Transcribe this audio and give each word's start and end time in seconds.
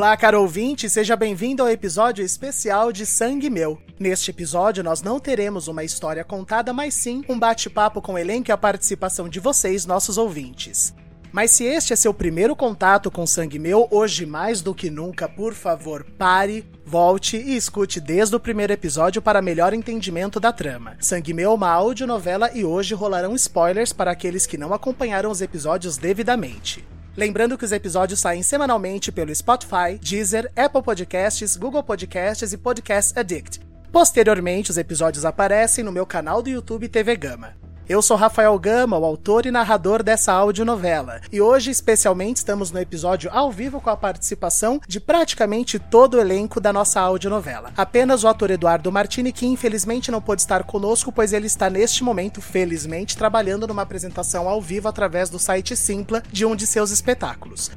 Olá, 0.00 0.16
caro 0.16 0.40
ouvinte, 0.40 0.88
seja 0.88 1.14
bem-vindo 1.14 1.62
ao 1.62 1.68
episódio 1.68 2.24
especial 2.24 2.90
de 2.90 3.04
Sangue 3.04 3.50
Meu. 3.50 3.78
Neste 3.98 4.30
episódio, 4.30 4.82
nós 4.82 5.02
não 5.02 5.20
teremos 5.20 5.68
uma 5.68 5.84
história 5.84 6.24
contada, 6.24 6.72
mas 6.72 6.94
sim 6.94 7.22
um 7.28 7.38
bate-papo 7.38 8.00
com 8.00 8.14
o 8.14 8.18
elenco 8.18 8.50
e 8.50 8.52
a 8.52 8.56
participação 8.56 9.28
de 9.28 9.38
vocês, 9.38 9.84
nossos 9.84 10.16
ouvintes. 10.16 10.94
Mas 11.30 11.50
se 11.50 11.64
este 11.64 11.92
é 11.92 11.96
seu 11.96 12.14
primeiro 12.14 12.56
contato 12.56 13.10
com 13.10 13.26
Sangue 13.26 13.58
Meu, 13.58 13.86
hoje 13.90 14.24
mais 14.24 14.62
do 14.62 14.74
que 14.74 14.88
nunca, 14.88 15.28
por 15.28 15.52
favor, 15.52 16.02
pare, 16.16 16.64
volte 16.82 17.36
e 17.36 17.54
escute 17.54 18.00
desde 18.00 18.34
o 18.34 18.40
primeiro 18.40 18.72
episódio 18.72 19.20
para 19.20 19.42
melhor 19.42 19.74
entendimento 19.74 20.40
da 20.40 20.50
trama. 20.50 20.96
Sangue 20.98 21.34
Meu 21.34 21.50
é 21.50 21.54
uma 21.54 21.68
audionovela 21.68 22.50
e 22.54 22.64
hoje 22.64 22.94
rolarão 22.94 23.34
spoilers 23.34 23.92
para 23.92 24.10
aqueles 24.10 24.46
que 24.46 24.56
não 24.56 24.72
acompanharam 24.72 25.30
os 25.30 25.42
episódios 25.42 25.98
devidamente. 25.98 26.82
Lembrando 27.16 27.58
que 27.58 27.64
os 27.64 27.72
episódios 27.72 28.20
saem 28.20 28.42
semanalmente 28.42 29.10
pelo 29.10 29.34
Spotify, 29.34 29.98
Deezer, 30.00 30.50
Apple 30.56 30.82
Podcasts, 30.82 31.56
Google 31.56 31.82
Podcasts 31.82 32.52
e 32.52 32.58
Podcast 32.58 33.18
Addict. 33.18 33.60
Posteriormente, 33.92 34.70
os 34.70 34.78
episódios 34.78 35.24
aparecem 35.24 35.84
no 35.84 35.90
meu 35.90 36.06
canal 36.06 36.40
do 36.40 36.48
YouTube 36.48 36.88
TV 36.88 37.16
Gama. 37.16 37.59
Eu 37.90 38.00
sou 38.00 38.16
Rafael 38.16 38.56
Gama, 38.56 38.96
o 38.96 39.04
autor 39.04 39.46
e 39.46 39.50
narrador 39.50 40.00
dessa 40.00 40.32
audionovela, 40.32 41.20
e 41.32 41.40
hoje 41.40 41.72
especialmente 41.72 42.36
estamos 42.36 42.70
no 42.70 42.78
episódio 42.78 43.28
ao 43.32 43.50
vivo 43.50 43.80
com 43.80 43.90
a 43.90 43.96
participação 43.96 44.80
de 44.86 45.00
praticamente 45.00 45.76
todo 45.76 46.14
o 46.14 46.20
elenco 46.20 46.60
da 46.60 46.72
nossa 46.72 47.00
audionovela. 47.00 47.72
Apenas 47.76 48.22
o 48.22 48.28
ator 48.28 48.52
Eduardo 48.52 48.92
Martini, 48.92 49.32
que 49.32 49.44
infelizmente 49.44 50.12
não 50.12 50.22
pôde 50.22 50.42
estar 50.42 50.62
conosco, 50.62 51.10
pois 51.10 51.32
ele 51.32 51.48
está 51.48 51.68
neste 51.68 52.04
momento, 52.04 52.40
felizmente, 52.40 53.16
trabalhando 53.16 53.66
numa 53.66 53.82
apresentação 53.82 54.48
ao 54.48 54.62
vivo 54.62 54.86
através 54.86 55.28
do 55.28 55.40
site 55.40 55.74
Simpla 55.74 56.22
de 56.30 56.46
um 56.46 56.54
de 56.54 56.68
seus 56.68 56.92
espetáculos. 56.92 57.72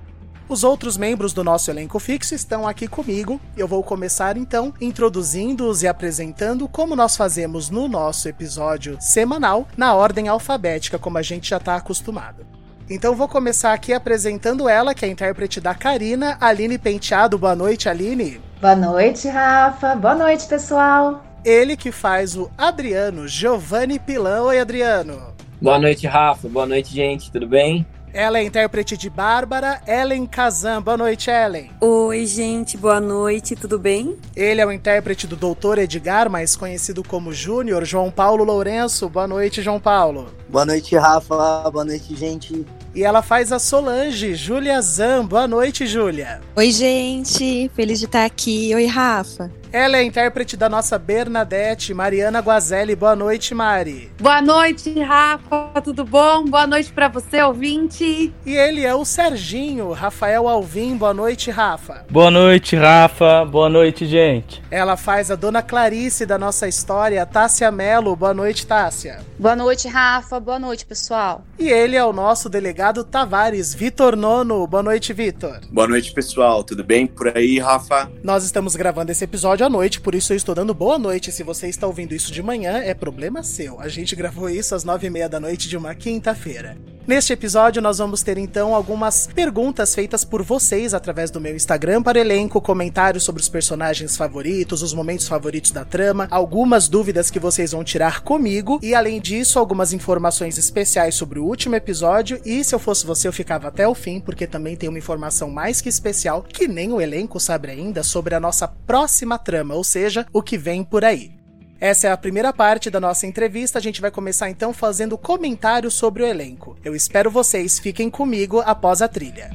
Os 0.54 0.64
outros 0.64 0.98
membros 0.98 1.34
do 1.34 1.44
nosso 1.44 1.72
elenco 1.72 1.98
fixo 1.98 2.36
estão 2.36 2.68
aqui 2.68 2.88
comigo. 2.88 3.42
Eu 3.58 3.68
vou 3.68 3.82
começar 3.82 4.38
então 4.38 4.72
introduzindo-os 4.80 5.82
e 5.82 5.88
apresentando 5.88 6.68
como 6.68 6.96
nós 6.96 7.18
fazemos 7.18 7.72
no 7.72 7.88
nosso 7.88 8.30
episódio 8.30 8.96
semanal, 9.00 9.68
na 9.76 9.96
ordem 9.96 10.28
alfabética, 10.28 11.00
como 11.00 11.18
a 11.18 11.24
gente 11.24 11.50
já 11.50 11.58
está 11.58 11.76
acostumado. 11.76 12.46
Então 12.88 13.16
vou 13.16 13.28
começar 13.28 13.74
aqui 13.74 13.94
apresentando 13.94 14.70
ela, 14.70 14.94
que 14.94 15.04
é 15.04 15.08
a 15.08 15.12
intérprete 15.12 15.60
da 15.60 15.74
Karina, 15.74 16.38
Aline 16.40 16.78
Penteado. 16.78 17.36
Boa 17.36 17.56
noite, 17.56 17.90
Aline. 17.90 18.40
Boa 18.62 18.76
noite, 18.76 19.28
Rafa. 19.28 19.96
Boa 19.96 20.14
noite, 20.14 20.46
pessoal. 20.46 21.24
Ele 21.44 21.76
que 21.76 21.92
faz 21.92 22.38
o 22.38 22.52
Adriano, 22.56 23.28
Giovanni 23.28 23.98
Pilão. 23.98 24.46
Oi, 24.46 24.60
Adriano. 24.60 25.34
Boa 25.60 25.80
noite, 25.80 26.06
Rafa. 26.06 26.48
Boa 26.48 26.68
noite, 26.68 26.94
gente. 26.94 27.32
Tudo 27.32 27.48
bem? 27.48 27.84
Ela 28.14 28.38
é 28.38 28.44
intérprete 28.44 28.96
de 28.96 29.10
Bárbara, 29.10 29.82
Ellen 29.88 30.28
Kazan. 30.28 30.84
Boa 30.84 30.96
noite, 30.96 31.32
Ellen. 31.32 31.72
Oi, 31.82 32.28
gente, 32.28 32.78
boa 32.78 33.02
noite, 33.02 33.56
tudo 33.56 33.80
bem? 33.80 34.16
Ele 34.36 34.62
é 34.62 34.66
o 34.68 34.72
intérprete 34.72 35.26
do 35.26 35.36
Doutor 35.36 35.80
Edgar, 35.80 36.30
mais 36.30 36.56
conhecido 36.56 37.04
como 37.04 37.34
Júnior, 37.34 37.84
João 37.86 38.12
Paulo 38.12 38.44
Lourenço. 38.44 39.10
Boa 39.10 39.28
noite, 39.28 39.64
João 39.64 39.80
Paulo. 39.80 40.28
Boa 40.48 40.64
noite, 40.64 40.96
Rafa. 40.96 41.68
Boa 41.72 41.84
noite, 41.84 42.16
gente. 42.16 42.64
E 42.94 43.04
ela 43.04 43.24
faz 43.24 43.52
a 43.52 43.58
Solange, 43.58 44.36
Júlia 44.36 44.80
Zan. 44.80 45.26
Boa 45.26 45.48
noite, 45.48 45.88
Júlia. 45.88 46.40
Oi, 46.56 46.70
gente. 46.70 47.72
Feliz 47.74 47.98
de 47.98 48.06
estar 48.06 48.26
aqui. 48.26 48.76
Oi, 48.76 48.86
Rafa. 48.86 49.52
Ela 49.74 49.98
é 49.98 50.04
intérprete 50.04 50.56
da 50.56 50.70
nossa 50.70 51.00
Bernadette, 51.00 51.96
Mariana 51.96 52.42
Guazelli. 52.42 52.96
Boa 52.96 53.16
noite, 53.16 53.56
Mari. 53.56 54.12
Boa 54.22 54.40
noite, 54.40 55.00
Rafa. 55.00 55.82
Tudo 55.84 56.06
bom? 56.06 56.46
Boa 56.46 56.68
noite 56.68 56.94
para 56.94 57.08
você, 57.08 57.42
ouvinte. 57.42 58.32
E 58.46 58.56
ele 58.56 58.86
é 58.86 58.94
o 58.94 59.04
Serginho, 59.04 59.92
Rafael 59.92 60.48
Alvim. 60.48 60.96
Boa 60.96 61.12
noite, 61.12 61.50
Rafa. 61.50 62.06
Boa 62.08 62.30
noite, 62.30 62.76
Rafa. 62.76 63.44
Boa 63.46 63.68
noite, 63.68 64.06
gente. 64.06 64.62
Ela 64.70 64.96
faz 64.96 65.32
a 65.32 65.36
dona 65.36 65.64
Clarice 65.64 66.24
da 66.24 66.38
nossa 66.38 66.68
história, 66.68 67.26
Tássia 67.26 67.72
Melo. 67.72 68.16
Boa 68.16 68.32
noite, 68.32 68.68
Tássia. 68.68 69.22
Boa 69.40 69.56
noite, 69.56 69.88
Rafa. 69.88 70.40
Boa 70.40 70.60
noite, 70.60 70.86
pessoal. 70.86 71.44
E 71.58 71.68
ele 71.68 71.96
é 71.96 72.06
o 72.06 72.14
nosso 72.14 72.48
delegado 72.48 73.04
Tavares, 73.04 73.74
Vitor 73.74 74.16
Nono. 74.16 74.68
Boa 74.68 74.84
noite, 74.84 75.14
Vitor. 75.14 75.62
Boa 75.72 75.88
noite, 75.88 76.14
pessoal. 76.14 76.64
Tudo 76.64 76.84
bem 76.84 77.08
por 77.08 77.36
aí, 77.36 77.58
Rafa? 77.58 78.12
Nós 78.24 78.44
estamos 78.44 78.76
gravando 78.76 79.12
esse 79.12 79.24
episódio 79.24 79.63
à 79.64 79.70
noite, 79.70 80.02
por 80.02 80.14
isso 80.14 80.34
eu 80.34 80.38
estou 80.38 80.54
dando 80.54 80.74
boa 80.74 81.00
noite. 81.00 81.32
Se 81.32 81.44
você 81.44 81.68
está 81.68 81.88
ouvindo 81.88 82.14
isso 82.14 82.32
de 82.32 82.44
manhã, 82.44 82.80
é 82.80 82.94
problema 82.94 83.44
seu. 83.44 83.80
A 83.80 83.88
gente 83.88 84.16
gravou 84.16 84.50
isso 84.50 84.76
às 84.76 84.84
nove 84.84 85.08
e 85.08 85.10
meia 85.10 85.30
da 85.30 85.40
noite 85.40 85.70
de 85.70 85.78
uma 85.78 85.96
quinta-feira. 85.96 86.78
Neste 87.06 87.34
episódio, 87.34 87.82
nós 87.82 87.98
vamos 87.98 88.24
ter 88.24 88.38
então 88.38 88.74
algumas 88.74 89.28
perguntas 89.28 89.94
feitas 89.94 90.24
por 90.24 90.42
vocês 90.42 90.94
através 90.94 91.30
do 91.30 91.42
meu 91.42 91.54
Instagram 91.54 92.02
para 92.02 92.18
elenco, 92.18 92.62
comentários 92.62 93.26
sobre 93.26 93.42
os 93.42 93.50
personagens 93.50 94.16
favoritos, 94.16 94.82
os 94.82 94.94
momentos 94.94 95.28
favoritos 95.28 95.72
da 95.72 95.84
trama, 95.84 96.30
algumas 96.32 96.88
dúvidas 96.88 97.30
que 97.30 97.42
vocês 97.42 97.74
vão 97.74 97.84
tirar 97.84 98.22
comigo 98.22 98.80
e, 98.82 98.96
além 98.96 99.20
disso, 99.20 99.60
algumas 99.60 99.92
informações 99.92 100.58
especiais 100.58 101.14
sobre 101.14 101.40
o 101.40 101.46
último 101.46 101.76
episódio. 101.76 102.40
E 102.46 102.64
se 102.64 102.74
eu 102.74 102.80
fosse 102.80 103.06
você, 103.06 103.28
eu 103.28 103.34
ficava 103.34 103.68
até 103.68 103.86
o 103.86 103.94
fim, 103.94 104.22
porque 104.22 104.48
também 104.48 104.78
tem 104.78 104.88
uma 104.88 104.98
informação 104.98 105.52
mais 105.52 105.82
que 105.82 105.90
especial 105.90 106.42
que 106.42 106.70
nem 106.70 106.94
o 106.94 107.02
elenco 107.02 107.38
sabe 107.38 107.70
ainda 107.70 108.02
sobre 108.02 108.34
a 108.34 108.40
nossa 108.40 108.66
próxima 108.66 109.38
trama, 109.38 109.76
ou 109.76 109.84
seja, 109.84 110.26
o 110.32 110.42
que 110.42 110.58
vem 110.58 110.86
por 110.86 111.04
aí. 111.04 111.43
Essa 111.84 112.08
é 112.08 112.12
a 112.14 112.16
primeira 112.16 112.54
parte 112.54 112.90
da 112.90 112.98
nossa 112.98 113.28
entrevista. 113.28 113.78
A 113.78 113.82
gente 113.82 114.00
vai 114.00 114.10
começar 114.10 114.50
então 114.50 114.72
fazendo 114.72 115.18
comentários 115.18 115.94
sobre 115.94 116.24
o 116.24 116.26
elenco. 116.26 116.78
Eu 116.82 116.96
espero 116.96 117.30
vocês, 117.30 117.78
fiquem 117.78 118.10
comigo 118.10 118.62
após 118.66 119.02
a 119.02 119.08
trilha. 119.10 119.50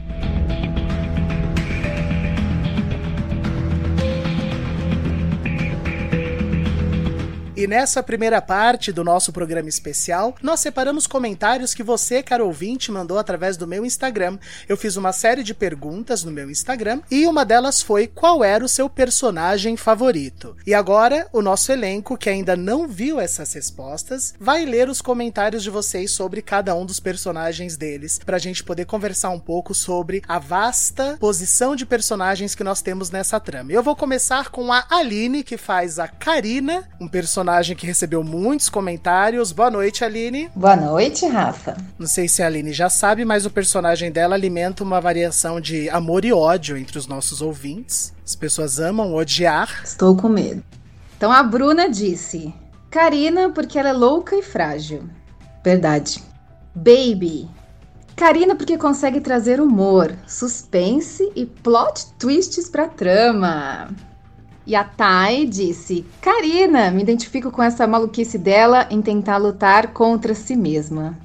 E 7.58 7.66
nessa 7.66 8.04
primeira 8.04 8.40
parte 8.40 8.92
do 8.92 9.02
nosso 9.02 9.32
programa 9.32 9.68
especial, 9.68 10.32
nós 10.40 10.60
separamos 10.60 11.08
comentários 11.08 11.74
que 11.74 11.82
você, 11.82 12.22
caro 12.22 12.46
ouvinte, 12.46 12.92
mandou 12.92 13.18
através 13.18 13.56
do 13.56 13.66
meu 13.66 13.84
Instagram. 13.84 14.38
Eu 14.68 14.76
fiz 14.76 14.94
uma 14.94 15.12
série 15.12 15.42
de 15.42 15.52
perguntas 15.52 16.22
no 16.22 16.30
meu 16.30 16.48
Instagram 16.48 17.00
e 17.10 17.26
uma 17.26 17.44
delas 17.44 17.82
foi 17.82 18.06
qual 18.06 18.44
era 18.44 18.64
o 18.64 18.68
seu 18.68 18.88
personagem 18.88 19.76
favorito. 19.76 20.56
E 20.64 20.72
agora, 20.72 21.26
o 21.32 21.42
nosso 21.42 21.72
elenco, 21.72 22.16
que 22.16 22.30
ainda 22.30 22.56
não 22.56 22.86
viu 22.86 23.18
essas 23.18 23.52
respostas, 23.52 24.34
vai 24.38 24.64
ler 24.64 24.88
os 24.88 25.02
comentários 25.02 25.64
de 25.64 25.68
vocês 25.68 26.12
sobre 26.12 26.40
cada 26.40 26.76
um 26.76 26.86
dos 26.86 27.00
personagens 27.00 27.76
deles, 27.76 28.20
pra 28.24 28.38
gente 28.38 28.62
poder 28.62 28.84
conversar 28.84 29.30
um 29.30 29.40
pouco 29.40 29.74
sobre 29.74 30.22
a 30.28 30.38
vasta 30.38 31.16
posição 31.18 31.74
de 31.74 31.84
personagens 31.84 32.54
que 32.54 32.62
nós 32.62 32.80
temos 32.80 33.10
nessa 33.10 33.40
trama. 33.40 33.72
Eu 33.72 33.82
vou 33.82 33.96
começar 33.96 34.48
com 34.50 34.72
a 34.72 34.86
Aline, 34.88 35.42
que 35.42 35.56
faz 35.56 35.98
a 35.98 36.06
Karina, 36.06 36.88
um 37.00 37.08
personagem 37.08 37.47
personagem 37.48 37.76
que 37.76 37.86
recebeu 37.86 38.22
muitos 38.22 38.68
comentários. 38.68 39.52
Boa 39.52 39.70
noite, 39.70 40.04
Aline. 40.04 40.50
Boa 40.54 40.76
noite, 40.76 41.26
Rafa. 41.26 41.78
Não 41.98 42.06
sei 42.06 42.28
se 42.28 42.42
a 42.42 42.46
Aline 42.46 42.74
já 42.74 42.90
sabe, 42.90 43.24
mas 43.24 43.46
o 43.46 43.50
personagem 43.50 44.12
dela 44.12 44.34
alimenta 44.34 44.84
uma 44.84 45.00
variação 45.00 45.58
de 45.58 45.88
amor 45.88 46.26
e 46.26 46.32
ódio 46.32 46.76
entre 46.76 46.98
os 46.98 47.06
nossos 47.06 47.40
ouvintes. 47.40 48.12
As 48.22 48.36
pessoas 48.36 48.78
amam 48.78 49.14
odiar. 49.14 49.80
Estou 49.82 50.14
com 50.14 50.28
medo. 50.28 50.62
Então 51.16 51.32
a 51.32 51.42
Bruna 51.42 51.88
disse: 51.88 52.52
Karina, 52.90 53.48
porque 53.48 53.78
ela 53.78 53.88
é 53.88 53.94
louca 53.94 54.36
e 54.36 54.42
frágil. 54.42 55.08
Verdade. 55.64 56.22
Baby. 56.74 57.48
Karina, 58.14 58.56
porque 58.56 58.76
consegue 58.76 59.20
trazer 59.20 59.58
humor, 59.58 60.14
suspense 60.26 61.32
e 61.34 61.46
plot 61.46 62.12
twists 62.18 62.68
pra 62.68 62.88
trama. 62.88 63.88
E 64.68 64.76
a 64.76 64.84
Thay 64.84 65.46
disse: 65.46 66.04
Karina, 66.20 66.90
me 66.90 67.00
identifico 67.00 67.50
com 67.50 67.62
essa 67.62 67.86
maluquice 67.86 68.36
dela 68.36 68.86
em 68.90 69.00
tentar 69.00 69.38
lutar 69.38 69.94
contra 69.94 70.34
si 70.34 70.54
mesma. 70.54 71.16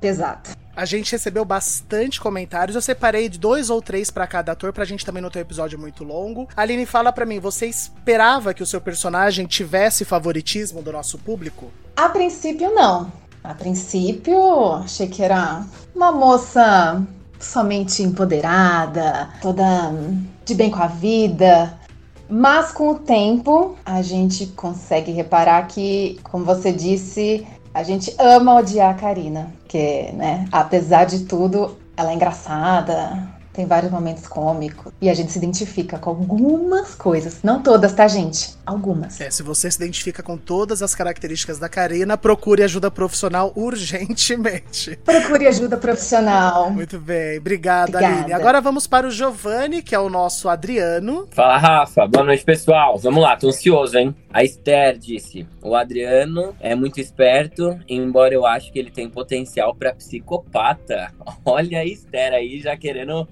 Pesado. 0.00 0.50
A 0.76 0.84
gente 0.84 1.10
recebeu 1.10 1.44
bastante 1.44 2.20
comentários. 2.20 2.76
Eu 2.76 2.80
separei 2.80 3.28
de 3.28 3.40
dois 3.40 3.70
ou 3.70 3.82
três 3.82 4.08
para 4.08 4.24
cada 4.28 4.52
ator, 4.52 4.72
pra 4.72 4.84
gente 4.84 5.04
também 5.04 5.20
não 5.20 5.30
ter 5.30 5.40
um 5.40 5.42
episódio 5.42 5.76
muito 5.76 6.04
longo. 6.04 6.46
Aline, 6.56 6.86
fala 6.86 7.12
para 7.12 7.26
mim, 7.26 7.40
você 7.40 7.66
esperava 7.66 8.54
que 8.54 8.62
o 8.62 8.66
seu 8.66 8.80
personagem 8.80 9.46
tivesse 9.46 10.04
favoritismo 10.04 10.80
do 10.80 10.92
nosso 10.92 11.18
público? 11.18 11.72
A 11.96 12.08
princípio, 12.08 12.72
não. 12.72 13.10
A 13.42 13.52
princípio, 13.52 14.74
achei 14.74 15.08
que 15.08 15.24
era 15.24 15.64
uma 15.92 16.12
moça 16.12 17.02
somente 17.40 18.04
empoderada, 18.04 19.28
toda 19.42 19.92
de 20.44 20.54
bem 20.54 20.70
com 20.70 20.82
a 20.82 20.86
vida, 20.86 21.76
mas 22.28 22.72
com 22.72 22.90
o 22.90 22.98
tempo, 22.98 23.76
a 23.84 24.02
gente 24.02 24.46
consegue 24.46 25.12
reparar 25.12 25.66
que, 25.68 26.18
como 26.24 26.44
você 26.44 26.72
disse, 26.72 27.46
a 27.72 27.82
gente 27.82 28.14
ama 28.18 28.56
odiar 28.56 28.90
a 28.90 28.98
Karina. 28.98 29.52
Porque, 29.60 30.10
né, 30.12 30.46
apesar 30.50 31.04
de 31.04 31.20
tudo, 31.24 31.76
ela 31.96 32.10
é 32.10 32.14
engraçada, 32.14 33.35
tem 33.56 33.64
vários 33.64 33.90
momentos 33.90 34.28
cômicos 34.28 34.92
e 35.00 35.08
a 35.08 35.14
gente 35.14 35.32
se 35.32 35.38
identifica 35.38 35.98
com 35.98 36.10
algumas 36.10 36.94
coisas. 36.94 37.42
Não 37.42 37.62
todas, 37.62 37.94
tá, 37.94 38.06
gente? 38.06 38.54
Algumas. 38.66 39.18
É, 39.18 39.30
se 39.30 39.42
você 39.42 39.70
se 39.70 39.78
identifica 39.78 40.22
com 40.22 40.36
todas 40.36 40.82
as 40.82 40.94
características 40.94 41.58
da 41.58 41.68
Karina, 41.68 42.18
procure 42.18 42.62
ajuda 42.62 42.90
profissional 42.90 43.52
urgentemente. 43.56 44.96
Procure 45.04 45.46
ajuda 45.46 45.78
profissional. 45.78 46.70
Muito 46.70 46.98
bem, 46.98 47.38
obrigada, 47.38 47.90
Obrigada. 47.90 48.16
Aline. 48.16 48.32
Agora 48.34 48.60
vamos 48.60 48.86
para 48.86 49.06
o 49.06 49.10
Giovanni, 49.10 49.82
que 49.82 49.94
é 49.94 49.98
o 49.98 50.10
nosso 50.10 50.48
Adriano. 50.48 51.26
Fala, 51.30 51.56
Rafa. 51.56 52.06
Boa 52.06 52.24
noite, 52.24 52.44
pessoal. 52.44 52.98
Vamos 52.98 53.22
lá, 53.22 53.36
tô 53.36 53.48
ansioso, 53.48 53.96
hein? 53.96 54.14
A 54.32 54.44
Esther 54.44 54.98
disse: 54.98 55.46
o 55.62 55.74
Adriano 55.74 56.54
é 56.60 56.74
muito 56.74 57.00
esperto, 57.00 57.78
embora 57.88 58.34
eu 58.34 58.44
acho 58.44 58.70
que 58.70 58.78
ele 58.78 58.90
tem 58.90 59.08
potencial 59.08 59.74
para 59.74 59.94
psicopata. 59.94 61.10
Olha 61.44 61.80
a 61.80 61.84
Esther 61.84 62.34
aí 62.34 62.60
já 62.60 62.76
querendo 62.76 63.26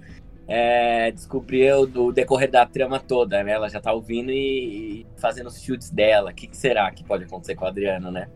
é, 0.46 1.10
descobrir 1.10 1.72
o, 1.74 2.12
decorrer 2.12 2.50
da 2.50 2.66
trama 2.66 3.00
toda, 3.00 3.42
né? 3.42 3.52
Ela 3.52 3.68
já 3.68 3.80
tá 3.80 3.92
ouvindo 3.92 4.30
e, 4.30 5.00
e 5.00 5.06
fazendo 5.16 5.46
os 5.46 5.60
chutes 5.60 5.90
dela. 5.90 6.30
O 6.30 6.34
que, 6.34 6.46
que, 6.46 6.56
será 6.56 6.90
que 6.90 7.04
pode 7.04 7.24
acontecer 7.24 7.54
com 7.54 7.64
o 7.64 7.68
Adriano, 7.68 8.10
né? 8.10 8.28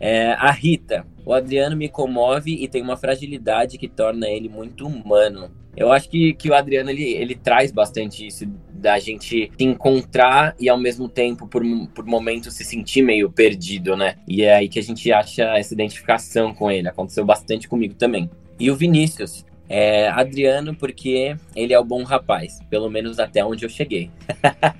É, 0.00 0.32
a 0.32 0.50
Rita, 0.50 1.06
o 1.24 1.32
Adriano 1.32 1.76
me 1.76 1.88
comove 1.88 2.52
e 2.52 2.66
tem 2.66 2.82
uma 2.82 2.96
fragilidade 2.96 3.78
que 3.78 3.86
torna 3.86 4.28
ele 4.28 4.48
muito 4.48 4.86
humano. 4.86 5.50
Eu 5.76 5.92
acho 5.92 6.10
que, 6.10 6.34
que 6.34 6.50
o 6.50 6.54
Adriano 6.54 6.90
ele, 6.90 7.04
ele 7.04 7.34
traz 7.34 7.70
bastante 7.70 8.26
isso 8.26 8.44
da 8.72 8.98
gente 8.98 9.50
se 9.56 9.64
encontrar 9.64 10.56
e 10.58 10.68
ao 10.68 10.76
mesmo 10.76 11.08
tempo, 11.08 11.46
por, 11.46 11.62
por 11.94 12.04
momentos, 12.04 12.52
se 12.54 12.64
sentir 12.64 13.02
meio 13.02 13.30
perdido, 13.30 13.96
né? 13.96 14.16
E 14.26 14.42
é 14.42 14.56
aí 14.56 14.68
que 14.68 14.78
a 14.78 14.82
gente 14.82 15.10
acha 15.12 15.56
essa 15.56 15.72
identificação 15.72 16.52
com 16.52 16.68
ele. 16.68 16.88
Aconteceu 16.88 17.24
bastante 17.24 17.68
comigo 17.68 17.94
também. 17.94 18.28
E 18.58 18.70
o 18.70 18.76
Vinícius, 18.76 19.46
é, 19.72 20.06
Adriano, 20.08 20.74
porque 20.74 21.34
ele 21.56 21.72
é 21.72 21.78
o 21.78 21.84
bom 21.84 22.02
rapaz, 22.02 22.60
pelo 22.68 22.90
menos 22.90 23.18
até 23.18 23.42
onde 23.42 23.64
eu 23.64 23.70
cheguei. 23.70 24.10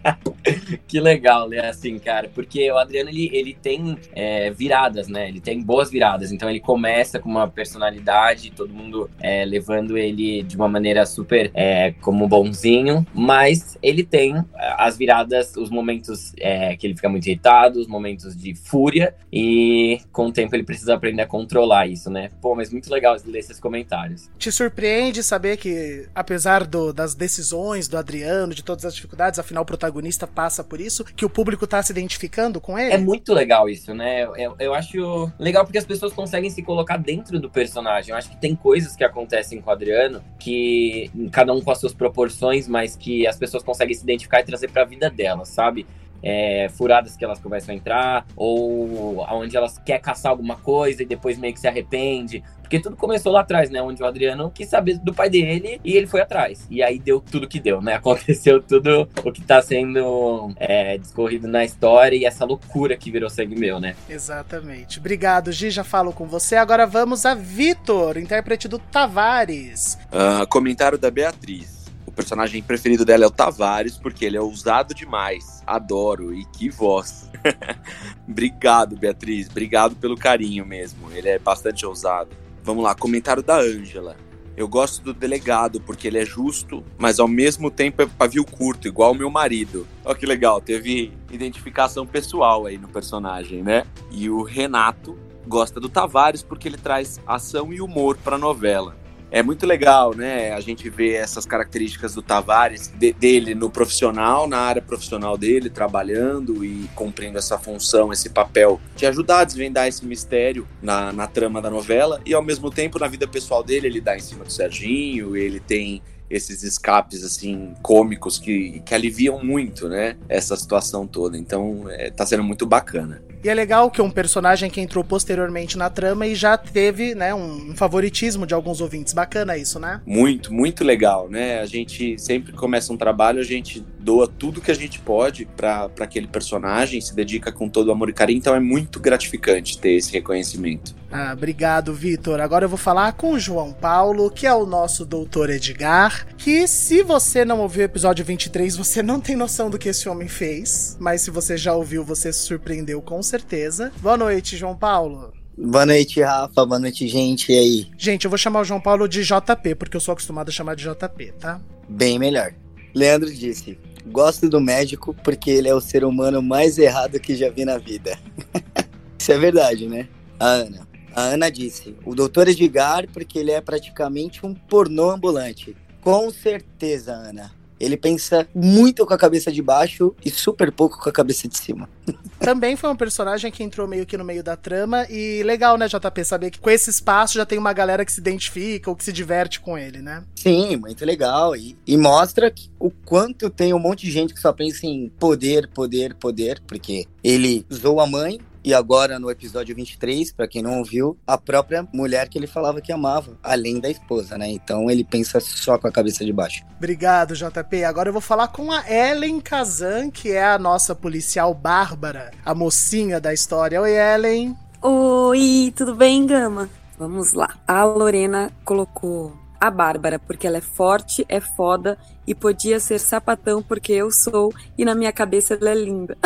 que 0.86 1.00
legal, 1.00 1.48
né? 1.48 1.60
Assim, 1.60 1.98
cara, 1.98 2.30
porque 2.34 2.70
o 2.70 2.76
Adriano 2.76 3.08
ele, 3.08 3.30
ele 3.32 3.54
tem 3.54 3.96
é, 4.14 4.50
viradas, 4.50 5.08
né? 5.08 5.30
Ele 5.30 5.40
tem 5.40 5.62
boas 5.62 5.90
viradas. 5.90 6.30
Então 6.30 6.50
ele 6.50 6.60
começa 6.60 7.18
com 7.18 7.30
uma 7.30 7.48
personalidade, 7.48 8.52
todo 8.52 8.74
mundo 8.74 9.08
é, 9.18 9.46
levando 9.46 9.96
ele 9.96 10.42
de 10.42 10.56
uma 10.56 10.68
maneira 10.68 11.06
super 11.06 11.50
é, 11.54 11.92
como 12.02 12.28
bonzinho, 12.28 13.06
mas 13.14 13.78
ele 13.82 14.04
tem 14.04 14.36
é, 14.36 14.44
as 14.76 14.98
viradas, 14.98 15.56
os 15.56 15.70
momentos 15.70 16.34
é, 16.38 16.76
que 16.76 16.86
ele 16.86 16.94
fica 16.94 17.08
muito 17.08 17.26
irritado, 17.26 17.80
os 17.80 17.86
momentos 17.86 18.36
de 18.36 18.54
fúria, 18.54 19.14
e 19.32 20.02
com 20.12 20.26
o 20.26 20.32
tempo 20.32 20.54
ele 20.54 20.64
precisa 20.64 20.92
aprender 20.92 21.22
a 21.22 21.26
controlar 21.26 21.86
isso, 21.86 22.10
né? 22.10 22.28
Pô, 22.42 22.54
mas 22.54 22.70
muito 22.70 22.92
legal 22.92 23.16
ler 23.24 23.38
esses 23.38 23.58
comentários. 23.58 24.30
Te 24.38 24.52
surpreende 24.52 24.81
surpreende 24.82 25.22
saber 25.22 25.56
que, 25.56 26.08
apesar 26.12 26.66
do, 26.66 26.92
das 26.92 27.14
decisões 27.14 27.86
do 27.86 27.96
Adriano, 27.96 28.52
de 28.52 28.64
todas 28.64 28.84
as 28.84 28.94
dificuldades, 28.94 29.38
afinal 29.38 29.62
o 29.62 29.66
protagonista 29.66 30.26
passa 30.26 30.64
por 30.64 30.80
isso, 30.80 31.04
que 31.04 31.24
o 31.24 31.30
público 31.30 31.66
tá 31.66 31.80
se 31.82 31.92
identificando 31.92 32.60
com 32.60 32.76
ele? 32.76 32.92
É 32.92 32.98
muito 32.98 33.32
legal 33.32 33.68
isso, 33.68 33.94
né? 33.94 34.24
Eu, 34.36 34.56
eu 34.58 34.74
acho 34.74 35.30
legal 35.38 35.64
porque 35.64 35.78
as 35.78 35.84
pessoas 35.84 36.12
conseguem 36.12 36.50
se 36.50 36.62
colocar 36.62 36.96
dentro 36.96 37.38
do 37.38 37.48
personagem. 37.48 38.10
Eu 38.10 38.16
acho 38.16 38.30
que 38.30 38.36
tem 38.36 38.56
coisas 38.56 38.96
que 38.96 39.04
acontecem 39.04 39.60
com 39.60 39.70
o 39.70 39.72
Adriano 39.72 40.22
que, 40.38 41.10
cada 41.30 41.52
um 41.52 41.60
com 41.60 41.70
as 41.70 41.78
suas 41.78 41.94
proporções, 41.94 42.66
mas 42.66 42.96
que 42.96 43.26
as 43.26 43.36
pessoas 43.36 43.62
conseguem 43.62 43.94
se 43.94 44.02
identificar 44.02 44.40
e 44.40 44.44
trazer 44.44 44.68
pra 44.68 44.84
vida 44.84 45.08
delas, 45.08 45.48
sabe? 45.48 45.86
É, 46.22 46.68
furadas 46.70 47.16
que 47.16 47.24
elas 47.24 47.38
começam 47.38 47.74
a 47.74 47.76
entrar, 47.76 48.26
ou 48.36 49.24
onde 49.30 49.56
elas 49.56 49.78
quer 49.78 49.98
caçar 49.98 50.30
alguma 50.30 50.56
coisa 50.56 51.02
e 51.02 51.06
depois 51.06 51.38
meio 51.38 51.52
que 51.52 51.60
se 51.60 51.68
arrepende. 51.68 52.42
Porque 52.72 52.80
tudo 52.80 52.96
começou 52.96 53.30
lá 53.30 53.40
atrás, 53.40 53.68
né? 53.68 53.82
Onde 53.82 54.02
o 54.02 54.06
Adriano 54.06 54.50
quis 54.50 54.66
saber 54.66 54.96
do 54.96 55.12
pai 55.12 55.28
dele 55.28 55.78
e 55.84 55.94
ele 55.94 56.06
foi 56.06 56.22
atrás. 56.22 56.66
E 56.70 56.82
aí 56.82 56.98
deu 56.98 57.20
tudo 57.20 57.46
que 57.46 57.60
deu, 57.60 57.82
né? 57.82 57.96
Aconteceu 57.96 58.62
tudo 58.62 59.06
o 59.22 59.30
que 59.30 59.42
tá 59.42 59.60
sendo 59.60 60.54
é, 60.56 60.96
discorrido 60.96 61.46
na 61.46 61.64
história 61.66 62.16
e 62.16 62.24
essa 62.24 62.46
loucura 62.46 62.96
que 62.96 63.10
virou 63.10 63.28
sangue 63.28 63.56
meu, 63.56 63.78
né? 63.78 63.94
Exatamente. 64.08 64.98
Obrigado, 64.98 65.52
Gi. 65.52 65.68
Já 65.68 65.84
falo 65.84 66.14
com 66.14 66.26
você. 66.26 66.56
Agora 66.56 66.86
vamos 66.86 67.26
a 67.26 67.34
Vitor, 67.34 68.16
intérprete 68.16 68.68
do 68.68 68.78
Tavares. 68.78 69.98
Uh, 70.10 70.46
comentário 70.46 70.96
da 70.96 71.10
Beatriz. 71.10 71.81
O 72.12 72.14
personagem 72.14 72.62
preferido 72.62 73.06
dela 73.06 73.24
é 73.24 73.26
o 73.26 73.30
Tavares, 73.30 73.96
porque 73.96 74.26
ele 74.26 74.36
é 74.36 74.40
ousado 74.40 74.94
demais. 74.94 75.62
Adoro. 75.66 76.34
E 76.34 76.44
que 76.44 76.68
voz. 76.68 77.30
Obrigado, 78.28 78.94
Beatriz. 78.94 79.48
Obrigado 79.48 79.96
pelo 79.96 80.14
carinho 80.14 80.66
mesmo. 80.66 81.10
Ele 81.10 81.30
é 81.30 81.38
bastante 81.38 81.86
ousado. 81.86 82.28
Vamos 82.62 82.84
lá, 82.84 82.94
comentário 82.94 83.42
da 83.42 83.56
Ângela. 83.58 84.14
Eu 84.54 84.68
gosto 84.68 85.02
do 85.02 85.14
delegado 85.14 85.80
porque 85.80 86.06
ele 86.06 86.18
é 86.18 86.24
justo, 86.26 86.84
mas 86.98 87.18
ao 87.18 87.26
mesmo 87.26 87.70
tempo 87.70 88.02
é 88.02 88.06
pavio 88.06 88.44
curto, 88.44 88.86
igual 88.86 89.12
o 89.12 89.14
meu 89.14 89.30
marido. 89.30 89.88
Olha 90.04 90.14
que 90.14 90.26
legal, 90.26 90.60
teve 90.60 91.14
identificação 91.30 92.06
pessoal 92.06 92.66
aí 92.66 92.76
no 92.76 92.88
personagem, 92.88 93.62
né? 93.62 93.86
E 94.10 94.28
o 94.28 94.42
Renato 94.42 95.18
gosta 95.48 95.80
do 95.80 95.88
Tavares 95.88 96.42
porque 96.42 96.68
ele 96.68 96.76
traz 96.76 97.18
ação 97.26 97.72
e 97.72 97.80
humor 97.80 98.18
para 98.18 98.36
a 98.36 98.38
novela 98.38 99.00
é 99.32 99.42
muito 99.42 99.64
legal, 99.64 100.14
né? 100.14 100.52
A 100.52 100.60
gente 100.60 100.90
vê 100.90 101.14
essas 101.14 101.46
características 101.46 102.14
do 102.14 102.20
Tavares, 102.20 102.88
de, 102.88 103.14
dele 103.14 103.54
no 103.54 103.70
profissional, 103.70 104.46
na 104.46 104.58
área 104.58 104.82
profissional 104.82 105.38
dele, 105.38 105.70
trabalhando 105.70 106.62
e 106.62 106.86
cumprindo 106.94 107.38
essa 107.38 107.58
função, 107.58 108.12
esse 108.12 108.28
papel 108.28 108.78
de 108.94 109.06
ajudar 109.06 109.40
a 109.40 109.44
desvendar 109.44 109.88
esse 109.88 110.04
mistério 110.04 110.68
na, 110.82 111.14
na 111.14 111.26
trama 111.26 111.62
da 111.62 111.70
novela, 111.70 112.20
e 112.26 112.34
ao 112.34 112.42
mesmo 112.42 112.70
tempo 112.70 112.98
na 112.98 113.08
vida 113.08 113.26
pessoal 113.26 113.62
dele, 113.64 113.86
ele 113.86 114.02
dá 114.02 114.14
em 114.14 114.20
cima 114.20 114.44
do 114.44 114.52
Serginho, 114.52 115.34
ele 115.34 115.60
tem 115.60 116.02
esses 116.28 116.62
escapes 116.62 117.24
assim 117.24 117.74
cômicos 117.82 118.38
que, 118.38 118.80
que 118.84 118.94
aliviam 118.94 119.42
muito, 119.42 119.88
né, 119.88 120.16
essa 120.28 120.54
situação 120.56 121.06
toda. 121.06 121.38
Então, 121.38 121.86
é, 121.88 122.10
tá 122.10 122.26
sendo 122.26 122.44
muito 122.44 122.66
bacana. 122.66 123.22
E 123.44 123.48
é 123.48 123.54
legal 123.54 123.90
que 123.90 124.00
um 124.00 124.10
personagem 124.10 124.70
que 124.70 124.80
entrou 124.80 125.02
posteriormente 125.02 125.76
na 125.76 125.90
trama 125.90 126.28
e 126.28 126.34
já 126.34 126.56
teve, 126.56 127.12
né, 127.12 127.34
um 127.34 127.74
favoritismo 127.74 128.46
de 128.46 128.54
alguns 128.54 128.80
ouvintes. 128.80 129.12
Bacana 129.12 129.56
isso, 129.58 129.80
né? 129.80 130.00
Muito, 130.06 130.54
muito 130.54 130.84
legal, 130.84 131.28
né? 131.28 131.58
A 131.58 131.66
gente 131.66 132.16
sempre 132.20 132.52
começa 132.52 132.92
um 132.92 132.96
trabalho, 132.96 133.40
a 133.40 133.44
gente 133.44 133.84
doa 133.98 134.28
tudo 134.28 134.60
que 134.60 134.70
a 134.70 134.74
gente 134.74 135.00
pode 135.00 135.44
para 135.56 135.90
aquele 135.98 136.28
personagem, 136.28 137.00
se 137.00 137.16
dedica 137.16 137.50
com 137.50 137.68
todo 137.68 137.88
o 137.88 137.92
amor 137.92 138.10
e 138.10 138.12
carinho, 138.12 138.38
então 138.38 138.54
é 138.54 138.60
muito 138.60 139.00
gratificante 139.00 139.76
ter 139.76 139.94
esse 139.94 140.12
reconhecimento. 140.12 140.94
Ah, 141.12 141.34
obrigado, 141.34 141.92
Vitor. 141.92 142.40
Agora 142.40 142.64
eu 142.64 142.68
vou 142.70 142.78
falar 142.78 143.12
com 143.12 143.32
o 143.32 143.38
João 143.38 143.70
Paulo, 143.70 144.30
que 144.30 144.46
é 144.46 144.54
o 144.54 144.64
nosso 144.64 145.04
doutor 145.04 145.50
Edgar, 145.50 146.26
que 146.38 146.66
se 146.66 147.02
você 147.02 147.44
não 147.44 147.60
ouviu 147.60 147.82
o 147.82 147.84
episódio 147.84 148.24
23, 148.24 148.74
você 148.74 149.02
não 149.02 149.20
tem 149.20 149.36
noção 149.36 149.68
do 149.68 149.78
que 149.78 149.90
esse 149.90 150.08
homem 150.08 150.26
fez, 150.26 150.96
mas 150.98 151.20
se 151.20 151.30
você 151.30 151.54
já 151.58 151.74
ouviu, 151.74 152.02
você 152.02 152.32
se 152.32 152.40
surpreendeu 152.40 153.02
com 153.02 153.22
certeza. 153.22 153.92
Boa 154.00 154.16
noite, 154.16 154.56
João 154.56 154.74
Paulo. 154.74 155.34
Boa 155.56 155.84
noite, 155.84 156.22
Rafa. 156.22 156.64
Boa 156.64 156.78
noite, 156.78 157.06
gente. 157.06 157.52
E 157.52 157.58
aí? 157.58 157.90
Gente, 157.98 158.24
eu 158.24 158.30
vou 158.30 158.38
chamar 158.38 158.60
o 158.60 158.64
João 158.64 158.80
Paulo 158.80 159.06
de 159.06 159.22
JP, 159.22 159.74
porque 159.74 159.98
eu 159.98 160.00
sou 160.00 160.12
acostumado 160.12 160.48
a 160.48 160.52
chamar 160.52 160.74
de 160.74 160.84
JP, 160.84 161.34
tá? 161.38 161.60
Bem 161.86 162.18
melhor. 162.18 162.54
Leandro 162.94 163.30
disse: 163.30 163.78
Gosto 164.06 164.48
do 164.48 164.58
médico 164.62 165.14
porque 165.22 165.50
ele 165.50 165.68
é 165.68 165.74
o 165.74 165.80
ser 165.80 166.04
humano 166.04 166.42
mais 166.42 166.78
errado 166.78 167.20
que 167.20 167.36
já 167.36 167.50
vi 167.50 167.66
na 167.66 167.76
vida. 167.76 168.18
Isso 169.18 169.30
é 169.30 169.38
verdade, 169.38 169.86
né? 169.86 170.08
A 170.40 170.46
Ana. 170.46 170.91
A 171.14 171.22
Ana 171.22 171.50
disse: 171.50 171.96
O 172.04 172.14
doutor 172.14 172.48
Edgar 172.48 173.06
porque 173.12 173.38
ele 173.38 173.50
é 173.50 173.60
praticamente 173.60 174.44
um 174.44 174.54
pornô 174.54 175.10
ambulante. 175.10 175.76
Com 176.00 176.30
certeza, 176.30 177.12
Ana. 177.12 177.52
Ele 177.82 177.96
pensa 177.96 178.46
muito 178.54 179.04
com 179.04 179.12
a 179.12 179.18
cabeça 179.18 179.50
de 179.50 179.60
baixo 179.60 180.14
e 180.24 180.30
super 180.30 180.70
pouco 180.70 181.00
com 181.00 181.08
a 181.08 181.12
cabeça 181.12 181.48
de 181.48 181.58
cima. 181.58 181.88
Também 182.38 182.76
foi 182.76 182.88
um 182.88 182.94
personagem 182.94 183.50
que 183.50 183.64
entrou 183.64 183.88
meio 183.88 184.06
que 184.06 184.16
no 184.16 184.24
meio 184.24 184.40
da 184.40 184.54
trama 184.54 185.04
e 185.10 185.42
legal, 185.42 185.76
né, 185.76 185.88
JP, 185.88 186.24
saber 186.24 186.52
que 186.52 186.60
com 186.60 186.70
esse 186.70 186.90
espaço 186.90 187.34
já 187.34 187.44
tem 187.44 187.58
uma 187.58 187.72
galera 187.72 188.04
que 188.04 188.12
se 188.12 188.20
identifica 188.20 188.88
ou 188.88 188.94
que 188.94 189.02
se 189.02 189.12
diverte 189.12 189.58
com 189.58 189.76
ele, 189.76 189.98
né? 190.00 190.22
Sim, 190.36 190.76
muito 190.76 191.04
legal. 191.04 191.56
E, 191.56 191.76
e 191.84 191.96
mostra 191.96 192.54
o 192.78 192.88
quanto 192.88 193.50
tem 193.50 193.74
um 193.74 193.80
monte 193.80 194.06
de 194.06 194.12
gente 194.12 194.32
que 194.32 194.40
só 194.40 194.52
pensa 194.52 194.86
em 194.86 195.08
poder, 195.18 195.66
poder, 195.66 196.14
poder, 196.14 196.62
porque 196.68 197.06
ele 197.22 197.66
zoou 197.72 197.98
a 197.98 198.06
mãe, 198.06 198.38
e 198.64 198.72
agora, 198.72 199.18
no 199.18 199.30
episódio 199.30 199.74
23, 199.74 200.32
para 200.32 200.46
quem 200.46 200.62
não 200.62 200.78
ouviu, 200.78 201.16
a 201.26 201.36
própria 201.36 201.86
mulher 201.92 202.28
que 202.28 202.38
ele 202.38 202.46
falava 202.46 202.80
que 202.80 202.92
amava, 202.92 203.36
além 203.42 203.80
da 203.80 203.90
esposa, 203.90 204.38
né? 204.38 204.48
Então 204.48 204.90
ele 204.90 205.04
pensa 205.04 205.40
só 205.40 205.78
com 205.78 205.88
a 205.88 205.92
cabeça 205.92 206.24
de 206.24 206.32
baixo. 206.32 206.64
Obrigado, 206.76 207.34
JP. 207.34 207.84
Agora 207.84 208.08
eu 208.08 208.12
vou 208.12 208.22
falar 208.22 208.48
com 208.48 208.70
a 208.70 208.84
Ellen 208.88 209.40
Kazan, 209.40 210.10
que 210.10 210.30
é 210.30 210.44
a 210.44 210.58
nossa 210.58 210.94
policial 210.94 211.52
bárbara, 211.54 212.30
a 212.44 212.54
mocinha 212.54 213.20
da 213.20 213.32
história. 213.32 213.80
Oi, 213.80 213.92
Ellen. 213.92 214.56
Oi, 214.80 215.72
tudo 215.76 215.94
bem, 215.94 216.26
Gama? 216.26 216.68
Vamos 216.98 217.32
lá. 217.32 217.58
A 217.66 217.84
Lorena 217.84 218.50
colocou 218.64 219.36
a 219.60 219.70
Bárbara, 219.70 220.18
porque 220.18 220.46
ela 220.46 220.58
é 220.58 220.60
forte, 220.60 221.24
é 221.28 221.40
foda 221.40 221.96
e 222.26 222.34
podia 222.34 222.80
ser 222.80 222.98
sapatão 222.98 223.62
porque 223.62 223.92
eu 223.92 224.10
sou 224.10 224.52
e 224.76 224.84
na 224.84 224.94
minha 224.94 225.12
cabeça 225.12 225.54
ela 225.54 225.70
é 225.70 225.74
linda. 225.74 226.16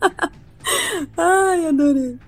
Ai, 1.16 1.66
adorei. 1.66 2.18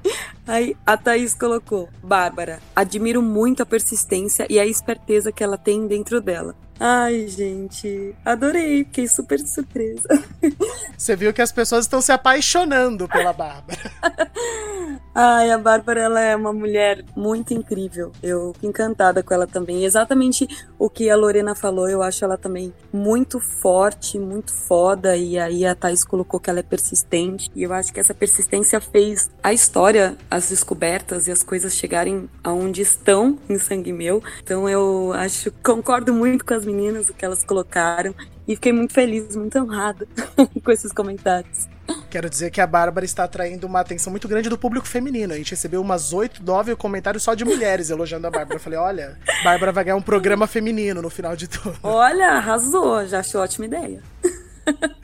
Aí 0.47 0.77
a 0.85 0.97
Thaís 0.97 1.35
colocou: 1.35 1.89
Bárbara, 2.03 2.61
admiro 2.75 3.23
muito 3.23 3.63
a 3.63 3.67
persistência 3.67 4.47
e 4.51 4.59
a 4.59 4.67
esperteza 4.67 5.33
que 5.33 5.43
ela 5.43 5.57
tem 5.57 5.87
dentro 5.87 6.21
dela. 6.21 6.55
Ai, 6.85 7.29
gente, 7.29 8.13
adorei, 8.25 8.79
fiquei 8.79 9.07
super 9.07 9.39
surpresa. 9.39 10.03
Você 10.99 11.15
viu 11.15 11.33
que 11.33 11.41
as 11.41 11.53
pessoas 11.53 11.85
estão 11.85 12.01
se 12.01 12.11
apaixonando 12.11 13.07
pela 13.07 13.33
Bárbara. 13.33 13.79
Ai, 15.15 15.51
a 15.51 15.59
Bárbara, 15.59 16.01
ela 16.01 16.21
é 16.21 16.35
uma 16.35 16.55
mulher 16.55 17.05
muito 17.15 17.53
incrível. 17.53 18.13
Eu 18.23 18.55
fico 18.55 18.67
encantada 18.67 19.23
com 19.23 19.35
ela 19.35 19.47
também. 19.47 19.85
Exatamente 19.85 20.49
o 20.79 20.89
que 20.89 21.11
a 21.11 21.15
Lorena 21.15 21.55
falou, 21.55 21.87
eu 21.87 22.03
acho 22.03 22.25
ela 22.25 22.39
também 22.39 22.73
muito 22.91 23.39
forte, 23.39 24.19
muito 24.19 24.53
foda. 24.55 25.15
E 25.15 25.39
aí 25.39 25.67
a 25.67 25.75
Thais 25.75 26.03
colocou 26.03 26.41
que 26.41 26.49
ela 26.49 26.61
é 26.61 26.63
persistente. 26.63 27.51
E 27.55 27.63
eu 27.63 27.75
acho 27.75 27.93
que 27.93 28.01
essa 28.01 28.15
persistência 28.15 28.81
fez 28.81 29.31
a 29.43 29.53
história, 29.53 30.17
as 30.31 30.49
descobertas 30.49 31.29
e 31.29 31.31
as 31.31 31.43
coisas 31.43 31.75
chegarem 31.75 32.29
aonde 32.43 32.81
estão 32.81 33.39
em 33.51 33.59
Sangue 33.59 33.93
Meu. 33.93 34.23
Então 34.43 34.67
eu 34.67 35.13
acho, 35.13 35.53
concordo 35.63 36.15
muito 36.15 36.43
com 36.43 36.55
as 36.55 36.65
meninas, 36.73 37.09
o 37.09 37.15
que 37.15 37.25
elas 37.25 37.45
colocaram. 37.45 38.15
E 38.47 38.55
fiquei 38.55 38.73
muito 38.73 38.93
feliz, 38.93 39.37
muito 39.37 39.59
honrada 39.59 40.07
com 40.65 40.71
esses 40.71 40.93
comentários. 40.93 41.69
Quero 42.11 42.29
dizer 42.29 42.51
que 42.51 42.61
a 42.61 42.67
Bárbara 42.67 43.05
está 43.05 43.25
atraindo 43.25 43.67
uma 43.67 43.81
atenção 43.81 44.11
muito 44.11 44.29
grande 44.29 44.49
do 44.49 44.59
público 44.59 44.87
feminino. 44.87 45.33
A 45.33 45.37
gente 45.37 45.51
recebeu 45.51 45.81
umas 45.81 46.13
oito, 46.13 46.43
nove 46.43 46.75
comentários 46.77 47.23
só 47.23 47.35
de 47.35 47.45
mulheres 47.45 47.91
elogiando 47.91 48.27
a 48.27 48.31
Bárbara. 48.31 48.57
Eu 48.57 48.61
falei, 48.61 48.79
olha, 48.79 49.19
Bárbara 49.43 49.73
vai 49.73 49.85
ganhar 49.85 49.97
um 49.97 50.03
programa 50.03 50.47
feminino 50.47 51.03
no 51.03 51.11
final 51.11 51.37
de 51.37 51.49
tudo. 51.49 51.77
Olha, 51.83 52.33
arrasou, 52.33 53.07
já 53.07 53.21
achei 53.21 53.39
ótima 53.39 53.67
ideia. 53.67 54.03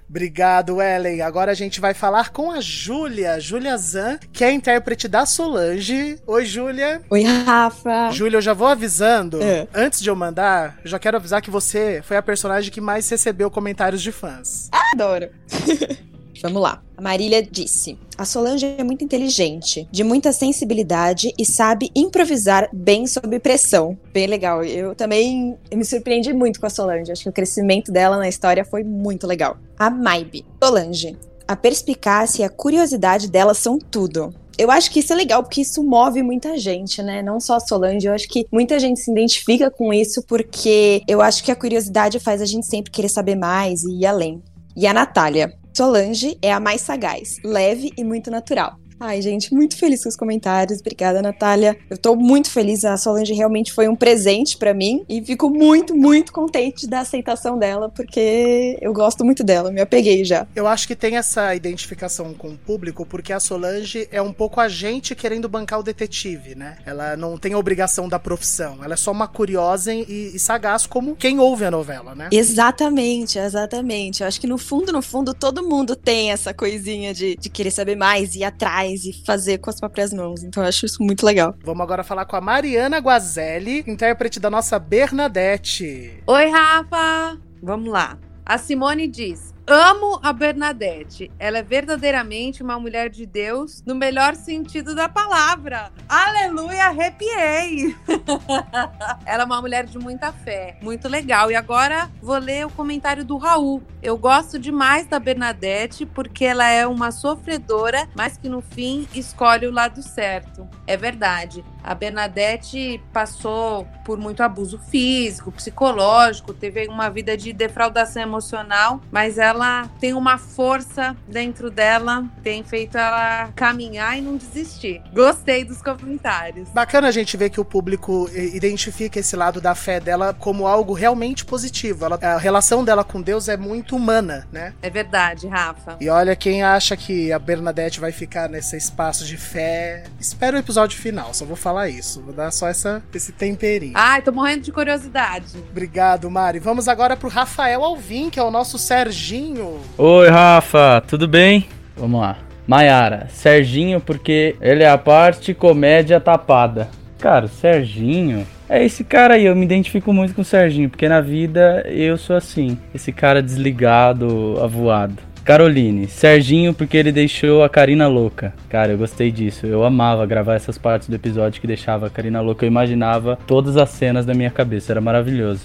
Obrigado, 0.09 0.81
Ellen. 0.81 1.21
Agora 1.21 1.53
a 1.53 1.55
gente 1.55 1.81
vai 1.81 1.93
falar 1.93 2.31
com 2.31 2.51
a 2.51 2.61
Júlia, 2.61 3.39
Júlia 3.39 3.77
Zan, 3.77 4.19
que 4.33 4.43
é 4.43 4.49
a 4.49 4.53
intérprete 4.53 5.07
da 5.07 5.27
Solange. 5.27 6.19
Oi, 6.27 6.47
Júlia. 6.47 7.03
Oi, 7.11 7.23
Rafa. 7.23 8.11
Júlia, 8.11 8.39
eu 8.39 8.43
já 8.43 8.55
vou 8.55 8.69
avisando. 8.69 9.43
É. 9.43 9.69
Antes 9.75 10.01
de 10.01 10.09
eu 10.09 10.17
mandar, 10.17 10.79
eu 10.83 10.91
já 10.91 10.99
quero 10.99 11.19
avisar 11.19 11.43
que 11.43 11.51
você 11.51 12.01
foi 12.03 12.17
a 12.17 12.23
personagem 12.23 12.73
que 12.73 12.81
mais 12.81 13.09
recebeu 13.09 13.51
comentários 13.51 14.01
de 14.01 14.11
fãs. 14.11 14.71
Adoro. 14.93 15.29
Vamos 16.43 16.63
lá. 16.63 16.83
A 16.97 17.03
Marília 17.03 17.43
disse: 17.43 17.99
A 18.17 18.25
Solange 18.25 18.67
é 18.67 18.85
muito 18.85 19.05
inteligente, 19.05 19.89
de 19.91 20.03
muita 20.05 20.33
sensibilidade 20.33 21.33
e 21.39 21.45
sabe 21.45 21.91
improvisar 21.95 22.69
bem 22.73 23.07
sob 23.07 23.39
pressão. 23.39 23.99
Bem 24.13 24.27
legal. 24.27 24.65
Eu 24.65 24.95
também 24.95 25.57
me 25.73 25.85
surpreendi 25.85 26.33
muito 26.33 26.61
com 26.61 26.67
a 26.67 26.71
Solange. 26.71 27.13
Acho 27.13 27.23
que 27.23 27.29
o 27.29 27.33
crescimento 27.33 27.93
dela 27.93 28.17
na 28.17 28.29
história 28.29 28.65
foi 28.65 28.83
muito 28.83 29.27
legal. 29.27 29.57
A 29.79 29.91
Maibe. 29.91 30.45
Solange. 30.63 31.17
A 31.47 31.57
perspicácia 31.57 32.43
e 32.43 32.45
a 32.45 32.51
curiosidade 32.51 33.31
dela 33.31 33.55
são 33.55 33.79
tudo. 33.79 34.35
Eu 34.59 34.73
acho 34.73 34.91
que 34.91 34.99
isso 34.99 35.13
é 35.13 35.17
legal, 35.17 35.45
porque 35.45 35.61
isso 35.61 35.85
move 35.85 36.21
muita 36.21 36.59
gente, 36.59 37.01
né? 37.01 37.23
Não 37.23 37.39
só 37.39 37.55
a 37.55 37.61
Solange, 37.61 38.09
eu 38.09 38.13
acho 38.13 38.29
que 38.29 38.45
muita 38.53 38.77
gente 38.81 38.99
se 38.99 39.09
identifica 39.09 39.71
com 39.71 39.93
isso, 39.93 40.21
porque 40.25 41.01
eu 41.07 41.23
acho 41.23 41.45
que 41.45 41.53
a 41.53 41.57
curiosidade 41.57 42.19
faz 42.19 42.43
a 42.43 42.45
gente 42.45 42.67
sempre 42.67 42.91
querer 42.91 43.09
saber 43.09 43.37
mais 43.37 43.85
e 43.85 44.01
ir 44.01 44.07
além. 44.07 44.43
E 44.77 44.85
a 44.85 44.93
Natália. 44.93 45.57
Solange 45.75 46.37
é 46.43 46.53
a 46.53 46.59
mais 46.59 46.81
sagaz, 46.81 47.37
leve 47.45 47.93
e 47.97 48.05
muito 48.05 48.31
natural. 48.31 48.77
Ai, 49.01 49.23
gente, 49.23 49.55
muito 49.55 49.77
feliz 49.77 50.03
com 50.03 50.09
os 50.09 50.17
comentários. 50.17 50.81
Obrigada, 50.81 51.23
Natália. 51.23 51.79
Eu 51.89 51.97
tô 51.97 52.17
muito 52.17 52.51
feliz. 52.51 52.85
A 52.85 52.97
Solange 52.97 53.33
realmente 53.33 53.73
foi 53.73 53.89
um 53.89 53.95
presente 53.95 54.57
para 54.57 54.75
mim 54.75 55.05
e 55.09 55.25
fico 55.25 55.49
muito, 55.49 55.95
muito 55.95 56.33
contente 56.33 56.87
da 56.87 57.01
aceitação 57.01 57.57
dela, 57.57 57.89
porque 57.89 58.77
eu 58.81 58.93
gosto 58.93 59.25
muito 59.25 59.45
dela, 59.45 59.71
me 59.71 59.81
apeguei 59.81 60.25
já. 60.25 60.47
Eu 60.55 60.67
acho 60.67 60.89
que 60.89 60.97
tem 60.97 61.17
essa 61.17 61.55
identificação 61.55 62.35
com 62.35 62.49
o 62.49 62.59
público, 62.59 63.07
porque 63.07 63.33
a 63.33 63.39
Solange 63.39 64.09
é 64.11 64.21
um 64.21 64.33
pouco 64.33 64.61
a 64.61 64.69
gente 64.69 65.15
querendo 65.15 65.49
bancar 65.49 65.79
o 65.79 65.83
detetive, 65.83 66.57
né? 66.57 66.79
Ela 66.85 67.17
não 67.17 67.39
tem 67.39 67.53
a 67.53 67.59
obrigação 67.59 68.09
da 68.09 68.19
profissão. 68.19 68.79
Ela 68.83 68.95
é 68.95 68.97
só 68.97 69.13
uma 69.13 69.29
curiosa 69.29 69.95
e, 69.95 70.33
e 70.35 70.39
sagaz, 70.39 70.87
como 70.87 71.15
quem 71.15 71.39
ouve 71.39 71.65
a 71.65 71.71
novela, 71.71 72.15
né? 72.17 72.29
Exatamente, 72.33 73.39
exatamente. 73.39 74.23
Eu 74.23 74.27
acho 74.27 74.41
que 74.41 74.47
no 74.47 74.59
fundo, 74.59 74.93
no 74.93 75.03
fundo, 75.03 75.33
todo 75.33 75.63
mundo 75.63 75.95
tem 75.95 76.33
essa 76.33 76.53
coisinha 76.53 77.15
de, 77.15 77.37
de 77.37 77.49
querer 77.49 77.71
saber 77.71 77.97
mais 77.97 78.35
e 78.35 78.41
ir 78.41 78.45
atrás 78.89 79.05
e 79.05 79.13
fazer 79.25 79.59
com 79.59 79.71
as 79.71 79.79
próprias 79.79 80.13
mãos. 80.13 80.43
Então 80.43 80.63
eu 80.63 80.69
acho 80.69 80.87
isso 80.87 81.03
muito 81.03 81.25
legal. 81.25 81.55
Vamos 81.65 81.83
agora 81.83 82.03
falar 82.03 82.25
com 82.25 82.37
a 82.37 82.41
Mariana 82.41 82.99
Guazelli, 82.99 83.85
intérprete 83.87 84.41
da 84.41 84.51
nossa 84.51 84.79
Bernadette. 84.79 86.23
Oi, 86.27 86.51
Rafa! 86.51 87.39
Vamos 87.63 87.91
lá. 87.91 88.19
A 88.45 88.57
Simone 88.57 89.07
diz: 89.07 89.55
Amo 89.71 90.19
a 90.23 90.33
Bernadette. 90.33 91.31
Ela 91.39 91.59
é 91.59 91.63
verdadeiramente 91.63 92.63
uma 92.63 92.81
mulher 92.81 93.11
de 93.11 93.27
Deus 93.27 93.83
no 93.85 93.95
melhor 93.95 94.35
sentido 94.35 94.95
da 94.95 95.11
palavra. 95.11 95.93
Aleluia, 96.09 96.87
arrepiei. 96.87 97.95
Ela 99.27 99.43
é 99.43 99.45
uma 99.45 99.61
mulher 99.61 99.85
de 99.85 99.99
muita 99.99 100.33
fé, 100.33 100.79
muito 100.81 101.07
legal. 101.07 101.51
E 101.51 101.55
agora 101.55 102.11
vou 102.23 102.39
ler 102.39 102.65
o 102.65 102.71
comentário 102.71 103.27
do 103.27 103.37
Raul. 103.37 103.83
Eu 104.03 104.17
gosto 104.17 104.59
demais 104.59 105.07
da 105.07 105.19
Bernadette 105.19 106.07
porque 106.07 106.47
ela 106.47 106.67
é 106.67 106.87
uma 106.87 107.11
sofredora, 107.11 108.09
mas 108.15 108.39
que 108.39 108.49
no 108.49 108.63
fim 108.63 109.07
escolhe 109.13 109.67
o 109.67 109.73
lado 109.73 110.03
certo. 110.03 110.67
É 110.87 110.97
verdade. 110.97 111.63
A 111.89 111.95
Bernadette 111.95 113.01
passou 113.15 113.89
por 114.05 114.19
muito 114.19 114.43
abuso 114.43 114.79
físico, 114.79 115.51
psicológico, 115.51 116.53
teve 116.53 116.87
uma 116.87 117.09
vida 117.09 117.35
de 117.35 117.51
defraudação 117.51 118.23
emocional, 118.23 119.01
mas 119.11 119.39
ela 119.39 119.89
tem 119.99 120.13
uma 120.13 120.37
força 120.37 121.17
dentro 121.27 121.71
dela, 121.71 122.27
tem 122.43 122.63
feito 122.63 122.99
ela 122.99 123.49
caminhar 123.57 124.19
e 124.19 124.21
não 124.21 124.37
desistir. 124.37 125.01
Gostei 125.15 125.65
dos 125.65 125.81
comentários. 125.81 126.69
Bacana 126.69 127.09
a 127.09 127.11
gente 127.11 127.39
ver 127.39 127.49
que 127.49 127.59
o 127.59 127.65
público 127.65 128.29
identifica 128.35 129.19
esse 129.19 129.35
lado 129.35 129.59
da 129.59 129.75
fé 129.75 129.99
dela 129.99 130.35
como 130.35 130.67
algo 130.67 130.93
realmente 130.93 131.43
positivo. 131.43 132.05
Ela, 132.05 132.19
a 132.21 132.37
relação 132.37 132.85
dela 132.85 133.03
com 133.03 133.23
Deus 133.23 133.49
é 133.49 133.57
muito 133.57 133.97
humana, 133.97 134.47
né? 134.53 134.75
É 134.83 134.91
verdade, 134.91 135.47
Rafa. 135.47 135.97
E 135.99 136.11
olha, 136.11 136.37
quem 136.37 136.63
acha 136.63 136.95
que 136.99 137.33
a 137.33 137.39
Bernadette 137.39 137.99
vai 137.99 138.13
ficar 138.13 138.47
nesse 138.47 138.77
espaço 138.77 139.25
de 139.25 139.39
fé, 139.39 140.05
espera 140.21 140.59
o 140.59 140.61
episódio 140.61 140.99
final, 140.99 141.33
só 141.33 141.47
vou 141.47 141.57
falar 141.57 141.78
isso. 141.87 142.23
Vou 142.23 142.33
dar 142.33 142.51
só 142.51 142.69
essa, 142.69 143.03
esse 143.13 143.33
temperinho. 143.33 143.93
Ai, 143.95 144.23
tô 144.23 144.33
morrendo 144.33 144.63
de 144.63 144.73
curiosidade. 144.73 145.59
Obrigado, 145.71 146.31
Mari. 146.31 146.61
Vamos 146.61 146.89
agora 146.89 147.15
pro 147.15 147.29
Rafael 147.29 147.85
Alvim, 147.85 148.31
que 148.31 148.41
é 148.41 148.43
o 148.43 148.51
nosso 148.51 148.79
Serginho 148.79 149.19
Serginho. 149.19 149.79
Oi, 149.97 150.29
Rafa, 150.29 151.03
tudo 151.07 151.27
bem? 151.27 151.67
Vamos 151.97 152.21
lá. 152.21 152.39
Maiara, 152.67 153.27
Serginho, 153.31 154.01
porque 154.01 154.55
ele 154.61 154.83
é 154.83 154.91
a 154.91 154.99
parte 154.99 155.53
comédia 155.53 156.21
tapada. 156.21 156.89
Cara, 157.19 157.49
Serginho. 157.49 158.47
É 158.69 158.85
esse 158.85 159.03
cara 159.03 159.35
aí, 159.35 159.47
eu 159.47 159.57
me 159.57 159.65
identifico 159.65 160.13
muito 160.13 160.35
com 160.35 160.43
o 160.43 160.45
Serginho, 160.45 160.91
porque 160.91 161.09
na 161.09 161.21
vida 161.21 161.85
eu 161.87 162.17
sou 162.19 162.37
assim. 162.37 162.79
Esse 162.95 163.13
cara 163.13 163.43
desligado, 163.43 164.59
avoado. 164.63 165.28
Caroline, 165.49 166.07
Serginho, 166.09 166.75
porque 166.75 166.95
ele 166.95 167.11
deixou 167.11 167.65
a 167.65 167.71
Karina 167.71 168.07
louca. 168.07 168.53
Cara, 168.69 168.93
eu 168.93 168.99
gostei 168.99 169.33
disso. 169.33 169.65
Eu 169.65 169.83
amava 169.83 170.27
gravar 170.27 170.57
essas 170.57 170.77
partes 170.77 171.09
do 171.09 171.17
episódio 171.17 171.59
que 171.59 171.67
deixava 171.67 172.07
a 172.07 172.11
Karina 172.11 172.43
louca. 172.43 172.67
Eu 172.67 172.69
imaginava 172.69 173.39
todas 173.47 173.79
as 173.79 173.89
cenas 173.89 174.27
da 174.27 174.35
minha 174.35 174.51
cabeça. 174.51 174.93
Era 174.93 175.01
maravilhoso. 175.01 175.63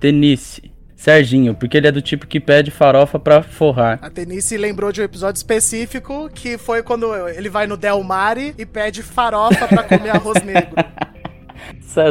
Tenice, 0.00 0.72
Serginho, 0.96 1.54
porque 1.54 1.76
ele 1.76 1.86
é 1.86 1.92
do 1.92 2.02
tipo 2.02 2.26
que 2.26 2.40
pede 2.40 2.72
farofa 2.72 3.20
pra 3.20 3.40
forrar. 3.40 4.00
A 4.02 4.10
Tenice 4.10 4.56
lembrou 4.56 4.90
de 4.90 5.00
um 5.00 5.04
episódio 5.04 5.38
específico 5.38 6.28
que 6.34 6.58
foi 6.58 6.82
quando 6.82 7.14
ele 7.28 7.48
vai 7.48 7.68
no 7.68 7.76
Del 7.76 8.02
Mare 8.02 8.52
e 8.58 8.66
pede 8.66 9.00
farofa 9.00 9.68
pra 9.68 9.84
comer 9.84 10.10
arroz 10.10 10.42
negro. 10.42 10.74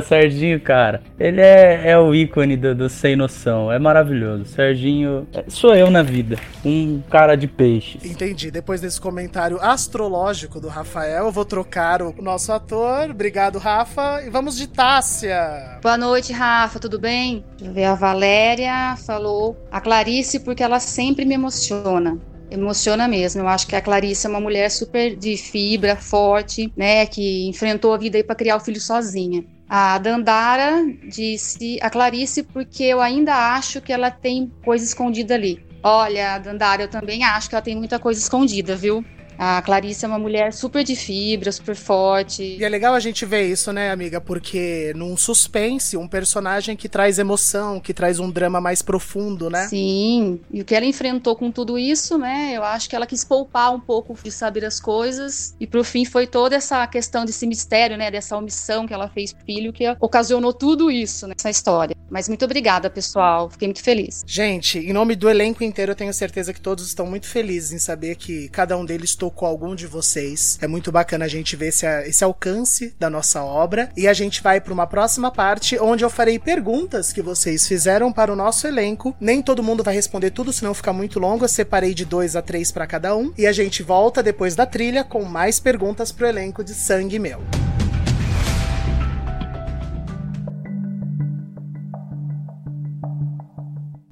Serginho, 0.04 0.60
cara, 0.60 1.02
ele 1.20 1.42
é, 1.42 1.92
é 1.92 1.98
o 1.98 2.14
ícone 2.14 2.58
do, 2.58 2.76
do, 2.76 2.90
sem 2.90 3.16
noção. 3.16 3.72
É 3.72 3.80
maravilhoso. 3.80 4.46
Serginho 4.46 5.28
é, 5.34 5.46
sou 5.48 5.76
eu 5.76 5.90
na 5.90 6.04
vida. 6.04 6.38
Um 6.66 7.02
cara 7.10 7.36
de 7.36 7.48
peixes. 7.48 8.04
Entendi. 8.04 8.52
Depois 8.52 8.82
desse 8.82 9.00
comentário 9.00 9.60
astrológico 9.62 10.60
do 10.60 10.68
Rafael, 10.68 11.26
eu 11.26 11.32
vou 11.32 11.46
trocar 11.46 12.02
o 12.02 12.14
nosso 12.22 12.52
ator. 12.52 13.10
Obrigado, 13.10 13.58
Rafa. 13.58 14.22
E 14.26 14.30
vamos 14.30 14.58
de 14.58 14.68
Tássia. 14.68 15.80
Boa 15.82 15.98
noite, 15.98 16.34
Rafa. 16.34 16.80
Tudo 16.80 17.00
bem? 17.00 17.44
A 17.90 17.96
Valéria 17.96 18.96
falou 19.06 19.58
a 19.72 19.80
Clarice 19.80 20.40
porque 20.40 20.64
ela 20.64 20.80
sempre 20.80 21.26
me 21.26 21.36
emociona 21.36 22.18
emociona 22.50 23.08
mesmo. 23.08 23.42
Eu 23.42 23.48
acho 23.48 23.68
que 23.68 23.76
a 23.76 23.82
Clarice 23.82 24.26
é 24.26 24.30
uma 24.30 24.40
mulher 24.40 24.70
super 24.70 25.16
de 25.16 25.38
fibra, 25.38 25.96
forte, 25.96 26.72
né, 26.76 27.06
que 27.06 27.48
enfrentou 27.48 27.94
a 27.94 27.98
vida 27.98 28.18
aí 28.18 28.24
para 28.24 28.36
criar 28.36 28.58
o 28.58 28.60
filho 28.60 28.80
sozinha. 28.80 29.44
A 29.68 29.98
Dandara 30.00 30.84
disse 31.08 31.78
a 31.82 31.90
Clarice 31.90 32.44
porque 32.44 32.84
eu 32.84 33.00
ainda 33.00 33.54
acho 33.54 33.80
que 33.80 33.94
ela 33.94 34.10
tem 34.10 34.52
coisa 34.64 34.84
escondida 34.84 35.36
ali. 35.36 35.64
Olha, 35.84 36.40
Dandara, 36.40 36.84
eu 36.84 36.88
também 36.88 37.24
acho 37.24 37.50
que 37.50 37.56
ela 37.56 37.62
tem 37.62 37.76
muita 37.76 38.00
coisa 38.00 38.20
escondida, 38.20 38.76
viu? 38.76 39.06
A 39.42 39.62
Clarice 39.62 40.04
é 40.04 40.08
uma 40.08 40.20
mulher 40.20 40.52
super 40.52 40.84
de 40.84 40.98
fibra, 40.98 41.50
super 41.50 41.74
forte. 41.74 42.58
E 42.60 42.62
é 42.62 42.68
legal 42.68 42.94
a 42.94 43.00
gente 43.00 43.26
ver 43.26 43.48
isso, 43.48 43.72
né, 43.72 43.90
amiga? 43.90 44.20
Porque 44.20 44.92
num 44.98 45.16
suspense, 45.16 45.96
um 45.96 46.10
personagem 46.10 46.76
que 46.76 46.90
traz 46.90 47.18
emoção, 47.18 47.80
que 47.80 47.94
traz 47.94 48.20
um 48.20 48.30
drama 48.30 48.60
mais 48.60 48.82
profundo, 48.82 49.50
né? 49.50 49.66
Sim, 49.70 50.42
e 50.52 50.60
o 50.60 50.66
que 50.66 50.76
ela 50.76 50.86
enfrentou 50.86 51.38
com 51.38 51.50
tudo 51.50 51.80
isso, 51.80 52.18
né? 52.18 52.52
Eu 52.54 52.66
acho 52.66 52.90
que 52.90 52.96
ela 52.98 53.08
quis 53.08 53.24
poupar 53.24 53.74
um 53.74 53.80
pouco 53.80 54.14
de 54.22 54.30
saber 54.30 54.66
as 54.66 54.78
coisas. 54.78 55.56
E 55.58 55.66
pro 55.66 55.86
fim 55.86 56.04
foi 56.04 56.28
toda 56.28 56.58
essa 56.58 56.86
questão 56.86 57.24
desse 57.24 57.48
mistério, 57.48 57.96
né? 57.96 58.12
Dessa 58.12 58.36
omissão 58.36 58.86
que 58.86 58.94
ela 58.94 59.08
fez 59.08 59.32
pro 59.32 59.46
filho, 59.46 59.72
que 59.72 59.86
ocasionou 60.02 60.52
tudo 60.52 60.92
isso 60.92 61.26
nessa 61.28 61.50
história. 61.50 61.96
Mas 62.10 62.28
muito 62.28 62.44
obrigada, 62.44 62.90
pessoal. 62.90 63.50
Fiquei 63.50 63.70
muito 63.70 63.84
feliz. 63.84 64.22
Gente, 64.28 64.80
em 64.80 64.92
nome 64.92 65.16
do 65.16 65.30
elenco 65.30 65.64
inteiro, 65.64 65.94
eu 65.94 65.96
tenho 65.96 66.14
certeza 66.14 66.52
que 66.52 66.60
todos 66.60 66.86
estão 66.86 67.06
muito 67.06 67.26
felizes 67.26 67.72
em 67.72 67.80
saber 67.80 68.16
que 68.16 68.50
cada 68.50 68.76
um 68.76 68.84
deles 68.84 69.16
tocou 69.16 69.29
algum 69.46 69.76
de 69.76 69.88
vocês. 69.88 70.58
É 70.62 70.68
muito 70.68 70.92
bacana 70.92 71.26
a 71.26 71.28
gente 71.28 71.56
ver 71.56 71.68
esse, 71.68 71.86
esse 72.08 72.24
alcance 72.24 72.94
da 73.00 73.10
nossa 73.10 73.44
obra. 73.44 73.90
E 73.96 74.08
a 74.08 74.14
gente 74.14 74.42
vai 74.42 74.62
para 74.62 74.74
uma 74.74 74.88
próxima 74.88 75.32
parte, 75.32 75.78
onde 75.80 76.04
eu 76.04 76.10
farei 76.10 76.40
perguntas 76.40 77.14
que 77.14 77.22
vocês 77.22 77.68
fizeram 77.68 78.12
para 78.12 78.32
o 78.32 78.36
nosso 78.36 78.68
elenco. 78.68 79.16
Nem 79.20 79.42
todo 79.42 79.64
mundo 79.64 79.84
vai 79.84 79.94
responder 79.94 80.32
tudo, 80.32 80.54
senão 80.54 80.74
fica 80.74 80.94
muito 80.94 81.20
longo. 81.20 81.46
Eu 81.46 81.50
separei 81.50 81.94
de 81.94 82.06
dois 82.06 82.36
a 82.36 82.42
três 82.42 82.72
para 82.72 82.88
cada 82.88 83.16
um. 83.16 83.34
E 83.38 83.46
a 83.48 83.52
gente 83.52 83.84
volta 83.84 84.24
depois 84.24 84.56
da 84.56 84.66
trilha 84.66 85.04
com 85.04 85.24
mais 85.24 85.60
perguntas 85.60 86.12
pro 86.12 86.28
elenco 86.28 86.64
de 86.64 86.74
Sangue 86.74 87.20
Meu. 87.20 87.40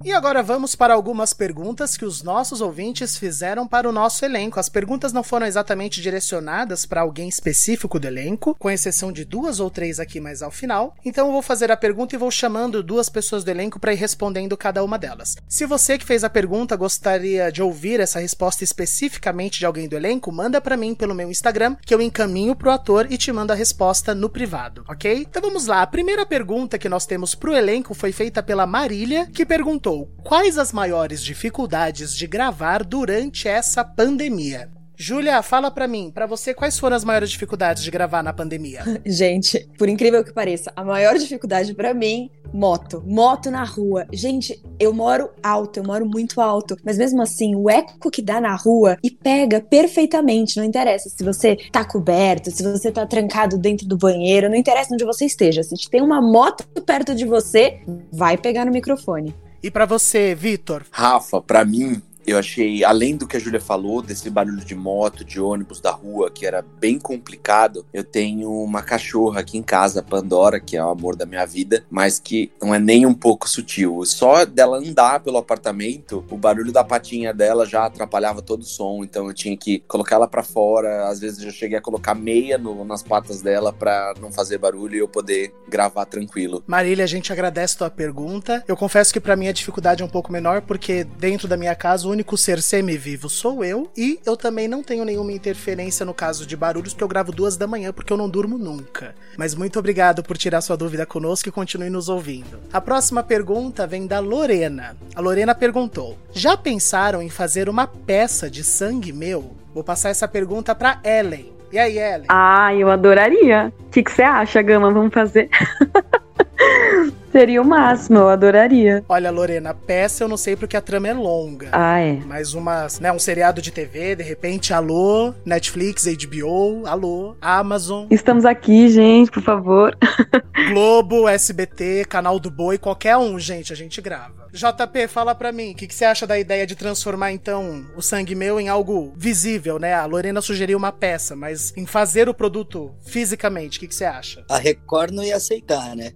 E 0.07 0.13
agora 0.13 0.41
vamos 0.41 0.73
para 0.73 0.93
algumas 0.93 1.33
perguntas 1.33 1.97
que 1.97 2.05
os 2.05 2.23
nossos 2.23 2.61
ouvintes 2.61 3.17
fizeram 3.17 3.67
para 3.67 3.89
o 3.89 3.91
nosso 3.91 4.23
elenco. 4.23 4.57
As 4.57 4.69
perguntas 4.69 5.11
não 5.11 5.21
foram 5.21 5.45
exatamente 5.45 5.99
direcionadas 5.99 6.85
para 6.85 7.01
alguém 7.01 7.27
específico 7.27 7.99
do 7.99 8.07
elenco, 8.07 8.55
com 8.57 8.71
exceção 8.71 9.11
de 9.11 9.25
duas 9.25 9.59
ou 9.59 9.69
três 9.69 9.99
aqui 9.99 10.21
mais 10.21 10.41
ao 10.41 10.49
final. 10.49 10.95
Então 11.03 11.27
eu 11.27 11.33
vou 11.33 11.41
fazer 11.41 11.73
a 11.73 11.75
pergunta 11.75 12.15
e 12.15 12.17
vou 12.17 12.31
chamando 12.31 12.81
duas 12.81 13.09
pessoas 13.09 13.43
do 13.43 13.51
elenco 13.51 13.81
para 13.81 13.91
ir 13.91 13.97
respondendo 13.97 14.55
cada 14.55 14.81
uma 14.81 14.97
delas. 14.97 15.35
Se 15.45 15.65
você 15.65 15.97
que 15.97 16.05
fez 16.05 16.23
a 16.23 16.29
pergunta 16.29 16.77
gostaria 16.77 17.51
de 17.51 17.61
ouvir 17.61 17.99
essa 17.99 18.21
resposta 18.21 18.63
especificamente 18.63 19.59
de 19.59 19.65
alguém 19.65 19.89
do 19.89 19.97
elenco, 19.97 20.31
manda 20.31 20.61
para 20.61 20.77
mim 20.77 20.95
pelo 20.95 21.13
meu 21.13 21.29
Instagram, 21.29 21.75
que 21.85 21.93
eu 21.93 22.01
encaminho 22.01 22.55
pro 22.55 22.71
ator 22.71 23.11
e 23.11 23.17
te 23.17 23.29
mando 23.33 23.51
a 23.51 23.57
resposta 23.57 24.15
no 24.15 24.29
privado, 24.29 24.85
ok? 24.87 25.25
Então 25.29 25.41
vamos 25.41 25.67
lá. 25.67 25.81
A 25.81 25.87
primeira 25.87 26.25
pergunta 26.25 26.77
que 26.79 26.87
nós 26.87 27.05
temos 27.05 27.35
pro 27.35 27.53
elenco 27.53 27.93
foi 27.93 28.13
feita 28.13 28.41
pela 28.41 28.65
Marília, 28.65 29.25
que 29.33 29.45
perguntou: 29.45 29.96
quais 30.23 30.57
as 30.57 30.71
maiores 30.71 31.23
dificuldades 31.23 32.15
de 32.15 32.27
gravar 32.27 32.83
durante 32.83 33.47
essa 33.47 33.83
pandemia? 33.83 34.69
Júlia, 34.99 35.43
fala 35.43 35.69
pra 35.69 35.87
mim, 35.87 36.09
pra 36.11 36.25
você, 36.25 36.55
quais 36.55 36.79
foram 36.79 36.95
as 36.95 37.03
maiores 37.03 37.29
dificuldades 37.29 37.83
de 37.83 37.91
gravar 37.91 38.23
na 38.23 38.33
pandemia? 38.33 38.81
Gente, 39.05 39.69
por 39.77 39.87
incrível 39.87 40.23
que 40.23 40.33
pareça, 40.33 40.73
a 40.75 40.83
maior 40.83 41.15
dificuldade 41.19 41.75
pra 41.75 41.93
mim, 41.93 42.31
moto. 42.51 43.03
Moto 43.05 43.51
na 43.51 43.63
rua. 43.63 44.07
Gente, 44.11 44.59
eu 44.79 44.91
moro 44.91 45.29
alto, 45.43 45.77
eu 45.77 45.83
moro 45.83 46.03
muito 46.03 46.41
alto, 46.41 46.75
mas 46.83 46.97
mesmo 46.97 47.21
assim, 47.21 47.55
o 47.55 47.69
eco 47.69 48.09
que 48.09 48.23
dá 48.23 48.41
na 48.41 48.55
rua 48.55 48.97
e 49.03 49.11
pega 49.11 49.61
perfeitamente, 49.61 50.57
não 50.57 50.63
interessa 50.63 51.09
se 51.09 51.23
você 51.23 51.55
tá 51.71 51.85
coberto, 51.85 52.49
se 52.49 52.63
você 52.63 52.91
tá 52.91 53.05
trancado 53.05 53.55
dentro 53.55 53.87
do 53.87 53.97
banheiro, 53.97 54.49
não 54.49 54.55
interessa 54.55 54.95
onde 54.95 55.05
você 55.05 55.25
esteja. 55.25 55.61
Se 55.61 55.75
tem 55.91 56.01
uma 56.01 56.19
moto 56.19 56.65
perto 56.81 57.13
de 57.13 57.23
você, 57.23 57.81
vai 58.11 58.35
pegar 58.35 58.65
no 58.65 58.71
microfone. 58.71 59.35
E 59.61 59.71
para 59.71 59.85
você, 59.85 60.35
Vitor? 60.35 60.83
Rafa, 60.91 61.41
para 61.41 61.65
mim, 61.65 62.01
eu 62.27 62.37
achei, 62.37 62.83
além 62.83 63.15
do 63.15 63.25
que 63.25 63.37
a 63.37 63.39
Júlia 63.39 63.61
falou, 63.61 64.01
desse 64.01 64.29
barulho 64.29 64.63
de 64.63 64.75
moto, 64.75 65.23
de 65.23 65.39
ônibus 65.39 65.79
da 65.79 65.91
rua, 65.91 66.29
que 66.29 66.45
era 66.45 66.61
bem 66.61 66.99
complicado, 66.99 67.85
eu 67.93 68.03
tenho 68.03 68.51
uma 68.51 68.81
cachorra 68.81 69.39
aqui 69.39 69.57
em 69.57 69.63
casa, 69.63 70.03
Pandora, 70.03 70.59
que 70.59 70.75
é 70.75 70.83
o 70.83 70.89
amor 70.89 71.15
da 71.15 71.25
minha 71.25 71.45
vida, 71.45 71.85
mas 71.89 72.19
que 72.19 72.51
não 72.61 72.75
é 72.75 72.79
nem 72.79 73.05
um 73.05 73.13
pouco 73.13 73.47
sutil. 73.47 74.03
Só 74.05 74.43
dela 74.43 74.77
andar 74.77 75.21
pelo 75.21 75.37
apartamento, 75.37 76.25
o 76.29 76.35
barulho 76.35 76.73
da 76.73 76.83
patinha 76.83 77.33
dela 77.33 77.65
já 77.65 77.85
atrapalhava 77.85 78.41
todo 78.41 78.61
o 78.61 78.65
som, 78.65 79.03
então 79.03 79.27
eu 79.27 79.33
tinha 79.33 79.55
que 79.55 79.79
colocar 79.87 80.15
ela 80.15 80.27
para 80.27 80.43
fora. 80.43 81.07
Às 81.07 81.21
vezes 81.21 81.41
eu 81.41 81.51
cheguei 81.51 81.77
a 81.77 81.81
colocar 81.81 82.13
meia 82.13 82.57
no, 82.57 82.83
nas 82.83 83.01
patas 83.01 83.41
dela 83.41 83.71
para 83.71 84.13
não 84.19 84.33
fazer 84.33 84.57
barulho 84.57 84.95
e 84.95 84.99
eu 84.99 85.07
poder 85.07 85.53
gravar 85.69 86.05
tranquilo. 86.05 86.61
Marília, 86.67 87.05
a 87.05 87.07
gente 87.07 87.31
agradece 87.31 87.77
tua 87.77 87.89
pergunta. 87.89 88.63
Eu 88.67 88.75
confesso 88.75 89.13
que 89.13 89.19
para 89.21 89.37
mim 89.37 89.47
a 89.47 89.53
dificuldade 89.53 90.01
é 90.01 90.05
um 90.05 90.09
pouco 90.09 90.29
menor, 90.29 90.61
porque 90.61 91.05
dentro 91.05 91.47
da 91.47 91.55
minha 91.55 91.75
casa 91.75 92.16
único 92.17 92.35
ser 92.35 92.63
semi-vivo 92.63 93.29
sou 93.29 93.63
eu, 93.63 93.91
e 93.95 94.19
eu 94.25 94.35
também 94.35 94.67
não 94.67 94.81
tenho 94.81 95.05
nenhuma 95.05 95.31
interferência 95.31 96.03
no 96.03 96.15
caso 96.15 96.47
de 96.47 96.57
barulhos, 96.57 96.91
porque 96.91 97.03
eu 97.03 97.07
gravo 97.07 97.31
duas 97.31 97.55
da 97.55 97.67
manhã, 97.67 97.93
porque 97.93 98.11
eu 98.11 98.17
não 98.17 98.27
durmo 98.27 98.57
nunca. 98.57 99.13
Mas 99.37 99.53
muito 99.53 99.77
obrigado 99.77 100.23
por 100.23 100.35
tirar 100.35 100.61
sua 100.61 100.75
dúvida 100.75 101.05
conosco 101.05 101.47
e 101.47 101.51
continue 101.51 101.91
nos 101.91 102.09
ouvindo. 102.09 102.59
A 102.73 102.81
próxima 102.81 103.21
pergunta 103.21 103.85
vem 103.85 104.07
da 104.07 104.17
Lorena. 104.17 104.97
A 105.13 105.21
Lorena 105.21 105.53
perguntou: 105.53 106.17
Já 106.33 106.57
pensaram 106.57 107.21
em 107.21 107.29
fazer 107.29 107.69
uma 107.69 107.85
peça 107.85 108.49
de 108.49 108.63
sangue 108.63 109.13
meu? 109.13 109.55
Vou 109.71 109.83
passar 109.83 110.09
essa 110.09 110.27
pergunta 110.27 110.73
para 110.73 110.99
Ellen. 111.03 111.53
E 111.71 111.77
aí, 111.77 111.99
Ellen? 111.99 112.25
Ah, 112.29 112.73
eu 112.73 112.89
adoraria. 112.89 113.71
O 113.79 113.89
que 113.91 114.01
você 114.09 114.23
acha, 114.23 114.59
Gama? 114.63 114.91
Vamos 114.91 115.13
fazer? 115.13 115.51
Seria 117.37 117.61
o 117.61 117.65
máximo, 117.65 118.17
eu 118.17 118.29
adoraria. 118.29 119.05
Olha, 119.07 119.29
Lorena, 119.29 119.71
peça 119.71 120.23
eu 120.23 120.27
não 120.27 120.37
sei 120.37 120.55
porque 120.55 120.75
a 120.75 120.81
trama 120.81 121.07
é 121.07 121.13
longa. 121.13 121.69
Ah, 121.71 121.99
é. 121.99 122.19
Mas 122.25 122.55
uma, 122.55 122.87
né, 122.99 123.11
um 123.11 123.19
seriado 123.19 123.61
de 123.61 123.71
TV, 123.71 124.15
de 124.15 124.23
repente, 124.23 124.73
alô, 124.73 125.35
Netflix, 125.45 126.05
HBO, 126.05 126.87
alô, 126.87 127.35
Amazon. 127.39 128.07
Estamos 128.09 128.43
aqui, 128.43 128.89
gente, 128.89 129.29
por 129.29 129.43
favor. 129.43 129.95
Globo, 130.73 131.29
SBT, 131.29 132.05
Canal 132.09 132.39
do 132.39 132.49
Boi, 132.49 132.79
qualquer 132.79 133.15
um, 133.17 133.37
gente, 133.37 133.71
a 133.71 133.75
gente 133.75 134.01
grava. 134.01 134.47
JP, 134.51 135.07
fala 135.07 135.35
pra 135.35 135.51
mim, 135.51 135.73
o 135.73 135.75
que, 135.75 135.85
que, 135.85 135.93
você 135.93 136.05
acha 136.05 136.25
da 136.25 136.39
ideia 136.39 136.65
de 136.65 136.75
transformar, 136.75 137.31
então, 137.31 137.85
o 137.95 138.01
Sangue 138.01 138.33
Meu 138.33 138.59
em 138.59 138.67
algo 138.67 139.13
visível, 139.15 139.77
né? 139.77 139.93
A 139.93 140.05
Lorena 140.05 140.41
sugeriu 140.41 140.77
uma 140.77 140.91
peça, 140.91 141.35
mas 141.35 141.71
em 141.77 141.85
fazer 141.85 142.27
o 142.27 142.33
produto 142.33 142.95
fisicamente, 143.05 143.77
o 143.77 143.81
que, 143.81 143.87
que 143.87 143.93
você 143.93 144.05
acha? 144.05 144.43
A 144.49 144.57
Record 144.57 145.13
não 145.13 145.23
ia 145.23 145.35
aceitar, 145.35 145.95
né? 145.95 146.13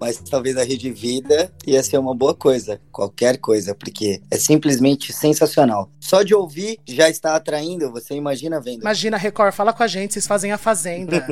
Mas 0.00 0.18
talvez 0.18 0.56
a 0.56 0.64
Rede 0.64 0.90
Vida 0.90 1.52
ia 1.66 1.82
ser 1.82 1.98
uma 1.98 2.14
boa 2.14 2.34
coisa, 2.34 2.80
qualquer 2.92 3.38
coisa, 3.38 3.74
porque 3.74 4.20
é 4.30 4.36
simplesmente 4.36 5.12
sensacional. 5.12 5.90
Só 6.00 6.22
de 6.22 6.34
ouvir 6.34 6.78
já 6.86 7.08
está 7.08 7.34
atraindo, 7.34 7.90
você 7.90 8.14
imagina 8.14 8.60
vendo. 8.60 8.80
Imagina, 8.80 9.16
Record, 9.16 9.52
fala 9.52 9.72
com 9.72 9.82
a 9.82 9.86
gente, 9.86 10.14
vocês 10.14 10.26
fazem 10.26 10.52
a 10.52 10.58
Fazenda. 10.58 11.26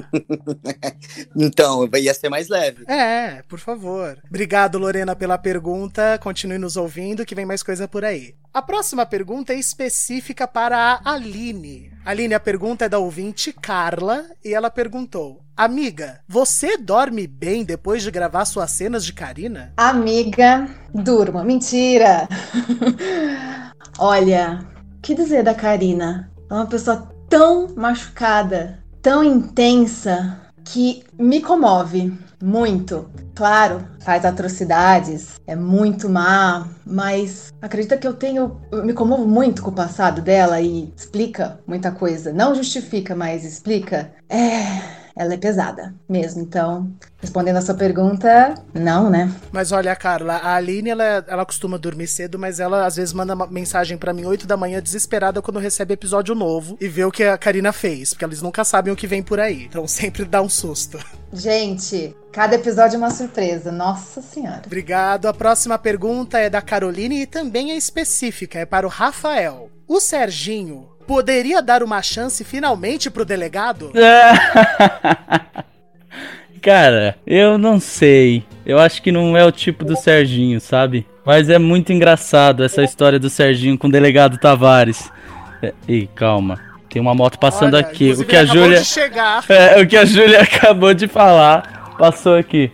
então, 1.37 1.89
ia 1.95 2.15
ser 2.15 2.29
mais 2.29 2.49
leve. 2.49 2.85
É, 2.89 3.43
por 3.49 3.59
favor. 3.59 4.19
Obrigado, 4.29 4.79
Lorena, 4.79 5.15
pela 5.15 5.39
pergunta. 5.39 6.19
Continue 6.19 6.59
nos 6.59 6.77
ouvindo, 6.77 7.25
que 7.25 7.35
vem 7.35 7.47
mais 7.47 7.63
coisa 7.63 7.87
por 7.87 8.05
aí. 8.05 8.35
A 8.53 8.63
próxima 8.63 9.05
pergunta 9.05 9.53
é 9.53 9.59
específica 9.59 10.47
para 10.47 11.01
a 11.05 11.15
Aline. 11.15 11.91
Aline, 12.05 12.35
a 12.35 12.41
pergunta 12.41 12.85
é 12.85 12.89
da 12.89 13.01
ouvinte 13.01 13.53
Carla 13.53 14.25
e 14.45 14.55
ela 14.55 14.71
perguntou: 14.71 15.44
Amiga, 15.57 16.19
você 16.27 16.77
dorme 16.77 17.29
bem 17.29 17.65
depois 17.65 18.03
de 18.03 18.11
gravar 18.11 18.45
suas 18.45 18.73
cenas 18.73 19.07
de 19.07 19.13
Karina? 19.13 19.73
Amiga, 19.77 20.69
durma. 20.93 21.45
Mentira! 21.45 22.29
Olha, 23.97 24.67
o 24.97 25.01
que 25.01 25.15
dizer 25.15 25.45
da 25.45 25.55
Karina? 25.55 26.29
É 26.51 26.55
uma 26.55 26.67
pessoa 26.67 27.09
tão 27.29 27.69
machucada, 27.77 28.81
tão 29.01 29.23
intensa, 29.23 30.41
que 30.65 31.05
me 31.17 31.41
comove 31.41 32.13
muito. 32.43 33.09
Claro, 33.33 33.87
faz 34.01 34.25
atrocidades, 34.25 35.41
é 35.47 35.55
muito 35.55 36.11
má, 36.11 36.69
mas 36.85 37.53
acredita 37.63 37.97
que 37.97 38.09
eu 38.09 38.15
tenho. 38.15 38.61
Eu 38.73 38.85
me 38.85 38.93
comovo 38.93 39.25
muito 39.25 39.63
com 39.63 39.71
o 39.71 39.75
passado 39.75 40.21
dela 40.21 40.61
e 40.61 40.93
explica 40.97 41.61
muita 41.65 41.93
coisa. 41.93 42.33
Não 42.33 42.57
justifica, 42.57 43.15
mas 43.15 43.45
explica. 43.45 44.13
É 44.29 45.04
ela 45.17 45.35
é 45.35 45.37
pesada 45.37 45.95
mesmo. 46.09 46.43
Então, 46.43 46.91
respondendo 47.21 47.57
a 47.57 47.63
sua 47.63 47.75
pergunta, 47.75 48.55
não, 48.73 49.09
né? 49.09 49.33
Mas 49.53 49.73
olha, 49.73 49.95
Carla, 49.95 50.35
a 50.35 50.57
Aline, 50.57 50.91
ela, 50.91 51.25
ela 51.27 51.47
costuma 51.47 51.79
dormir 51.79 52.07
cedo, 52.07 52.39
mas 52.39 52.59
ela 52.59 52.85
às 52.85 52.97
vezes 52.97 53.13
manda 53.13 53.35
mensagem 53.47 53.97
para 53.97 54.13
mim 54.13 54.25
8 54.25 54.47
da 54.47 54.57
manhã 54.57 54.83
desesperada 54.83 55.41
quando 55.41 55.59
recebe 55.59 55.95
episódio 55.95 56.35
novo 56.35 56.77
e 56.81 56.89
vê 56.89 57.05
o 57.05 57.13
que 57.13 57.25
a 57.25 57.39
Karina 57.39 57.73
fez, 57.73 58.11
porque 58.11 58.25
eles 58.25 58.43
nunca 58.43 58.65
sabem 58.65 58.93
o 58.93 58.97
que 58.97 59.07
vem 59.07 59.23
por 59.23 59.39
aí. 59.39 59.65
Então 59.65 59.87
sempre 59.89 60.25
dá 60.25 60.43
um 60.43 60.49
susto. 60.49 60.99
Gente, 61.33 62.15
cada 62.33 62.57
episódio 62.57 62.97
é 62.97 62.99
uma 62.99 63.11
surpresa. 63.11 63.71
Nossa 63.71 64.21
Senhora. 64.21 64.63
Obrigado. 64.67 65.27
A 65.27 65.35
próxima 65.35 65.79
pergunta 65.79 66.39
é 66.39 66.51
da 66.51 66.61
Caroline 66.61 67.23
e 67.23 67.27
também 67.27 67.73
é 67.73 67.77
específica, 67.77 68.59
é 68.59 68.67
para 68.67 68.87
o 68.87 68.91
Rafael. 68.91 69.71
O 69.87 70.01
Serginho 70.01 70.89
poderia 71.07 71.63
dar 71.63 71.83
uma 71.83 72.03
chance 72.03 72.45
finalmente 72.45 73.11
pro 73.11 73.25
delegado? 73.25 73.93
Cara, 76.61 77.17
eu 77.27 77.59
não 77.59 77.79
sei. 77.79 78.43
Eu 78.65 78.79
acho 78.79 79.03
que 79.03 79.13
não 79.13 79.37
é 79.37 79.45
o 79.45 79.53
tipo 79.53 79.85
do 79.85 79.95
Serginho, 79.97 80.61
sabe? 80.61 81.07
Mas 81.25 81.51
é 81.51 81.59
muito 81.59 81.93
engraçado 81.93 82.65
essa 82.65 82.83
história 82.83 83.19
do 83.19 83.29
Serginho 83.29 83.77
com 83.77 83.87
o 83.87 83.91
delegado 83.91 84.39
Tavares. 84.39 85.11
É, 85.63 85.75
Ih, 85.87 86.09
calma. 86.15 86.59
Tem 86.89 87.03
uma 87.03 87.15
moto 87.15 87.39
passando 87.39 87.75
Olha, 87.75 87.85
aqui. 87.85 88.13
O 88.13 88.25
que 88.25 88.37
a 88.37 88.45
Júlia. 88.45 88.81
É, 89.49 89.83
o 89.83 89.87
que 89.87 89.97
a 89.97 90.05
Júlia 90.05 90.41
acabou 90.47 90.95
de 90.95 91.09
falar, 91.09 91.95
passou 91.99 92.37
aqui. 92.37 92.71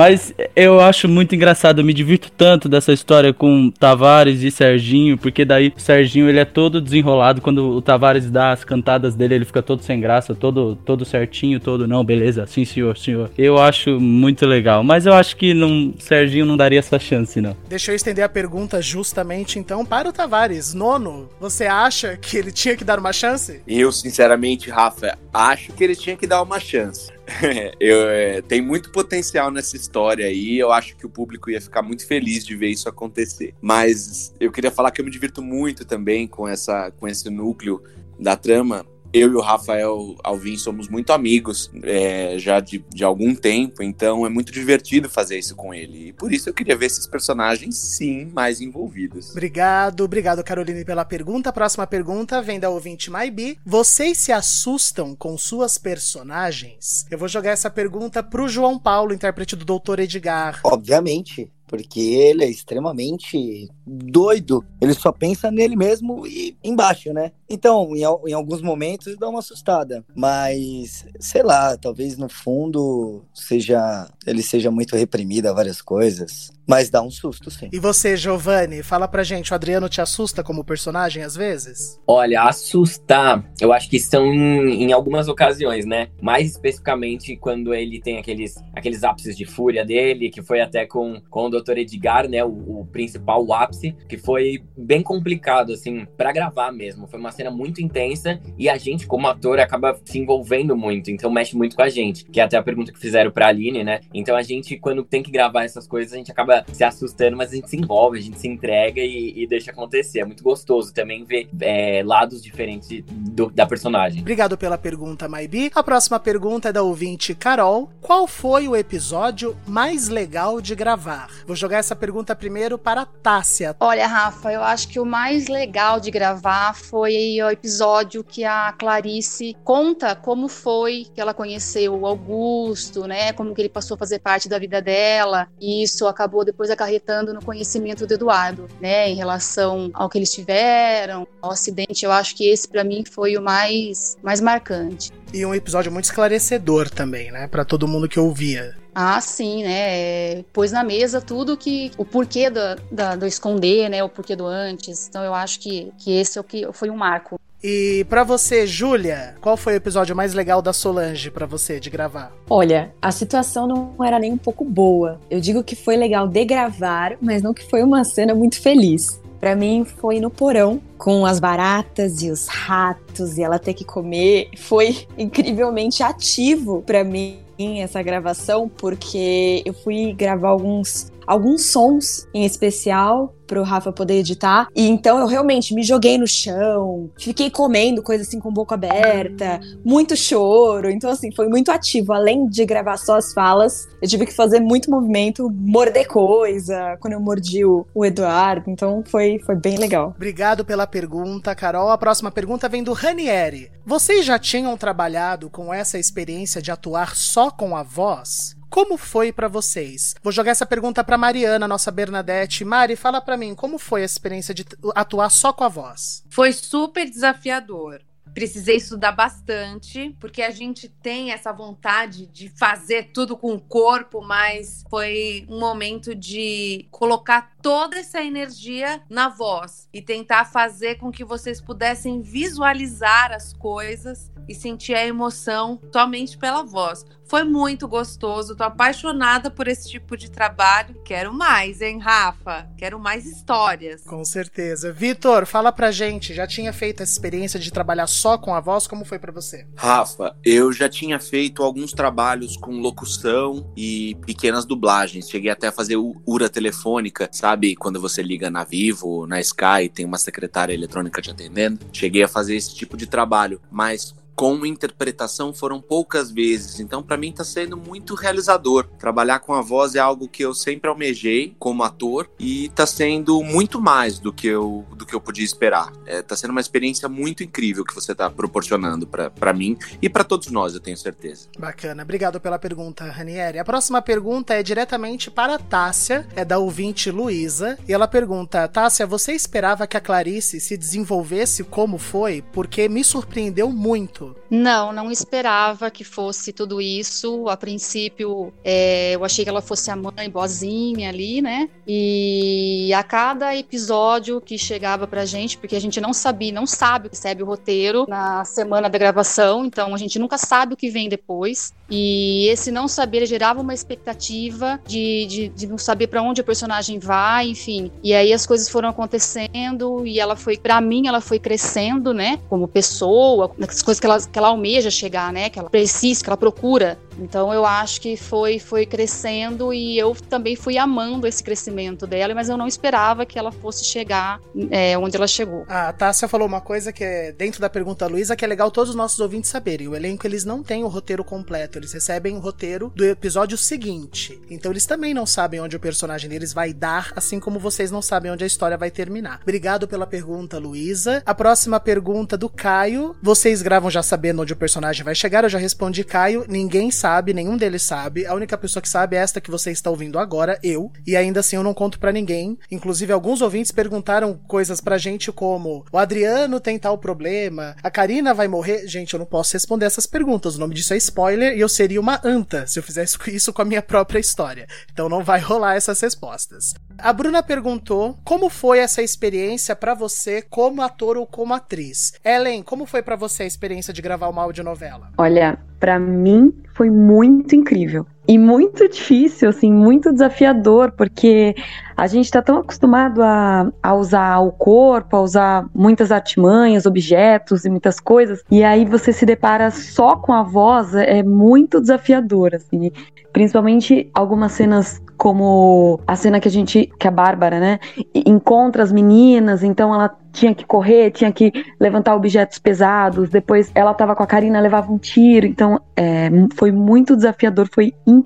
Mas 0.00 0.32
eu 0.56 0.80
acho 0.80 1.06
muito 1.06 1.34
engraçado, 1.34 1.82
eu 1.82 1.84
me 1.84 1.92
divirto 1.92 2.32
tanto 2.32 2.70
dessa 2.70 2.90
história 2.90 3.34
com 3.34 3.70
Tavares 3.70 4.42
e 4.42 4.50
Serginho, 4.50 5.18
porque 5.18 5.44
daí 5.44 5.74
o 5.76 5.78
Serginho 5.78 6.26
ele 6.26 6.38
é 6.38 6.44
todo 6.46 6.80
desenrolado, 6.80 7.42
quando 7.42 7.68
o 7.68 7.82
Tavares 7.82 8.30
dá 8.30 8.50
as 8.50 8.64
cantadas 8.64 9.14
dele, 9.14 9.34
ele 9.34 9.44
fica 9.44 9.60
todo 9.60 9.82
sem 9.82 10.00
graça, 10.00 10.34
todo, 10.34 10.74
todo 10.86 11.04
certinho, 11.04 11.60
todo 11.60 11.86
não, 11.86 12.02
beleza, 12.02 12.46
sim 12.46 12.64
senhor, 12.64 12.96
senhor. 12.96 13.30
Eu 13.36 13.58
acho 13.58 14.00
muito 14.00 14.46
legal, 14.46 14.82
mas 14.82 15.04
eu 15.04 15.12
acho 15.12 15.36
que 15.36 15.52
não, 15.52 15.92
Serginho 15.98 16.46
não 16.46 16.56
daria 16.56 16.78
essa 16.78 16.98
chance, 16.98 17.38
não. 17.38 17.54
Deixa 17.68 17.92
eu 17.92 17.94
estender 17.94 18.24
a 18.24 18.28
pergunta 18.30 18.80
justamente 18.80 19.58
então 19.58 19.84
para 19.84 20.08
o 20.08 20.12
Tavares. 20.14 20.72
Nono, 20.72 21.28
você 21.38 21.66
acha 21.66 22.16
que 22.16 22.38
ele 22.38 22.52
tinha 22.52 22.74
que 22.74 22.84
dar 22.84 22.98
uma 22.98 23.12
chance? 23.12 23.60
Eu, 23.68 23.92
sinceramente, 23.92 24.70
Rafa, 24.70 25.18
acho 25.30 25.74
que 25.74 25.84
ele 25.84 25.94
tinha 25.94 26.16
que 26.16 26.26
dar 26.26 26.40
uma 26.40 26.58
chance. 26.58 27.19
eu, 27.80 28.08
é, 28.08 28.42
tem 28.42 28.60
muito 28.60 28.90
potencial 28.90 29.50
nessa 29.50 29.76
história 29.76 30.26
aí. 30.26 30.58
Eu 30.58 30.72
acho 30.72 30.96
que 30.96 31.06
o 31.06 31.10
público 31.10 31.50
ia 31.50 31.60
ficar 31.60 31.82
muito 31.82 32.06
feliz 32.06 32.44
de 32.44 32.56
ver 32.56 32.68
isso 32.68 32.88
acontecer. 32.88 33.54
Mas 33.60 34.34
eu 34.40 34.50
queria 34.50 34.70
falar 34.70 34.90
que 34.90 35.00
eu 35.00 35.04
me 35.04 35.10
divirto 35.10 35.42
muito 35.42 35.84
também 35.84 36.26
com, 36.26 36.48
essa, 36.48 36.90
com 36.92 37.06
esse 37.06 37.28
núcleo 37.30 37.82
da 38.18 38.36
trama. 38.36 38.84
Eu 39.12 39.32
e 39.32 39.34
o 39.34 39.40
Rafael 39.40 40.14
Alvim 40.22 40.56
somos 40.56 40.88
muito 40.88 41.12
amigos 41.12 41.70
é, 41.82 42.38
já 42.38 42.60
de, 42.60 42.84
de 42.94 43.04
algum 43.04 43.34
tempo, 43.34 43.82
então 43.82 44.24
é 44.24 44.28
muito 44.28 44.52
divertido 44.52 45.08
fazer 45.08 45.38
isso 45.38 45.56
com 45.56 45.74
ele. 45.74 46.08
E 46.08 46.12
por 46.12 46.32
isso 46.32 46.48
eu 46.48 46.54
queria 46.54 46.76
ver 46.76 46.86
esses 46.86 47.06
personagens, 47.06 47.76
sim, 47.76 48.26
mais 48.32 48.60
envolvidos. 48.60 49.30
Obrigado, 49.30 50.02
obrigado, 50.02 50.44
Caroline, 50.44 50.84
pela 50.84 51.04
pergunta. 51.04 51.50
A 51.50 51.52
próxima 51.52 51.86
pergunta 51.86 52.40
vem 52.40 52.60
da 52.60 52.70
ouvinte 52.70 53.10
Maibi. 53.10 53.58
Vocês 53.64 54.18
se 54.18 54.32
assustam 54.32 55.14
com 55.16 55.36
suas 55.36 55.76
personagens? 55.76 57.06
Eu 57.10 57.18
vou 57.18 57.28
jogar 57.28 57.50
essa 57.50 57.70
pergunta 57.70 58.22
pro 58.22 58.48
João 58.48 58.78
Paulo, 58.78 59.12
intérprete 59.12 59.56
do 59.56 59.64
Dr. 59.64 60.00
Edgar. 60.00 60.60
Obviamente. 60.64 61.50
Porque 61.70 62.00
ele 62.00 62.42
é 62.42 62.50
extremamente 62.50 63.68
doido. 63.86 64.64
Ele 64.80 64.92
só 64.92 65.12
pensa 65.12 65.52
nele 65.52 65.76
mesmo 65.76 66.26
e 66.26 66.56
embaixo, 66.64 67.12
né? 67.12 67.30
Então, 67.48 67.94
em, 67.94 68.00
em, 68.00 68.32
alguns 68.32 68.60
momentos 68.60 69.16
dá 69.16 69.28
uma 69.28 69.38
assustada. 69.38 70.04
Mas, 70.12 71.06
sei 71.20 71.44
lá, 71.44 71.76
talvez 71.76 72.18
no 72.18 72.28
fundo 72.28 73.22
seja 73.32 74.10
ele 74.26 74.42
seja 74.42 74.68
muito 74.68 74.96
reprimido 74.96 75.46
a 75.46 75.52
várias 75.52 75.80
coisas. 75.80 76.50
Mas 76.70 76.88
dá 76.88 77.02
um 77.02 77.10
susto, 77.10 77.50
sim. 77.50 77.68
E 77.72 77.80
você, 77.80 78.16
Giovanni, 78.16 78.80
fala 78.80 79.08
pra 79.08 79.24
gente, 79.24 79.50
o 79.50 79.56
Adriano 79.56 79.88
te 79.88 80.00
assusta 80.00 80.44
como 80.44 80.62
personagem 80.62 81.24
às 81.24 81.34
vezes? 81.34 82.00
Olha, 82.06 82.44
assustar, 82.44 83.44
eu 83.60 83.72
acho 83.72 83.90
que 83.90 83.98
são 83.98 84.32
em, 84.32 84.84
em 84.84 84.92
algumas 84.92 85.26
ocasiões, 85.26 85.84
né? 85.84 86.10
Mais 86.22 86.52
especificamente 86.52 87.36
quando 87.36 87.74
ele 87.74 88.00
tem 88.00 88.18
aqueles, 88.18 88.54
aqueles 88.72 89.02
ápices 89.02 89.36
de 89.36 89.44
fúria 89.44 89.84
dele, 89.84 90.30
que 90.30 90.42
foi 90.42 90.60
até 90.60 90.86
com, 90.86 91.20
com 91.28 91.46
o 91.46 91.50
Dr. 91.50 91.78
Edgar, 91.78 92.28
né? 92.28 92.44
O, 92.44 92.82
o 92.82 92.86
principal 92.86 93.44
o 93.44 93.52
ápice, 93.52 93.96
que 94.08 94.16
foi 94.16 94.62
bem 94.78 95.02
complicado, 95.02 95.72
assim, 95.72 96.06
para 96.16 96.30
gravar 96.30 96.70
mesmo. 96.70 97.08
Foi 97.08 97.18
uma 97.18 97.32
cena 97.32 97.50
muito 97.50 97.82
intensa 97.82 98.40
e 98.56 98.68
a 98.68 98.76
gente, 98.76 99.08
como 99.08 99.26
ator, 99.26 99.58
acaba 99.58 99.98
se 100.04 100.20
envolvendo 100.20 100.76
muito, 100.76 101.10
então 101.10 101.32
mexe 101.32 101.56
muito 101.56 101.74
com 101.74 101.82
a 101.82 101.88
gente. 101.88 102.24
Que 102.26 102.38
é 102.38 102.44
até 102.44 102.56
a 102.56 102.62
pergunta 102.62 102.92
que 102.92 103.00
fizeram 103.00 103.32
pra 103.32 103.48
Aline, 103.48 103.82
né? 103.82 104.02
Então 104.14 104.36
a 104.36 104.42
gente, 104.42 104.78
quando 104.78 105.02
tem 105.02 105.20
que 105.20 105.32
gravar 105.32 105.64
essas 105.64 105.88
coisas, 105.88 106.12
a 106.12 106.16
gente 106.16 106.30
acaba 106.30 106.59
se 106.72 106.84
assustando, 106.84 107.36
mas 107.36 107.52
a 107.52 107.56
gente 107.56 107.70
se 107.70 107.76
envolve, 107.76 108.18
a 108.18 108.22
gente 108.22 108.38
se 108.38 108.48
entrega 108.48 109.00
e, 109.00 109.42
e 109.42 109.46
deixa 109.46 109.70
acontecer. 109.70 110.20
É 110.20 110.24
muito 110.24 110.42
gostoso 110.42 110.92
também 110.92 111.24
ver 111.24 111.48
é, 111.60 112.02
lados 112.04 112.42
diferentes 112.42 113.02
do, 113.06 113.50
da 113.50 113.66
personagem. 113.66 114.20
Obrigado 114.20 114.56
pela 114.56 114.78
pergunta, 114.78 115.28
Maibi. 115.28 115.70
A 115.74 115.82
próxima 115.82 116.18
pergunta 116.18 116.68
é 116.68 116.72
da 116.72 116.82
ouvinte 116.82 117.34
Carol. 117.34 117.90
Qual 118.00 118.26
foi 118.26 118.68
o 118.68 118.76
episódio 118.76 119.56
mais 119.66 120.08
legal 120.08 120.60
de 120.60 120.74
gravar? 120.74 121.28
Vou 121.46 121.56
jogar 121.56 121.78
essa 121.78 121.96
pergunta 121.96 122.34
primeiro 122.34 122.78
para 122.78 123.02
a 123.02 123.06
Tássia. 123.06 123.76
Olha, 123.80 124.06
Rafa, 124.06 124.52
eu 124.52 124.62
acho 124.62 124.88
que 124.88 125.00
o 125.00 125.04
mais 125.04 125.48
legal 125.48 126.00
de 126.00 126.10
gravar 126.10 126.74
foi 126.74 127.38
o 127.42 127.50
episódio 127.50 128.24
que 128.24 128.44
a 128.44 128.72
Clarice 128.72 129.56
conta 129.64 130.14
como 130.14 130.48
foi 130.48 131.06
que 131.14 131.20
ela 131.20 131.34
conheceu 131.34 131.94
o 131.94 132.06
Augusto, 132.06 133.06
né? 133.06 133.32
Como 133.32 133.54
que 133.54 133.62
ele 133.62 133.68
passou 133.68 133.94
a 133.94 133.98
fazer 133.98 134.18
parte 134.18 134.48
da 134.48 134.58
vida 134.58 134.80
dela. 134.80 135.48
E 135.60 135.82
isso 135.82 136.06
acabou 136.06 136.39
depois 136.44 136.70
acarretando 136.70 137.32
no 137.32 137.44
conhecimento 137.44 138.06
do 138.06 138.14
Eduardo, 138.14 138.68
né, 138.80 139.08
em 139.08 139.14
relação 139.14 139.90
ao 139.94 140.08
que 140.08 140.18
eles 140.18 140.32
tiveram, 140.32 141.26
ao 141.40 141.50
acidente. 141.50 142.04
Eu 142.04 142.12
acho 142.12 142.34
que 142.36 142.48
esse 142.48 142.68
para 142.68 142.84
mim 142.84 143.04
foi 143.10 143.36
o 143.36 143.42
mais 143.42 144.16
mais 144.22 144.40
marcante. 144.40 145.12
E 145.32 145.44
um 145.46 145.54
episódio 145.54 145.92
muito 145.92 146.06
esclarecedor 146.06 146.90
também, 146.90 147.30
né, 147.30 147.46
para 147.46 147.64
todo 147.64 147.86
mundo 147.86 148.08
que 148.08 148.18
ouvia. 148.18 148.74
Ah, 148.94 149.20
sim, 149.20 149.62
né? 149.62 150.42
Pôs 150.52 150.72
na 150.72 150.82
mesa 150.82 151.20
tudo 151.20 151.56
que. 151.56 151.92
o 151.96 152.04
porquê 152.04 152.50
do, 152.50 152.60
da, 152.90 153.14
do 153.14 153.26
esconder, 153.26 153.88
né? 153.88 154.02
O 154.02 154.08
porquê 154.08 154.34
do 154.34 154.46
antes. 154.46 155.06
Então 155.08 155.22
eu 155.22 155.32
acho 155.32 155.60
que, 155.60 155.92
que 155.96 156.12
esse 156.12 156.38
é 156.38 156.40
o 156.40 156.44
que 156.44 156.66
foi 156.72 156.90
um 156.90 156.96
marco. 156.96 157.38
E 157.62 158.04
para 158.08 158.24
você, 158.24 158.66
Júlia, 158.66 159.34
qual 159.40 159.56
foi 159.56 159.74
o 159.74 159.76
episódio 159.76 160.16
mais 160.16 160.32
legal 160.32 160.62
da 160.62 160.72
Solange 160.72 161.30
para 161.30 161.44
você 161.44 161.78
de 161.78 161.90
gravar? 161.90 162.32
Olha, 162.48 162.94
a 163.02 163.12
situação 163.12 163.66
não 163.66 164.04
era 164.04 164.18
nem 164.18 164.32
um 164.32 164.38
pouco 164.38 164.64
boa. 164.64 165.20
Eu 165.30 165.40
digo 165.40 165.62
que 165.62 165.76
foi 165.76 165.96
legal 165.96 166.26
de 166.26 166.44
gravar, 166.44 167.16
mas 167.20 167.42
não 167.42 167.52
que 167.52 167.68
foi 167.68 167.82
uma 167.82 168.02
cena 168.02 168.34
muito 168.34 168.60
feliz. 168.60 169.20
Para 169.38 169.54
mim 169.54 169.84
foi 169.84 170.20
no 170.20 170.30
porão 170.30 170.80
com 170.98 171.24
as 171.24 171.40
baratas 171.40 172.22
e 172.22 172.30
os 172.30 172.46
ratos 172.46 173.38
e 173.38 173.42
ela 173.42 173.58
ter 173.58 173.74
que 173.74 173.84
comer. 173.84 174.50
Foi 174.56 175.06
incrivelmente 175.16 176.02
ativo 176.02 176.82
para 176.82 177.04
mim 177.04 177.38
essa 177.78 178.02
gravação 178.02 178.70
porque 178.70 179.62
eu 179.66 179.74
fui 179.74 180.14
gravar 180.14 180.48
alguns 180.48 181.12
alguns 181.30 181.66
sons 181.66 182.26
em 182.34 182.44
especial 182.44 183.32
pro 183.46 183.62
Rafa 183.62 183.92
poder 183.92 184.14
editar. 184.14 184.66
E 184.74 184.88
então 184.88 185.18
eu 185.18 185.26
realmente 185.26 185.72
me 185.74 185.82
joguei 185.82 186.18
no 186.18 186.26
chão, 186.26 187.08
fiquei 187.16 187.48
comendo 187.48 188.02
coisa 188.02 188.22
assim 188.22 188.40
com 188.40 188.52
boca 188.52 188.74
aberta, 188.74 189.60
muito 189.84 190.16
choro. 190.16 190.90
Então, 190.90 191.10
assim, 191.10 191.32
foi 191.32 191.48
muito 191.48 191.70
ativo. 191.70 192.12
Além 192.12 192.48
de 192.48 192.64
gravar 192.64 192.96
só 192.96 193.16
as 193.16 193.32
falas, 193.32 193.88
eu 194.02 194.08
tive 194.08 194.26
que 194.26 194.32
fazer 194.32 194.60
muito 194.60 194.90
movimento, 194.90 195.50
morder 195.50 196.06
coisa, 196.06 196.96
quando 197.00 197.14
eu 197.14 197.20
mordi 197.20 197.64
o, 197.64 197.86
o 197.94 198.04
Eduardo. 198.04 198.68
Então 198.68 199.02
foi, 199.06 199.40
foi 199.44 199.54
bem 199.54 199.78
legal. 199.78 200.12
Obrigado 200.16 200.64
pela 200.64 200.86
pergunta, 200.86 201.54
Carol. 201.54 201.90
A 201.90 201.98
próxima 201.98 202.30
pergunta 202.30 202.68
vem 202.68 202.82
do 202.82 202.92
Ranieri. 202.92 203.70
Vocês 203.86 204.24
já 204.24 204.38
tinham 204.38 204.76
trabalhado 204.76 205.48
com 205.48 205.72
essa 205.72 205.98
experiência 205.98 206.60
de 206.62 206.70
atuar 206.70 207.16
só 207.16 207.50
com 207.50 207.76
a 207.76 207.82
voz? 207.82 208.59
Como 208.70 208.96
foi 208.96 209.32
para 209.32 209.48
vocês? 209.48 210.14
Vou 210.22 210.32
jogar 210.32 210.52
essa 210.52 210.64
pergunta 210.64 211.02
para 211.02 211.18
Mariana, 211.18 211.66
nossa 211.66 211.90
Bernadette. 211.90 212.64
Mari, 212.64 212.94
fala 212.94 213.20
para 213.20 213.36
mim, 213.36 213.52
como 213.52 213.78
foi 213.78 214.02
a 214.02 214.04
experiência 214.04 214.54
de 214.54 214.64
atuar 214.94 215.28
só 215.28 215.52
com 215.52 215.64
a 215.64 215.68
voz? 215.68 216.22
Foi 216.30 216.52
super 216.52 217.10
desafiador. 217.10 218.00
Precisei 218.32 218.76
estudar 218.76 219.10
bastante, 219.10 220.14
porque 220.20 220.40
a 220.40 220.50
gente 220.50 220.88
tem 220.88 221.32
essa 221.32 221.52
vontade 221.52 222.26
de 222.26 222.48
fazer 222.48 223.10
tudo 223.12 223.36
com 223.36 223.54
o 223.54 223.60
corpo, 223.60 224.22
mas 224.22 224.84
foi 224.88 225.44
um 225.48 225.58
momento 225.58 226.14
de 226.14 226.86
colocar 226.92 227.52
toda 227.62 227.98
essa 227.98 228.22
energia 228.22 229.02
na 229.08 229.28
voz 229.28 229.88
e 229.92 230.00
tentar 230.00 230.44
fazer 230.44 230.96
com 230.96 231.10
que 231.10 231.24
vocês 231.24 231.60
pudessem 231.60 232.22
visualizar 232.22 233.32
as 233.32 233.52
coisas 233.52 234.30
e 234.48 234.54
sentir 234.54 234.94
a 234.94 235.06
emoção 235.06 235.80
somente 235.92 236.36
pela 236.36 236.62
voz. 236.62 237.04
Foi 237.30 237.44
muito 237.44 237.86
gostoso, 237.86 238.56
tô 238.56 238.64
apaixonada 238.64 239.52
por 239.52 239.68
esse 239.68 239.88
tipo 239.88 240.16
de 240.16 240.28
trabalho. 240.28 241.00
Quero 241.04 241.32
mais, 241.32 241.80
hein, 241.80 242.00
Rafa? 242.00 242.68
Quero 242.76 242.98
mais 242.98 243.24
histórias. 243.24 244.02
Com 244.02 244.24
certeza. 244.24 244.92
Vitor, 244.92 245.46
fala 245.46 245.70
pra 245.70 245.92
gente, 245.92 246.34
já 246.34 246.44
tinha 246.44 246.72
feito 246.72 247.04
essa 247.04 247.12
experiência 247.12 247.60
de 247.60 247.70
trabalhar 247.70 248.08
só 248.08 248.36
com 248.36 248.52
a 248.52 248.58
voz? 248.58 248.88
Como 248.88 249.04
foi 249.04 249.20
para 249.20 249.30
você? 249.30 249.64
Rafa, 249.76 250.34
eu 250.44 250.72
já 250.72 250.88
tinha 250.88 251.20
feito 251.20 251.62
alguns 251.62 251.92
trabalhos 251.92 252.56
com 252.56 252.80
locução 252.80 253.72
e 253.76 254.16
pequenas 254.26 254.64
dublagens. 254.64 255.30
Cheguei 255.30 255.52
até 255.52 255.68
a 255.68 255.72
fazer 255.72 255.96
URA 256.26 256.48
telefônica, 256.48 257.28
sabe? 257.30 257.49
Quando 257.76 258.00
você 258.00 258.22
liga 258.22 258.50
na 258.50 258.64
Vivo, 258.64 259.26
na 259.26 259.40
Sky, 259.40 259.88
tem 259.92 260.04
uma 260.04 260.18
secretária 260.18 260.72
eletrônica 260.72 261.20
te 261.20 261.30
atendendo. 261.30 261.80
Cheguei 261.92 262.22
a 262.22 262.28
fazer 262.28 262.56
esse 262.56 262.74
tipo 262.74 262.96
de 262.96 263.06
trabalho, 263.06 263.60
mas 263.70 264.14
com 264.40 264.64
interpretação 264.64 265.52
foram 265.52 265.82
poucas 265.82 266.30
vezes. 266.30 266.80
Então, 266.80 267.02
para 267.02 267.18
mim, 267.18 267.30
tá 267.30 267.44
sendo 267.44 267.76
muito 267.76 268.14
realizador. 268.14 268.86
Trabalhar 268.98 269.40
com 269.40 269.52
a 269.52 269.60
voz 269.60 269.94
é 269.94 269.98
algo 269.98 270.26
que 270.26 270.42
eu 270.42 270.54
sempre 270.54 270.88
almejei 270.88 271.54
como 271.58 271.82
ator 271.82 272.26
e 272.38 272.70
tá 272.70 272.86
sendo 272.86 273.42
muito 273.42 273.82
mais 273.82 274.18
do 274.18 274.32
que 274.32 274.46
eu, 274.46 274.86
do 274.96 275.04
que 275.04 275.14
eu 275.14 275.20
podia 275.20 275.44
esperar. 275.44 275.92
É, 276.06 276.22
tá 276.22 276.34
sendo 276.34 276.52
uma 276.52 276.60
experiência 276.62 277.06
muito 277.06 277.44
incrível 277.44 277.84
que 277.84 277.94
você 277.94 278.14
tá 278.14 278.30
proporcionando 278.30 279.06
para 279.06 279.52
mim 279.52 279.76
e 280.00 280.08
para 280.08 280.24
todos 280.24 280.50
nós, 280.50 280.72
eu 280.72 280.80
tenho 280.80 280.96
certeza. 280.96 281.46
Bacana. 281.58 282.02
Obrigado 282.02 282.40
pela 282.40 282.58
pergunta, 282.58 283.04
Ranieri. 283.04 283.58
A 283.58 283.64
próxima 283.64 284.00
pergunta 284.00 284.54
é 284.54 284.62
diretamente 284.62 285.30
para 285.30 285.56
a 285.56 285.58
Tássia, 285.58 286.26
é 286.34 286.46
da 286.46 286.56
ouvinte 286.56 287.10
Luísa, 287.10 287.78
e 287.86 287.92
ela 287.92 288.08
pergunta: 288.08 288.66
Tássia, 288.68 289.06
você 289.06 289.32
esperava 289.32 289.86
que 289.86 289.98
a 289.98 290.00
Clarice 290.00 290.60
se 290.60 290.78
desenvolvesse 290.78 291.62
como 291.62 291.98
foi? 291.98 292.42
Porque 292.54 292.88
me 292.88 293.04
surpreendeu 293.04 293.70
muito. 293.70 294.29
Não, 294.50 294.92
não 294.92 295.10
esperava 295.10 295.90
que 295.90 296.04
fosse 296.04 296.52
tudo 296.52 296.80
isso. 296.80 297.48
A 297.48 297.56
princípio, 297.56 298.52
é, 298.64 299.14
eu 299.14 299.24
achei 299.24 299.44
que 299.44 299.48
ela 299.48 299.62
fosse 299.62 299.90
a 299.90 299.96
mãe 299.96 300.28
boazinha 300.28 301.08
ali, 301.08 301.40
né? 301.40 301.68
E 301.86 302.92
a 302.92 303.02
cada 303.02 303.54
episódio 303.56 304.40
que 304.40 304.58
chegava 304.58 305.06
pra 305.06 305.24
gente, 305.24 305.56
porque 305.58 305.76
a 305.76 305.80
gente 305.80 306.00
não 306.00 306.12
sabia, 306.12 306.52
não 306.52 306.66
sabe 306.66 307.06
o 307.06 307.10
que 307.10 307.16
recebe 307.16 307.42
o 307.42 307.46
roteiro 307.46 308.06
na 308.08 308.44
semana 308.44 308.88
da 308.88 308.98
gravação, 308.98 309.64
então 309.64 309.94
a 309.94 309.98
gente 309.98 310.18
nunca 310.18 310.38
sabe 310.38 310.74
o 310.74 310.76
que 310.76 310.90
vem 310.90 311.08
depois. 311.08 311.72
E 311.90 312.46
esse 312.48 312.70
não 312.70 312.86
saber 312.86 313.26
gerava 313.26 313.60
uma 313.60 313.74
expectativa 313.74 314.80
de, 314.86 315.26
de, 315.26 315.48
de 315.48 315.66
não 315.66 315.76
saber 315.76 316.06
para 316.06 316.22
onde 316.22 316.40
o 316.40 316.44
personagem 316.44 316.98
vai, 316.98 317.48
enfim. 317.48 317.90
E 318.02 318.14
aí 318.14 318.32
as 318.32 318.46
coisas 318.46 318.68
foram 318.68 318.88
acontecendo 318.88 320.06
e 320.06 320.20
ela 320.20 320.36
foi, 320.36 320.56
para 320.56 320.80
mim, 320.80 321.08
ela 321.08 321.20
foi 321.20 321.38
crescendo, 321.38 322.14
né? 322.14 322.38
Como 322.48 322.68
pessoa, 322.68 323.50
as 323.68 323.82
coisas 323.82 323.98
que 323.98 324.06
ela, 324.06 324.20
que 324.20 324.38
ela 324.38 324.48
almeja 324.48 324.90
chegar, 324.90 325.32
né? 325.32 325.50
Que 325.50 325.58
ela 325.58 325.68
precisa, 325.68 326.22
que 326.22 326.28
ela 326.28 326.36
procura. 326.36 326.98
Então 327.20 327.52
eu 327.52 327.66
acho 327.66 328.00
que 328.00 328.16
foi, 328.16 328.58
foi 328.58 328.86
crescendo 328.86 329.72
e 329.72 329.98
eu 329.98 330.16
também 330.28 330.56
fui 330.56 330.78
amando 330.78 331.26
esse 331.26 331.42
crescimento 331.42 332.06
dela, 332.06 332.34
mas 332.34 332.48
eu 332.48 332.56
não 332.56 332.66
esperava 332.66 333.26
que 333.26 333.38
ela 333.38 333.52
fosse 333.52 333.84
chegar 333.84 334.40
é, 334.70 334.96
onde 334.96 335.16
ela 335.16 335.26
chegou. 335.26 335.64
A 335.68 335.92
Tássia 335.92 336.26
falou 336.26 336.48
uma 336.48 336.60
coisa 336.60 336.92
que 336.92 337.04
é 337.04 337.32
dentro 337.32 337.60
da 337.60 337.68
pergunta 337.68 338.06
Luísa 338.06 338.34
que 338.34 338.44
é 338.44 338.48
legal 338.48 338.70
todos 338.70 338.90
os 338.90 338.96
nossos 338.96 339.20
ouvintes 339.20 339.50
saberem. 339.50 339.86
O 339.88 339.94
elenco 339.94 340.26
eles 340.26 340.44
não 340.44 340.62
têm 340.62 340.82
o 340.82 340.88
roteiro 340.88 341.22
completo, 341.22 341.78
eles 341.78 341.92
recebem 341.92 342.36
o 342.36 342.40
roteiro 342.40 342.90
do 342.96 343.04
episódio 343.04 343.58
seguinte. 343.58 344.40
Então 344.50 344.72
eles 344.72 344.86
também 344.86 345.12
não 345.12 345.26
sabem 345.26 345.60
onde 345.60 345.76
o 345.76 345.80
personagem 345.80 346.30
deles 346.30 346.52
vai 346.52 346.72
dar, 346.72 347.12
assim 347.14 347.38
como 347.38 347.58
vocês 347.58 347.90
não 347.90 348.00
sabem 348.00 348.32
onde 348.32 348.44
a 348.44 348.46
história 348.46 348.78
vai 348.78 348.90
terminar. 348.90 349.40
Obrigado 349.42 349.86
pela 349.86 350.06
pergunta, 350.06 350.58
Luísa. 350.58 351.22
A 351.26 351.34
próxima 351.34 351.78
pergunta 351.78 352.36
do 352.36 352.48
Caio. 352.48 353.14
Vocês 353.22 353.60
gravam 353.60 353.90
já 353.90 354.02
sabendo 354.02 354.42
onde 354.42 354.52
o 354.52 354.56
personagem 354.56 355.04
vai 355.04 355.14
chegar? 355.14 355.44
Eu 355.44 355.50
já 355.50 355.58
respondi 355.58 356.02
Caio. 356.02 356.44
Ninguém 356.48 356.90
sabe 356.90 357.09
sabe, 357.10 357.34
nenhum 357.34 357.56
deles 357.56 357.82
sabe. 357.82 358.24
A 358.24 358.34
única 358.34 358.56
pessoa 358.56 358.80
que 358.80 358.88
sabe 358.88 359.16
é 359.16 359.18
esta 359.18 359.40
que 359.40 359.50
você 359.50 359.72
está 359.72 359.90
ouvindo 359.90 360.18
agora, 360.18 360.58
eu. 360.62 360.92
E 361.04 361.16
ainda 361.16 361.40
assim 361.40 361.56
eu 361.56 361.62
não 361.62 361.74
conto 361.74 361.98
para 361.98 362.12
ninguém. 362.12 362.56
Inclusive, 362.70 363.12
alguns 363.12 363.42
ouvintes 363.42 363.72
perguntaram 363.72 364.34
coisas 364.46 364.80
pra 364.80 364.96
gente 364.96 365.32
como: 365.32 365.84
o 365.90 365.98
Adriano 365.98 366.60
tem 366.60 366.78
tal 366.78 366.96
problema, 366.98 367.74
a 367.82 367.90
Karina 367.90 368.32
vai 368.32 368.46
morrer. 368.46 368.86
Gente, 368.86 369.14
eu 369.14 369.18
não 369.18 369.26
posso 369.26 369.54
responder 369.54 369.86
essas 369.86 370.06
perguntas. 370.06 370.54
O 370.54 370.60
nome 370.60 370.74
disso 370.74 370.94
é 370.94 370.96
spoiler 370.98 371.56
e 371.56 371.60
eu 371.60 371.68
seria 371.68 372.00
uma 372.00 372.20
anta 372.22 372.66
se 372.66 372.78
eu 372.78 372.82
fizesse 372.82 373.18
isso 373.34 373.52
com 373.52 373.62
a 373.62 373.64
minha 373.64 373.82
própria 373.82 374.20
história. 374.20 374.68
Então 374.92 375.08
não 375.08 375.24
vai 375.24 375.40
rolar 375.40 375.74
essas 375.74 376.00
respostas. 376.00 376.74
A 376.96 377.12
Bruna 377.12 377.42
perguntou 377.42 378.16
como 378.22 378.48
foi 378.48 378.78
essa 378.78 379.02
experiência 379.02 379.74
para 379.74 379.94
você 379.94 380.42
como 380.42 380.82
ator 380.82 381.16
ou 381.16 381.26
como 381.26 381.54
atriz. 381.54 382.12
Ellen, 382.24 382.62
como 382.62 382.86
foi 382.86 383.02
para 383.02 383.16
você 383.16 383.42
a 383.42 383.46
experiência 383.46 383.92
de 383.92 384.02
gravar 384.02 384.28
uma 384.28 384.42
audionovela? 384.42 385.10
Olha, 385.18 385.58
para 385.80 385.98
mim 385.98 386.52
foi 386.74 386.90
muito 386.90 387.56
incrível 387.56 388.06
e 388.30 388.38
muito 388.38 388.88
difícil, 388.88 389.48
assim, 389.48 389.72
muito 389.72 390.12
desafiador, 390.12 390.92
porque 390.92 391.52
a 391.96 392.06
gente 392.06 392.26
está 392.26 392.40
tão 392.40 392.58
acostumado 392.58 393.24
a, 393.24 393.72
a 393.82 393.92
usar 393.92 394.38
o 394.38 394.52
corpo, 394.52 395.16
a 395.16 395.20
usar 395.20 395.66
muitas 395.74 396.12
artimanhas, 396.12 396.86
objetos 396.86 397.64
e 397.64 397.68
muitas 397.68 397.98
coisas, 397.98 398.44
e 398.48 398.62
aí 398.62 398.84
você 398.84 399.12
se 399.12 399.26
depara 399.26 399.72
só 399.72 400.14
com 400.14 400.32
a 400.32 400.44
voz, 400.44 400.94
é 400.94 401.24
muito 401.24 401.80
desafiador, 401.80 402.54
assim. 402.54 402.92
Principalmente 403.32 404.08
algumas 404.14 404.52
cenas 404.52 405.02
como 405.16 406.00
a 406.06 406.16
cena 406.16 406.40
que 406.40 406.48
a 406.48 406.50
gente, 406.50 406.90
que 406.98 407.06
a 407.06 407.10
Bárbara, 407.10 407.60
né, 407.60 407.78
encontra 408.14 408.82
as 408.82 408.90
meninas, 408.90 409.62
então 409.62 409.92
ela 409.92 410.16
tinha 410.32 410.54
que 410.54 410.64
correr, 410.64 411.10
tinha 411.10 411.30
que 411.30 411.52
levantar 411.78 412.14
objetos 412.14 412.58
pesados, 412.58 413.28
depois 413.28 413.70
ela 413.74 413.92
tava 413.92 414.16
com 414.16 414.22
a 414.22 414.26
Karina, 414.26 414.60
levava 414.60 414.90
um 414.90 414.96
tiro, 414.96 415.46
então 415.46 415.80
é, 415.96 416.30
foi 416.54 416.72
muito 416.72 417.14
desafiador, 417.14 417.68
foi 417.70 417.92
incrível 418.06 418.19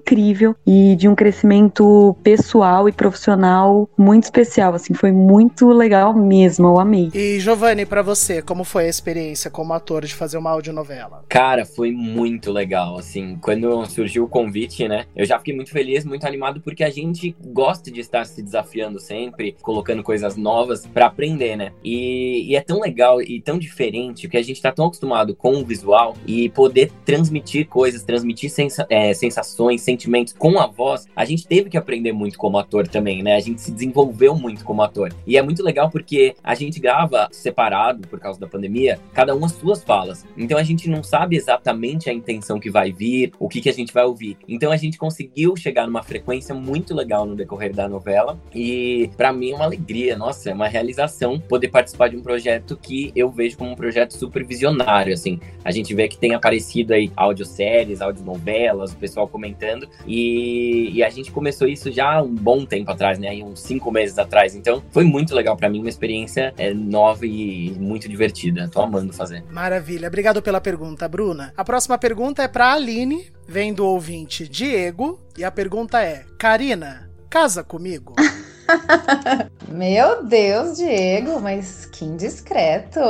e 0.66 0.96
de 0.96 1.08
um 1.08 1.14
crescimento 1.14 2.16
pessoal 2.22 2.88
e 2.88 2.92
profissional 2.92 3.88
muito 3.96 4.24
especial, 4.24 4.74
assim, 4.74 4.94
foi 4.94 5.12
muito 5.12 5.68
legal 5.68 6.14
mesmo, 6.14 6.68
eu 6.68 6.78
amei. 6.78 7.10
E 7.14 7.40
Giovanni, 7.40 7.84
para 7.84 8.02
você, 8.02 8.40
como 8.40 8.64
foi 8.64 8.86
a 8.86 8.88
experiência 8.88 9.50
como 9.50 9.72
ator 9.72 10.04
de 10.04 10.14
fazer 10.14 10.38
uma 10.38 10.50
audionovela? 10.50 11.24
Cara, 11.28 11.64
foi 11.64 11.90
muito 11.90 12.52
legal, 12.52 12.98
assim, 12.98 13.36
quando 13.40 13.84
surgiu 13.86 14.24
o 14.24 14.28
convite, 14.28 14.86
né, 14.86 15.06
eu 15.16 15.24
já 15.24 15.38
fiquei 15.38 15.54
muito 15.54 15.70
feliz, 15.70 16.04
muito 16.04 16.26
animado, 16.26 16.60
porque 16.60 16.84
a 16.84 16.90
gente 16.90 17.36
gosta 17.46 17.90
de 17.90 18.00
estar 18.00 18.24
se 18.24 18.42
desafiando 18.42 19.00
sempre, 19.00 19.56
colocando 19.62 20.02
coisas 20.02 20.36
novas 20.36 20.86
para 20.86 21.06
aprender, 21.06 21.56
né, 21.56 21.72
e 21.82 21.94
e, 22.04 22.50
e, 22.50 22.56
é 22.56 22.60
tão 22.60 22.80
legal 22.80 23.22
e 23.22 23.40
tão 23.40 23.58
diferente 23.58 24.28
que 24.28 24.36
a 24.36 24.42
gente 24.42 24.60
tá 24.60 24.72
tão 24.72 24.86
acostumado 24.86 25.34
com 25.34 25.54
o 25.54 25.64
visual 25.64 26.16
e 26.26 26.48
poder 26.48 26.90
transmitir 27.04 27.68
coisas, 27.68 28.02
transmitir 28.02 28.50
sensa 28.50 28.86
é, 28.90 29.14
sensações, 29.14 29.80
sentimentos 29.84 30.32
com 30.32 30.58
a 30.58 30.66
voz. 30.66 31.06
A 31.14 31.24
gente 31.24 31.46
teve 31.46 31.70
que 31.70 31.76
aprender 31.76 32.12
muito 32.12 32.38
como 32.38 32.58
ator 32.58 32.88
também, 32.88 33.22
né? 33.22 33.36
A 33.36 33.40
gente 33.40 33.60
se 33.60 33.70
desenvolveu 33.70 34.34
muito 34.34 34.64
como 34.64 34.82
ator. 34.82 35.12
E 35.26 35.36
é 35.36 35.42
muito 35.42 35.62
legal 35.62 35.90
porque 35.90 36.34
a 36.42 36.54
gente 36.54 36.80
grava 36.80 37.28
separado 37.30 38.08
por 38.08 38.18
causa 38.18 38.40
da 38.40 38.46
pandemia, 38.46 38.98
cada 39.12 39.34
um 39.34 39.44
as 39.44 39.52
suas 39.52 39.82
falas. 39.82 40.24
Então 40.36 40.58
a 40.58 40.62
gente 40.62 40.88
não 40.88 41.02
sabe 41.02 41.36
exatamente 41.36 42.08
a 42.08 42.12
intenção 42.12 42.58
que 42.58 42.70
vai 42.70 42.92
vir, 42.92 43.32
o 43.38 43.48
que, 43.48 43.60
que 43.60 43.68
a 43.68 43.72
gente 43.72 43.92
vai 43.92 44.04
ouvir. 44.04 44.36
Então 44.48 44.72
a 44.72 44.76
gente 44.76 44.98
conseguiu 44.98 45.56
chegar 45.56 45.86
numa 45.86 46.02
frequência 46.02 46.54
muito 46.54 46.94
legal 46.94 47.26
no 47.26 47.36
decorrer 47.36 47.74
da 47.74 47.88
novela. 47.88 48.38
E 48.54 49.10
para 49.16 49.32
mim 49.32 49.52
é 49.52 49.56
uma 49.56 49.64
alegria, 49.64 50.16
nossa, 50.16 50.50
é 50.50 50.54
uma 50.54 50.68
realização 50.68 51.38
poder 51.38 51.68
participar 51.68 52.08
de 52.08 52.16
um 52.16 52.22
projeto 52.22 52.76
que 52.76 53.12
eu 53.14 53.30
vejo 53.30 53.58
como 53.58 53.70
um 53.70 53.76
projeto 53.76 54.12
super 54.12 54.44
visionário, 54.44 55.12
assim. 55.12 55.40
A 55.64 55.70
gente 55.70 55.94
vê 55.94 56.08
que 56.08 56.16
tem 56.16 56.34
aparecido 56.34 56.94
aí 56.94 57.10
audioséries, 57.16 58.00
audionovelas, 58.00 58.92
o 58.92 58.96
pessoal 58.96 59.26
comentando, 59.28 59.73
e, 60.06 60.90
e 60.92 61.02
a 61.02 61.08
gente 61.08 61.30
começou 61.30 61.66
isso 61.66 61.90
já 61.90 62.22
um 62.22 62.34
bom 62.34 62.64
tempo 62.64 62.90
atrás, 62.90 63.18
né, 63.18 63.28
aí 63.28 63.42
uns 63.42 63.60
cinco 63.60 63.90
meses 63.90 64.18
atrás. 64.18 64.54
Então, 64.54 64.82
foi 64.90 65.04
muito 65.04 65.34
legal 65.34 65.56
para 65.56 65.68
mim, 65.68 65.80
uma 65.80 65.88
experiência 65.88 66.54
é, 66.56 66.72
nova 66.72 67.26
e 67.26 67.74
muito 67.78 68.08
divertida. 68.08 68.68
Tô 68.68 68.80
amando 68.80 69.12
fazer. 69.12 69.44
Maravilha. 69.50 70.08
Obrigado 70.08 70.42
pela 70.42 70.60
pergunta, 70.60 71.08
Bruna. 71.08 71.52
A 71.56 71.64
próxima 71.64 71.98
pergunta 71.98 72.42
é 72.42 72.48
pra 72.48 72.72
Aline, 72.72 73.32
vem 73.46 73.72
do 73.72 73.86
ouvinte 73.86 74.48
Diego, 74.48 75.18
e 75.36 75.44
a 75.44 75.50
pergunta 75.50 76.02
é: 76.02 76.24
Karina, 76.38 77.10
casa 77.28 77.62
comigo? 77.62 78.14
Meu 79.68 80.24
Deus, 80.24 80.76
Diego, 80.76 81.40
mas 81.40 81.86
que 81.86 82.04
indiscreto. 82.04 83.00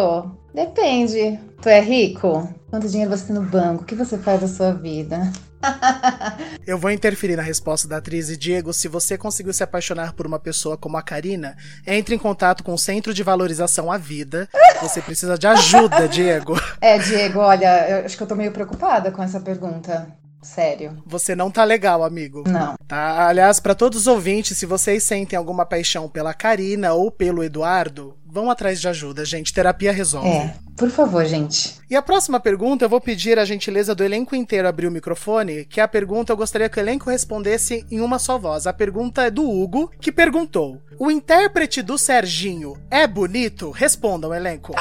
Depende. 0.54 1.38
Tu 1.60 1.68
é 1.68 1.80
rico? 1.80 2.48
Quanto 2.70 2.88
dinheiro 2.88 3.10
você 3.10 3.26
tem 3.26 3.34
no 3.34 3.42
banco? 3.42 3.82
O 3.82 3.86
que 3.86 3.94
você 3.94 4.18
faz 4.18 4.40
da 4.40 4.48
sua 4.48 4.72
vida? 4.72 5.32
Eu 6.66 6.78
vou 6.78 6.90
interferir 6.90 7.36
na 7.36 7.42
resposta 7.42 7.86
da 7.86 7.98
atriz 7.98 8.28
e 8.30 8.36
Diego, 8.36 8.72
se 8.72 8.88
você 8.88 9.18
conseguiu 9.18 9.52
se 9.52 9.62
apaixonar 9.62 10.12
por 10.12 10.26
uma 10.26 10.38
pessoa 10.38 10.76
como 10.76 10.96
a 10.96 11.02
Karina, 11.02 11.56
entre 11.86 12.14
em 12.14 12.18
contato 12.18 12.62
com 12.62 12.74
o 12.74 12.78
Centro 12.78 13.12
de 13.12 13.22
Valorização 13.22 13.90
à 13.90 13.98
Vida. 13.98 14.48
Você 14.80 15.00
precisa 15.00 15.38
de 15.38 15.46
ajuda, 15.46 16.08
Diego. 16.08 16.58
É, 16.80 16.98
Diego, 16.98 17.40
olha, 17.40 17.88
eu 17.88 18.04
acho 18.04 18.16
que 18.16 18.22
eu 18.22 18.26
tô 18.26 18.34
meio 18.34 18.52
preocupada 18.52 19.10
com 19.10 19.22
essa 19.22 19.40
pergunta. 19.40 20.06
Sério. 20.42 21.02
Você 21.06 21.34
não 21.34 21.50
tá 21.50 21.64
legal, 21.64 22.04
amigo. 22.04 22.44
Não. 22.46 22.76
Tá? 22.86 23.26
Aliás, 23.28 23.58
para 23.58 23.74
todos 23.74 24.00
os 24.00 24.06
ouvintes, 24.06 24.58
se 24.58 24.66
vocês 24.66 25.02
sentem 25.02 25.38
alguma 25.38 25.64
paixão 25.64 26.06
pela 26.06 26.34
Karina 26.34 26.92
ou 26.92 27.10
pelo 27.10 27.42
Eduardo, 27.42 28.14
vão 28.34 28.50
atrás 28.50 28.80
de 28.80 28.88
ajuda, 28.88 29.24
gente. 29.24 29.54
Terapia 29.54 29.92
resolve. 29.92 30.28
É, 30.28 30.54
por 30.76 30.90
favor, 30.90 31.24
gente. 31.24 31.76
E 31.88 31.94
a 31.94 32.02
próxima 32.02 32.40
pergunta, 32.40 32.84
eu 32.84 32.88
vou 32.88 33.00
pedir 33.00 33.38
a 33.38 33.44
gentileza 33.44 33.94
do 33.94 34.02
elenco 34.02 34.34
inteiro 34.34 34.66
abrir 34.66 34.88
o 34.88 34.90
microfone, 34.90 35.64
que 35.64 35.80
a 35.80 35.86
pergunta 35.86 36.32
eu 36.32 36.36
gostaria 36.36 36.68
que 36.68 36.76
o 36.76 36.82
elenco 36.82 37.08
respondesse 37.08 37.86
em 37.88 38.00
uma 38.00 38.18
só 38.18 38.36
voz. 38.36 38.66
A 38.66 38.72
pergunta 38.72 39.22
é 39.22 39.30
do 39.30 39.48
Hugo, 39.48 39.88
que 40.00 40.10
perguntou: 40.10 40.82
O 40.98 41.12
intérprete 41.12 41.80
do 41.80 41.96
Serginho 41.96 42.76
é 42.90 43.06
bonito? 43.06 43.70
Respondam, 43.70 44.34
elenco. 44.34 44.74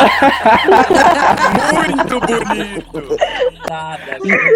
Muito 1.76 2.20
bonito! 2.20 3.18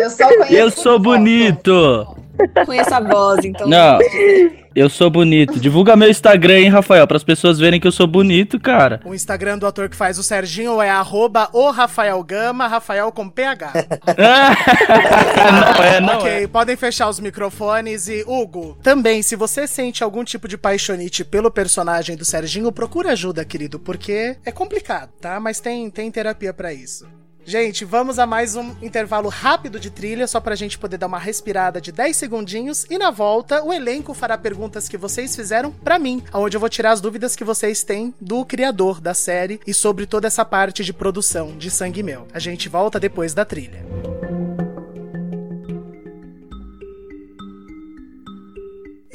Eu 0.01 0.09
só 0.09 0.27
conheço 0.27 0.53
Eu 0.53 0.71
sou 0.71 0.97
bonito! 0.99 2.17
Conheço 2.65 2.93
a 2.93 2.99
voz, 2.99 3.45
então. 3.45 3.67
Não. 3.67 3.99
Eu 4.77 4.91
sou 4.91 5.09
bonito. 5.09 5.59
Divulga 5.59 5.95
meu 5.95 6.07
Instagram, 6.07 6.59
hein, 6.59 6.69
Rafael, 6.69 7.07
para 7.07 7.17
as 7.17 7.23
pessoas 7.23 7.57
verem 7.57 7.79
que 7.79 7.87
eu 7.87 7.91
sou 7.91 8.05
bonito, 8.05 8.59
cara. 8.59 9.01
O 9.03 9.15
Instagram 9.15 9.57
do 9.57 9.65
ator 9.65 9.89
que 9.89 9.95
faz 9.95 10.19
o 10.19 10.23
Serginho 10.23 10.79
é 10.79 10.87
arroba 10.87 11.49
o 11.51 11.71
Rafael 11.71 12.21
Gama, 12.23 12.67
Rafael 12.67 13.11
com 13.11 13.27
PH. 13.27 13.73
não 15.51 15.83
é, 15.83 15.99
não 15.99 16.19
ok, 16.19 16.43
é. 16.43 16.47
podem 16.47 16.75
fechar 16.75 17.09
os 17.09 17.19
microfones 17.19 18.07
e, 18.07 18.23
Hugo, 18.27 18.77
também, 18.83 19.23
se 19.23 19.35
você 19.35 19.65
sente 19.65 20.03
algum 20.03 20.23
tipo 20.23 20.47
de 20.47 20.59
paixonite 20.59 21.25
pelo 21.25 21.49
personagem 21.49 22.15
do 22.15 22.23
Serginho, 22.23 22.71
procura 22.71 23.13
ajuda, 23.13 23.43
querido, 23.43 23.79
porque 23.79 24.37
é 24.45 24.51
complicado, 24.51 25.09
tá? 25.19 25.39
Mas 25.39 25.59
tem, 25.59 25.89
tem 25.89 26.11
terapia 26.11 26.53
para 26.53 26.71
isso. 26.71 27.07
Gente, 27.49 27.85
vamos 27.85 28.19
a 28.19 28.25
mais 28.25 28.57
um 28.57 28.75
intervalo 28.81 29.29
rápido 29.29 29.79
de 29.79 29.89
trilha, 29.89 30.27
só 30.27 30.37
pra 30.37 30.53
gente 30.53 30.77
poder 30.77 30.97
dar 30.97 31.07
uma 31.07 31.17
respirada 31.17 31.79
de 31.79 31.93
10 31.93 32.17
segundinhos. 32.17 32.85
E 32.89 32.97
na 32.97 33.09
volta, 33.09 33.63
o 33.63 33.71
elenco 33.71 34.13
fará 34.13 34.37
perguntas 34.37 34.89
que 34.89 34.97
vocês 34.97 35.33
fizeram 35.33 35.71
pra 35.71 35.97
mim, 35.97 36.21
onde 36.33 36.57
eu 36.57 36.59
vou 36.59 36.67
tirar 36.67 36.91
as 36.91 36.99
dúvidas 36.99 37.37
que 37.37 37.45
vocês 37.45 37.83
têm 37.83 38.13
do 38.19 38.43
criador 38.43 38.99
da 38.99 39.13
série 39.13 39.61
e 39.65 39.73
sobre 39.73 40.05
toda 40.05 40.27
essa 40.27 40.43
parte 40.43 40.83
de 40.83 40.91
produção 40.91 41.57
de 41.57 41.71
Sangue 41.71 42.03
Meu. 42.03 42.27
A 42.33 42.39
gente 42.39 42.67
volta 42.67 42.99
depois 42.99 43.33
da 43.33 43.45
trilha. 43.45 43.81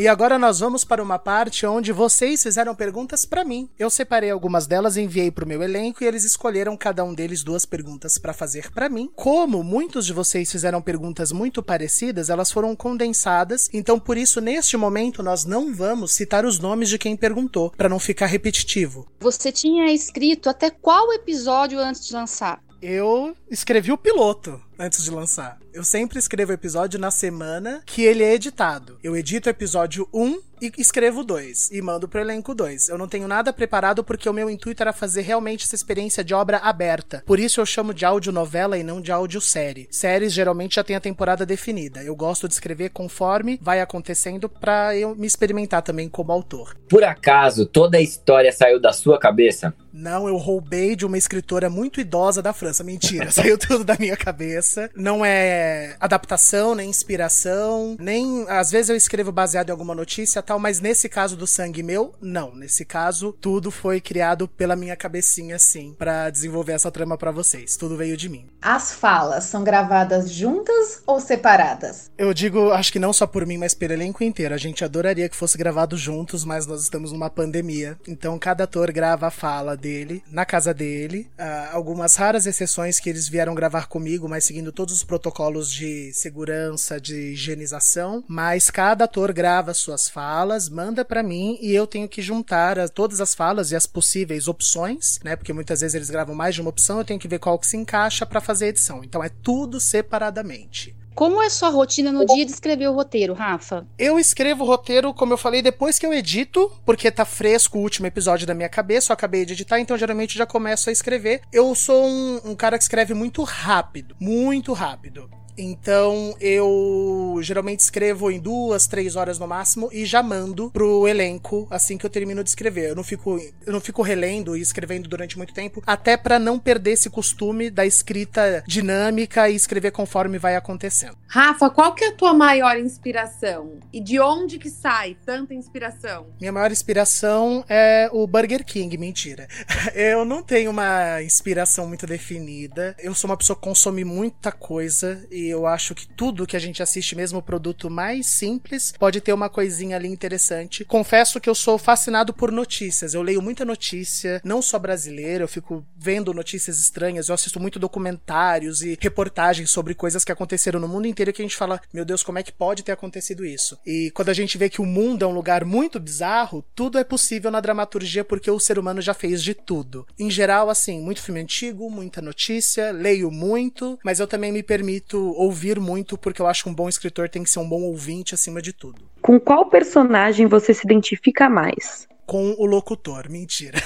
E 0.02 0.08
agora 0.08 0.36
nós 0.36 0.58
vamos 0.58 0.82
para 0.82 1.00
uma 1.00 1.16
parte 1.16 1.64
onde 1.64 1.92
vocês 1.92 2.42
fizeram 2.42 2.74
perguntas 2.74 3.24
para 3.24 3.44
mim. 3.44 3.68
Eu 3.78 3.88
separei 3.88 4.32
algumas 4.32 4.66
delas, 4.66 4.96
enviei 4.96 5.30
para 5.30 5.44
o 5.44 5.46
meu 5.46 5.62
elenco 5.62 6.02
e 6.02 6.06
eles 6.08 6.24
escolheram 6.24 6.76
cada 6.76 7.04
um 7.04 7.14
deles 7.14 7.44
duas 7.44 7.64
perguntas 7.64 8.18
para 8.18 8.32
fazer 8.32 8.72
para 8.72 8.88
mim. 8.88 9.08
Como 9.14 9.62
muitos 9.62 10.04
de 10.04 10.12
vocês 10.12 10.50
fizeram 10.50 10.82
perguntas 10.82 11.30
muito 11.30 11.62
parecidas, 11.62 12.30
elas 12.30 12.50
foram 12.50 12.74
condensadas. 12.74 13.70
Então, 13.72 13.96
por 13.96 14.18
isso, 14.18 14.40
neste 14.40 14.76
momento, 14.76 15.22
nós 15.22 15.44
não 15.44 15.72
vamos 15.72 16.10
citar 16.10 16.44
os 16.44 16.58
nomes 16.58 16.88
de 16.88 16.98
quem 16.98 17.16
perguntou, 17.16 17.70
para 17.70 17.88
não 17.88 18.00
ficar 18.00 18.26
repetitivo. 18.26 19.06
Você 19.20 19.52
tinha 19.52 19.92
escrito 19.92 20.50
até 20.50 20.68
qual 20.68 21.12
episódio 21.12 21.78
antes 21.78 22.04
de 22.04 22.12
lançar? 22.12 22.60
Eu 22.82 23.36
escrevi 23.48 23.92
o 23.92 23.96
piloto 23.96 24.60
antes 24.82 25.04
de 25.04 25.10
lançar. 25.10 25.58
Eu 25.72 25.84
sempre 25.84 26.18
escrevo 26.18 26.50
o 26.50 26.54
episódio 26.54 26.98
na 26.98 27.10
semana 27.10 27.82
que 27.86 28.02
ele 28.02 28.24
é 28.24 28.34
editado. 28.34 28.98
Eu 29.02 29.16
edito 29.16 29.48
o 29.48 29.50
episódio 29.50 30.08
1 30.12 30.40
e 30.60 30.72
escrevo 30.78 31.24
2 31.24 31.70
e 31.72 31.80
mando 31.80 32.08
pro 32.08 32.20
elenco 32.20 32.54
2. 32.54 32.88
Eu 32.88 32.98
não 32.98 33.08
tenho 33.08 33.26
nada 33.26 33.52
preparado 33.52 34.04
porque 34.04 34.28
o 34.28 34.32
meu 34.32 34.50
intuito 34.50 34.82
era 34.82 34.92
fazer 34.92 35.22
realmente 35.22 35.64
essa 35.64 35.74
experiência 35.74 36.22
de 36.22 36.34
obra 36.34 36.58
aberta. 36.58 37.22
Por 37.26 37.40
isso 37.40 37.60
eu 37.60 37.66
chamo 37.66 37.94
de 37.94 38.04
audionovela 38.04 38.76
e 38.76 38.82
não 38.82 39.00
de 39.00 39.10
audiosérie. 39.10 39.88
Séries 39.90 40.32
geralmente 40.32 40.76
já 40.76 40.84
tem 40.84 40.94
a 40.94 41.00
temporada 41.00 41.46
definida. 41.46 42.02
Eu 42.02 42.14
gosto 42.14 42.46
de 42.46 42.54
escrever 42.54 42.90
conforme 42.90 43.58
vai 43.62 43.80
acontecendo 43.80 44.48
para 44.48 44.96
eu 44.96 45.14
me 45.16 45.26
experimentar 45.26 45.82
também 45.82 46.08
como 46.08 46.32
autor. 46.32 46.76
Por 46.88 47.02
acaso 47.02 47.66
toda 47.66 47.98
a 47.98 48.02
história 48.02 48.52
saiu 48.52 48.80
da 48.80 48.92
sua 48.92 49.18
cabeça? 49.18 49.74
Não, 49.92 50.26
eu 50.26 50.36
roubei 50.36 50.96
de 50.96 51.04
uma 51.04 51.18
escritora 51.18 51.68
muito 51.68 52.00
idosa 52.00 52.40
da 52.40 52.52
França. 52.52 52.82
Mentira, 52.82 53.30
saiu 53.32 53.58
tudo 53.58 53.84
da 53.84 53.96
minha 53.98 54.16
cabeça. 54.16 54.71
Não 54.94 55.24
é 55.24 55.96
adaptação, 56.00 56.74
nem 56.74 56.88
inspiração, 56.90 57.96
nem. 57.98 58.46
Às 58.48 58.70
vezes 58.70 58.88
eu 58.88 58.96
escrevo 58.96 59.32
baseado 59.32 59.68
em 59.68 59.72
alguma 59.72 59.94
notícia 59.94 60.42
tal, 60.42 60.58
mas 60.58 60.80
nesse 60.80 61.08
caso 61.08 61.36
do 61.36 61.46
Sangue 61.46 61.82
Meu, 61.82 62.14
não. 62.20 62.54
Nesse 62.54 62.84
caso, 62.84 63.32
tudo 63.40 63.70
foi 63.70 64.00
criado 64.00 64.46
pela 64.48 64.76
minha 64.76 64.96
cabecinha, 64.96 65.58
sim, 65.58 65.94
para 65.98 66.30
desenvolver 66.30 66.72
essa 66.72 66.90
trama 66.90 67.16
para 67.16 67.30
vocês. 67.30 67.76
Tudo 67.76 67.96
veio 67.96 68.16
de 68.16 68.28
mim. 68.28 68.46
As 68.60 68.92
falas 68.92 69.44
são 69.44 69.64
gravadas 69.64 70.30
juntas 70.30 71.02
ou 71.06 71.20
separadas? 71.20 72.10
Eu 72.16 72.32
digo, 72.32 72.70
acho 72.70 72.92
que 72.92 72.98
não 72.98 73.12
só 73.12 73.26
por 73.26 73.46
mim, 73.46 73.58
mas 73.58 73.74
pelo 73.74 73.92
elenco 73.92 74.22
inteiro. 74.22 74.54
A 74.54 74.58
gente 74.58 74.84
adoraria 74.84 75.28
que 75.28 75.36
fosse 75.36 75.58
gravado 75.58 75.96
juntos, 75.96 76.44
mas 76.44 76.66
nós 76.66 76.82
estamos 76.82 77.12
numa 77.12 77.30
pandemia. 77.30 77.98
Então 78.06 78.38
cada 78.38 78.64
ator 78.64 78.92
grava 78.92 79.26
a 79.26 79.30
fala 79.30 79.76
dele 79.76 80.22
na 80.30 80.44
casa 80.44 80.72
dele. 80.72 81.30
Uh, 81.38 81.74
algumas 81.76 82.16
raras 82.16 82.46
exceções 82.46 83.00
que 83.00 83.10
eles 83.10 83.28
vieram 83.28 83.54
gravar 83.54 83.86
comigo, 83.86 84.28
mas 84.28 84.44
seguindo 84.52 84.70
todos 84.70 84.92
os 84.92 85.02
protocolos 85.02 85.72
de 85.72 86.12
segurança, 86.12 87.00
de 87.00 87.32
higienização. 87.32 88.22
Mas 88.28 88.70
cada 88.70 89.06
ator 89.06 89.32
grava 89.32 89.72
suas 89.72 90.10
falas, 90.10 90.68
manda 90.68 91.06
para 91.06 91.22
mim 91.22 91.58
e 91.62 91.74
eu 91.74 91.86
tenho 91.86 92.06
que 92.06 92.20
juntar 92.20 92.78
a, 92.78 92.86
todas 92.86 93.18
as 93.18 93.34
falas 93.34 93.70
e 93.70 93.76
as 93.76 93.86
possíveis 93.86 94.48
opções, 94.48 95.18
né? 95.24 95.36
Porque 95.36 95.54
muitas 95.54 95.80
vezes 95.80 95.94
eles 95.94 96.10
gravam 96.10 96.34
mais 96.34 96.54
de 96.54 96.60
uma 96.60 96.68
opção, 96.68 96.98
eu 96.98 97.04
tenho 97.04 97.18
que 97.18 97.26
ver 97.26 97.38
qual 97.38 97.58
que 97.58 97.66
se 97.66 97.78
encaixa 97.78 98.26
para 98.26 98.42
fazer 98.42 98.66
a 98.66 98.68
edição. 98.68 99.02
Então 99.02 99.24
é 99.24 99.30
tudo 99.30 99.80
separadamente. 99.80 100.94
Como 101.14 101.42
é 101.42 101.50
sua 101.50 101.68
rotina 101.68 102.10
no 102.10 102.24
dia 102.24 102.44
de 102.44 102.52
escrever 102.52 102.88
o 102.88 102.94
roteiro, 102.94 103.34
Rafa? 103.34 103.86
Eu 103.98 104.18
escrevo 104.18 104.64
o 104.64 104.66
roteiro, 104.66 105.12
como 105.12 105.32
eu 105.32 105.38
falei, 105.38 105.60
depois 105.60 105.98
que 105.98 106.06
eu 106.06 106.12
edito, 106.12 106.70
porque 106.84 107.10
tá 107.10 107.24
fresco 107.24 107.78
o 107.78 107.82
último 107.82 108.06
episódio 108.06 108.46
da 108.46 108.54
minha 108.54 108.68
cabeça, 108.68 109.12
eu 109.12 109.14
acabei 109.14 109.44
de 109.44 109.52
editar, 109.52 109.78
então 109.78 109.98
geralmente 109.98 110.38
já 110.38 110.46
começo 110.46 110.88
a 110.88 110.92
escrever. 110.92 111.42
Eu 111.52 111.74
sou 111.74 112.06
um, 112.06 112.40
um 112.44 112.54
cara 112.54 112.78
que 112.78 112.84
escreve 112.84 113.14
muito 113.14 113.42
rápido, 113.42 114.16
muito 114.18 114.72
rápido. 114.72 115.41
Então 115.56 116.34
eu 116.40 117.38
geralmente 117.42 117.80
escrevo 117.80 118.30
em 118.30 118.38
duas, 118.38 118.86
três 118.86 119.16
horas 119.16 119.38
no 119.38 119.46
máximo 119.46 119.88
e 119.92 120.04
já 120.04 120.22
mando 120.22 120.70
pro 120.70 121.06
elenco 121.06 121.66
assim 121.70 121.96
que 121.96 122.06
eu 122.06 122.10
termino 122.10 122.42
de 122.42 122.50
escrever. 122.50 122.90
Eu 122.90 122.96
não 122.96 123.04
fico, 123.04 123.38
eu 123.66 123.72
não 123.72 123.80
fico 123.80 124.02
relendo 124.02 124.56
e 124.56 124.60
escrevendo 124.60 125.08
durante 125.08 125.36
muito 125.36 125.52
tempo, 125.52 125.82
até 125.86 126.16
para 126.16 126.38
não 126.38 126.58
perder 126.58 126.92
esse 126.92 127.10
costume 127.10 127.70
da 127.70 127.84
escrita 127.84 128.62
dinâmica 128.66 129.48
e 129.48 129.54
escrever 129.54 129.90
conforme 129.90 130.38
vai 130.38 130.56
acontecendo. 130.56 131.16
Rafa, 131.26 131.70
qual 131.70 131.94
que 131.94 132.04
é 132.04 132.08
a 132.08 132.12
tua 132.12 132.34
maior 132.34 132.78
inspiração? 132.78 133.78
E 133.92 134.00
de 134.00 134.20
onde 134.20 134.58
que 134.58 134.70
sai 134.70 135.16
tanta 135.24 135.54
inspiração? 135.54 136.26
Minha 136.40 136.52
maior 136.52 136.70
inspiração 136.70 137.64
é 137.68 138.08
o 138.12 138.26
Burger 138.26 138.64
King, 138.64 138.96
mentira. 138.98 139.48
Eu 139.94 140.24
não 140.24 140.42
tenho 140.42 140.70
uma 140.70 141.22
inspiração 141.22 141.86
muito 141.88 142.06
definida. 142.06 142.94
Eu 142.98 143.14
sou 143.14 143.30
uma 143.30 143.36
pessoa 143.36 143.56
que 143.56 143.62
consome 143.62 144.04
muita 144.04 144.52
coisa 144.52 145.24
eu 145.48 145.66
acho 145.66 145.94
que 145.94 146.06
tudo 146.06 146.46
que 146.46 146.56
a 146.56 146.60
gente 146.60 146.82
assiste, 146.82 147.16
mesmo 147.16 147.38
o 147.38 147.42
produto 147.42 147.90
mais 147.90 148.26
simples, 148.26 148.92
pode 148.98 149.20
ter 149.20 149.32
uma 149.32 149.48
coisinha 149.48 149.96
ali 149.96 150.08
interessante. 150.08 150.84
Confesso 150.84 151.40
que 151.40 151.48
eu 151.48 151.54
sou 151.54 151.78
fascinado 151.78 152.32
por 152.32 152.50
notícias. 152.50 153.14
Eu 153.14 153.22
leio 153.22 153.42
muita 153.42 153.64
notícia, 153.64 154.40
não 154.44 154.62
só 154.62 154.78
brasileira, 154.78 155.44
eu 155.44 155.48
fico 155.48 155.84
vendo 155.96 156.34
notícias 156.34 156.80
estranhas, 156.80 157.28
eu 157.28 157.34
assisto 157.34 157.60
muito 157.60 157.78
documentários 157.78 158.82
e 158.82 158.98
reportagens 159.00 159.70
sobre 159.70 159.94
coisas 159.94 160.24
que 160.24 160.32
aconteceram 160.32 160.80
no 160.80 160.88
mundo 160.88 161.06
inteiro 161.06 161.32
que 161.32 161.42
a 161.42 161.44
gente 161.44 161.56
fala, 161.56 161.80
meu 161.92 162.04
Deus, 162.04 162.22
como 162.22 162.38
é 162.38 162.42
que 162.42 162.52
pode 162.52 162.82
ter 162.82 162.92
acontecido 162.92 163.44
isso? 163.44 163.78
E 163.86 164.10
quando 164.12 164.28
a 164.28 164.34
gente 164.34 164.58
vê 164.58 164.68
que 164.68 164.80
o 164.80 164.86
mundo 164.86 165.24
é 165.24 165.28
um 165.28 165.34
lugar 165.34 165.64
muito 165.64 166.00
bizarro, 166.00 166.64
tudo 166.74 166.98
é 166.98 167.04
possível 167.04 167.50
na 167.50 167.60
dramaturgia 167.60 168.24
porque 168.24 168.50
o 168.50 168.60
ser 168.60 168.78
humano 168.78 169.00
já 169.00 169.14
fez 169.14 169.42
de 169.42 169.54
tudo. 169.54 170.06
Em 170.18 170.30
geral, 170.30 170.70
assim, 170.70 171.00
muito 171.00 171.22
filme 171.22 171.40
antigo, 171.40 171.90
muita 171.90 172.20
notícia, 172.20 172.90
leio 172.90 173.30
muito, 173.30 173.98
mas 174.04 174.20
eu 174.20 174.26
também 174.26 174.52
me 174.52 174.62
permito 174.62 175.31
ouvir 175.36 175.80
muito, 175.80 176.16
porque 176.18 176.40
eu 176.40 176.46
acho 176.46 176.64
que 176.64 176.70
um 176.70 176.74
bom 176.74 176.88
escritor 176.88 177.28
tem 177.28 177.42
que 177.42 177.50
ser 177.50 177.58
um 177.58 177.68
bom 177.68 177.82
ouvinte 177.82 178.34
acima 178.34 178.60
de 178.60 178.72
tudo. 178.72 179.02
Com 179.20 179.38
qual 179.38 179.66
personagem 179.66 180.46
você 180.46 180.74
se 180.74 180.84
identifica 180.84 181.48
mais? 181.48 182.06
Com 182.26 182.54
o 182.58 182.66
locutor, 182.66 183.28
mentira. 183.30 183.78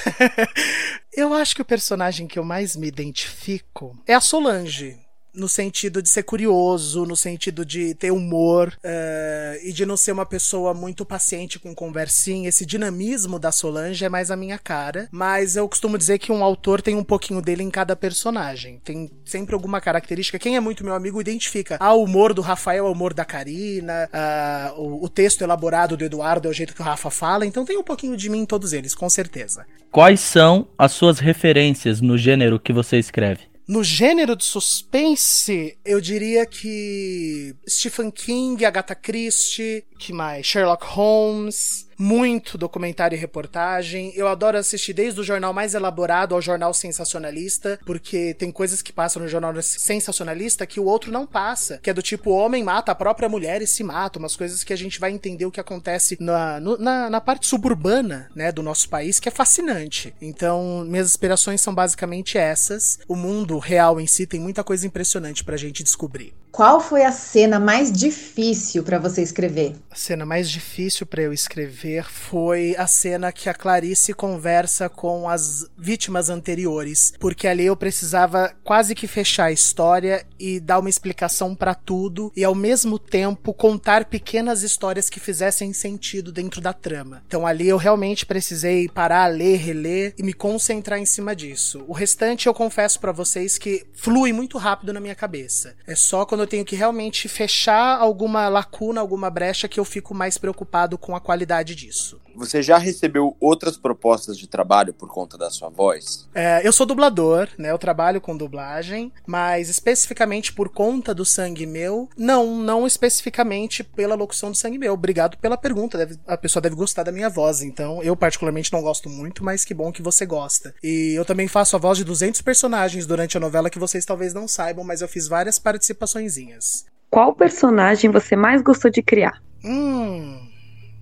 eu 1.17 1.33
acho 1.33 1.55
que 1.55 1.63
o 1.63 1.65
personagem 1.65 2.27
que 2.27 2.39
eu 2.39 2.45
mais 2.45 2.77
me 2.77 2.87
identifico 2.87 3.97
é 4.07 4.15
a 4.15 4.21
Solange 4.21 5.06
no 5.37 5.49
sentido 5.49 6.03
de 6.03 6.09
ser 6.09 6.23
curioso, 6.23 7.05
no 7.05 7.15
sentido 7.15 7.65
de 7.65 7.95
ter 7.95 8.11
humor 8.11 8.73
uh, 8.79 9.67
e 9.67 9.73
de 9.73 9.85
não 9.85 9.97
ser 9.97 10.13
uma 10.13 10.27
pessoa 10.27 10.73
muito 10.73 11.05
paciente 11.05 11.59
com 11.59 11.75
conversinha. 11.75 12.49
Esse 12.49 12.65
dinamismo 12.65 13.39
da 13.39 13.53
Solange 13.53 14.05
é 14.05 14.09
mais 14.09 14.31
a 14.31 14.37
minha 14.37 14.59
cara, 14.59 15.09
mas 15.13 15.57
eu 15.57 15.69
costumo 15.69 15.99
dizer 15.99 16.19
que 16.19 16.33
um 16.33 16.43
autor 16.43 16.81
tem 16.81 16.97
um 16.97 17.05
pouquinho 17.05 17.43
dele 17.43 17.63
em 17.63 17.71
cada 17.71 17.95
personagem. 17.95 18.81
Tem 18.83 19.11
sempre 19.25 19.55
alguma 19.55 19.81
característica. 19.81 20.39
Quem 20.39 20.57
é 20.57 20.61
muito 20.61 20.85
meu 20.85 20.95
amigo 20.95 21.21
identifica. 21.21 21.77
Ah, 21.79 21.95
o 21.95 22.03
humor 22.03 22.33
do 22.33 22.41
Rafael 22.41 22.87
é 22.87 22.89
o 22.89 22.93
humor 22.93 23.13
da 23.13 23.25
Karina, 23.25 24.09
uh, 24.13 24.81
o, 24.81 25.05
o 25.05 25.09
texto 25.09 25.43
elaborado 25.43 25.97
do 25.97 26.05
Eduardo 26.05 26.49
é 26.49 26.51
o 26.51 26.55
jeito 26.55 26.75
que 26.75 26.81
o 26.81 26.85
Rafa 26.85 27.11
fala, 27.11 27.45
então 27.45 27.65
tem 27.65 27.77
um 27.77 27.83
pouquinho 27.83 28.17
de 28.17 28.29
mim 28.29 28.41
em 28.41 28.47
todos 28.47 28.73
eles, 28.73 28.95
com 28.95 29.09
certeza. 29.09 29.67
Quais 29.91 30.21
são 30.21 30.69
as 30.79 30.93
suas 30.93 31.19
referências 31.19 32.01
no 32.01 32.17
gênero 32.17 32.61
que 32.61 32.73
você 32.73 32.99
escreve? 32.99 33.56
No 33.69 33.83
gênero 33.83 34.37
de 34.37 34.45
suspense, 34.45 35.77
eu 35.85 36.01
diria 36.01 36.47
que 36.47 37.53
Stephen 37.69 38.13
King, 38.13 38.65
Agatha 38.65 38.95
Christie, 38.95 39.85
que 39.99 40.13
mais? 40.13 40.47
Sherlock 40.47 40.85
Holmes, 40.87 41.86
muito 41.99 42.59
documentário 42.59 43.17
e 43.17 43.19
reportagem. 43.19 44.13
Eu 44.15 44.29
adoro 44.29 44.59
assistir 44.59 44.93
desde 44.93 45.21
o 45.21 45.25
jornal 45.25 45.53
mais 45.53 45.75
elaborado 45.75 46.35
ao 46.35 46.43
jornal 46.43 46.73
sensacionalista, 46.75 47.79
porque 47.85 48.35
tem 48.35 48.51
coisas 48.51 48.83
que 48.83 48.93
passam 48.93 49.23
no 49.23 49.29
jornal 49.29 49.55
sensacionalista 49.63 50.67
que 50.67 50.81
o 50.81 50.85
outro 50.85 51.11
não 51.11 51.27
passa, 51.27 51.79
que 51.79 51.91
é 51.91 51.95
do 51.95 52.03
tipo 52.03 52.31
o 52.31 52.37
homem 52.37 52.63
mata 52.63 52.93
a 52.93 52.95
própria 52.95 53.29
mulher 53.29 53.63
e 53.63 53.67
se 53.67 53.83
mata, 53.83 54.19
umas 54.19 54.37
coisas 54.37 54.63
que 54.63 54.73
a 54.73 54.77
gente 54.77 55.01
vai 55.01 55.11
entender 55.11 55.47
o 55.47 55.51
que 55.51 55.61
acontece 55.61 56.17
na, 56.21 56.61
no, 56.61 56.77
na, 56.77 57.09
na 57.09 57.21
parte 57.21 57.47
suburbana, 57.47 58.29
né, 58.35 58.53
do 58.53 58.63
nosso 58.63 58.89
país, 58.89 59.19
que 59.19 59.29
é 59.29 59.33
fascinante. 59.33 60.15
Então, 60.21 60.85
minhas 60.87 61.09
inspirações 61.09 61.61
são 61.61 61.75
basicamente 61.75 62.39
essas. 62.39 62.99
O 63.09 63.17
mundo 63.17 63.59
real 63.59 64.01
em 64.01 64.07
si 64.07 64.27
tem 64.27 64.41
muita 64.41 64.63
coisa 64.63 64.87
impressionante 64.87 65.45
pra 65.45 65.57
gente 65.57 65.83
descobrir. 65.83 66.35
Qual 66.51 66.81
foi 66.81 67.05
a 67.05 67.13
cena 67.13 67.61
mais 67.61 67.93
difícil 67.93 68.83
para 68.83 68.99
você 68.99 69.21
escrever? 69.21 69.77
A 69.91 69.95
cena 69.95 70.25
mais 70.25 70.49
difícil 70.49 71.05
para 71.05 71.21
eu 71.21 71.31
escrever 71.31 71.86
foi 72.03 72.75
a 72.77 72.87
cena 72.87 73.33
que 73.33 73.49
a 73.49 73.55
Clarice 73.55 74.13
conversa 74.13 74.89
com 74.89 75.29
as 75.29 75.67
vítimas 75.77 76.29
anteriores, 76.29 77.13
porque 77.21 77.47
ali 77.47 77.67
eu 77.67 77.77
precisava 77.77 78.53
quase 78.65 78.95
que 78.95 79.07
fechar 79.07 79.47
a 79.47 79.53
história 79.53 80.27
e 80.39 80.59
dar 80.59 80.79
uma 80.79 80.91
explicação 80.91 81.55
para 81.55 81.75
tudo 81.75 82.33
e 82.35 82.43
ao 82.43 82.55
mesmo 82.55 82.99
tempo 82.99 83.55
contar 83.55 84.07
pequenas 84.07 84.63
histórias 84.63 85.09
que 85.09 85.21
fizessem 85.21 85.73
sentido 85.73 86.33
dentro 86.33 86.61
da 86.61 86.73
trama. 86.73 87.23
Então 87.27 87.47
ali 87.47 87.69
eu 87.69 87.77
realmente 87.77 88.27
precisei 88.27 88.89
parar, 88.89 89.27
ler, 89.27 89.57
reler 89.57 90.15
e 90.19 90.23
me 90.23 90.33
concentrar 90.33 90.99
em 90.99 91.07
cima 91.07 91.37
disso. 91.37 91.85
O 91.87 91.93
restante 91.93 92.47
eu 92.47 92.55
confesso 92.55 92.99
para 92.99 93.13
vocês 93.13 93.59
que 93.59 93.87
flui 93.95 94.33
muito 94.33 94.59
rápido 94.59 94.93
na 94.93 95.01
minha 95.01 95.15
cabeça. 95.15 95.77
É 95.87 95.95
só 95.95 96.25
quando 96.25 96.41
eu 96.41 96.47
tenho 96.47 96.65
que 96.65 96.75
realmente 96.75 97.29
fechar 97.29 97.99
alguma 97.99 98.49
lacuna, 98.49 99.01
alguma 99.01 99.31
brecha, 99.31 99.69
que 99.69 99.79
eu 99.79 99.85
fico 99.85 100.15
mais 100.15 100.39
preocupado 100.39 100.99
com 100.99 101.15
a 101.15 101.21
qualidade 101.21 101.76
disso. 101.77 102.21
Você 102.35 102.63
já 102.63 102.77
recebeu 102.79 103.37
outras 103.41 103.77
propostas 103.77 104.37
de 104.37 104.47
trabalho 104.47 104.93
por 104.93 105.09
conta 105.09 105.39
da 105.39 105.51
sua 105.51 105.69
voz? 105.69 106.29
É, 106.35 106.67
eu 106.67 106.73
sou 106.73 106.85
dublador, 106.85 107.49
né? 107.57 107.71
Eu 107.71 107.79
trabalho 107.79 108.21
com 108.21 108.37
dublagem, 108.37 109.13
mas 109.27 109.69
especificamente 109.69 110.53
por 110.53 110.69
conta 110.69 111.15
do 111.15 111.25
Sangue 111.25 111.67
Meu, 111.67 112.09
não, 112.17 112.57
não 112.57 112.87
especificamente 112.87 113.85
pela 113.85 114.15
locução 114.15 114.51
do 114.51 114.57
Sangue 114.57 114.79
Meu. 114.79 114.95
Obrigado 114.95 115.39
pela 115.39 115.57
pergunta. 115.57 115.97
Deve, 115.97 116.19
a 116.27 116.37
pessoa 116.37 116.61
deve 116.61 116.75
gostar 116.75 117.05
da 117.05 117.13
minha 117.13 117.31
voz, 117.31 117.63
então 117.63 118.03
eu 118.03 118.17
particularmente 118.17 118.73
não 118.73 118.83
gosto 118.83 119.09
muito, 119.09 119.45
mas 119.45 119.65
que 119.65 119.75
bom 119.75 119.93
que 119.93 120.03
você 120.03 120.27
gosta. 120.27 120.75
E 120.83 121.15
eu 121.17 121.25
também 121.25 121.49
faço 121.49 121.77
a 121.77 121.79
voz 121.79 121.99
de 121.99 122.05
200 122.05 122.41
personagens 122.43 123.07
durante 123.07 123.37
a 123.37 123.41
novela 123.41 123.71
que 123.71 123.79
vocês 123.79 124.05
talvez 124.05 124.35
não 124.35 124.49
saibam, 124.49 124.85
mas 124.85 125.03
eu 125.03 125.09
fiz 125.09 125.29
várias 125.29 125.59
participaçõezinhas. 125.59 126.87
Qual 127.11 127.35
personagem 127.35 128.11
você 128.11 128.37
mais 128.37 128.63
gostou 128.63 128.91
de 128.91 129.03
criar? 129.03 129.41
Hum, 129.65 130.49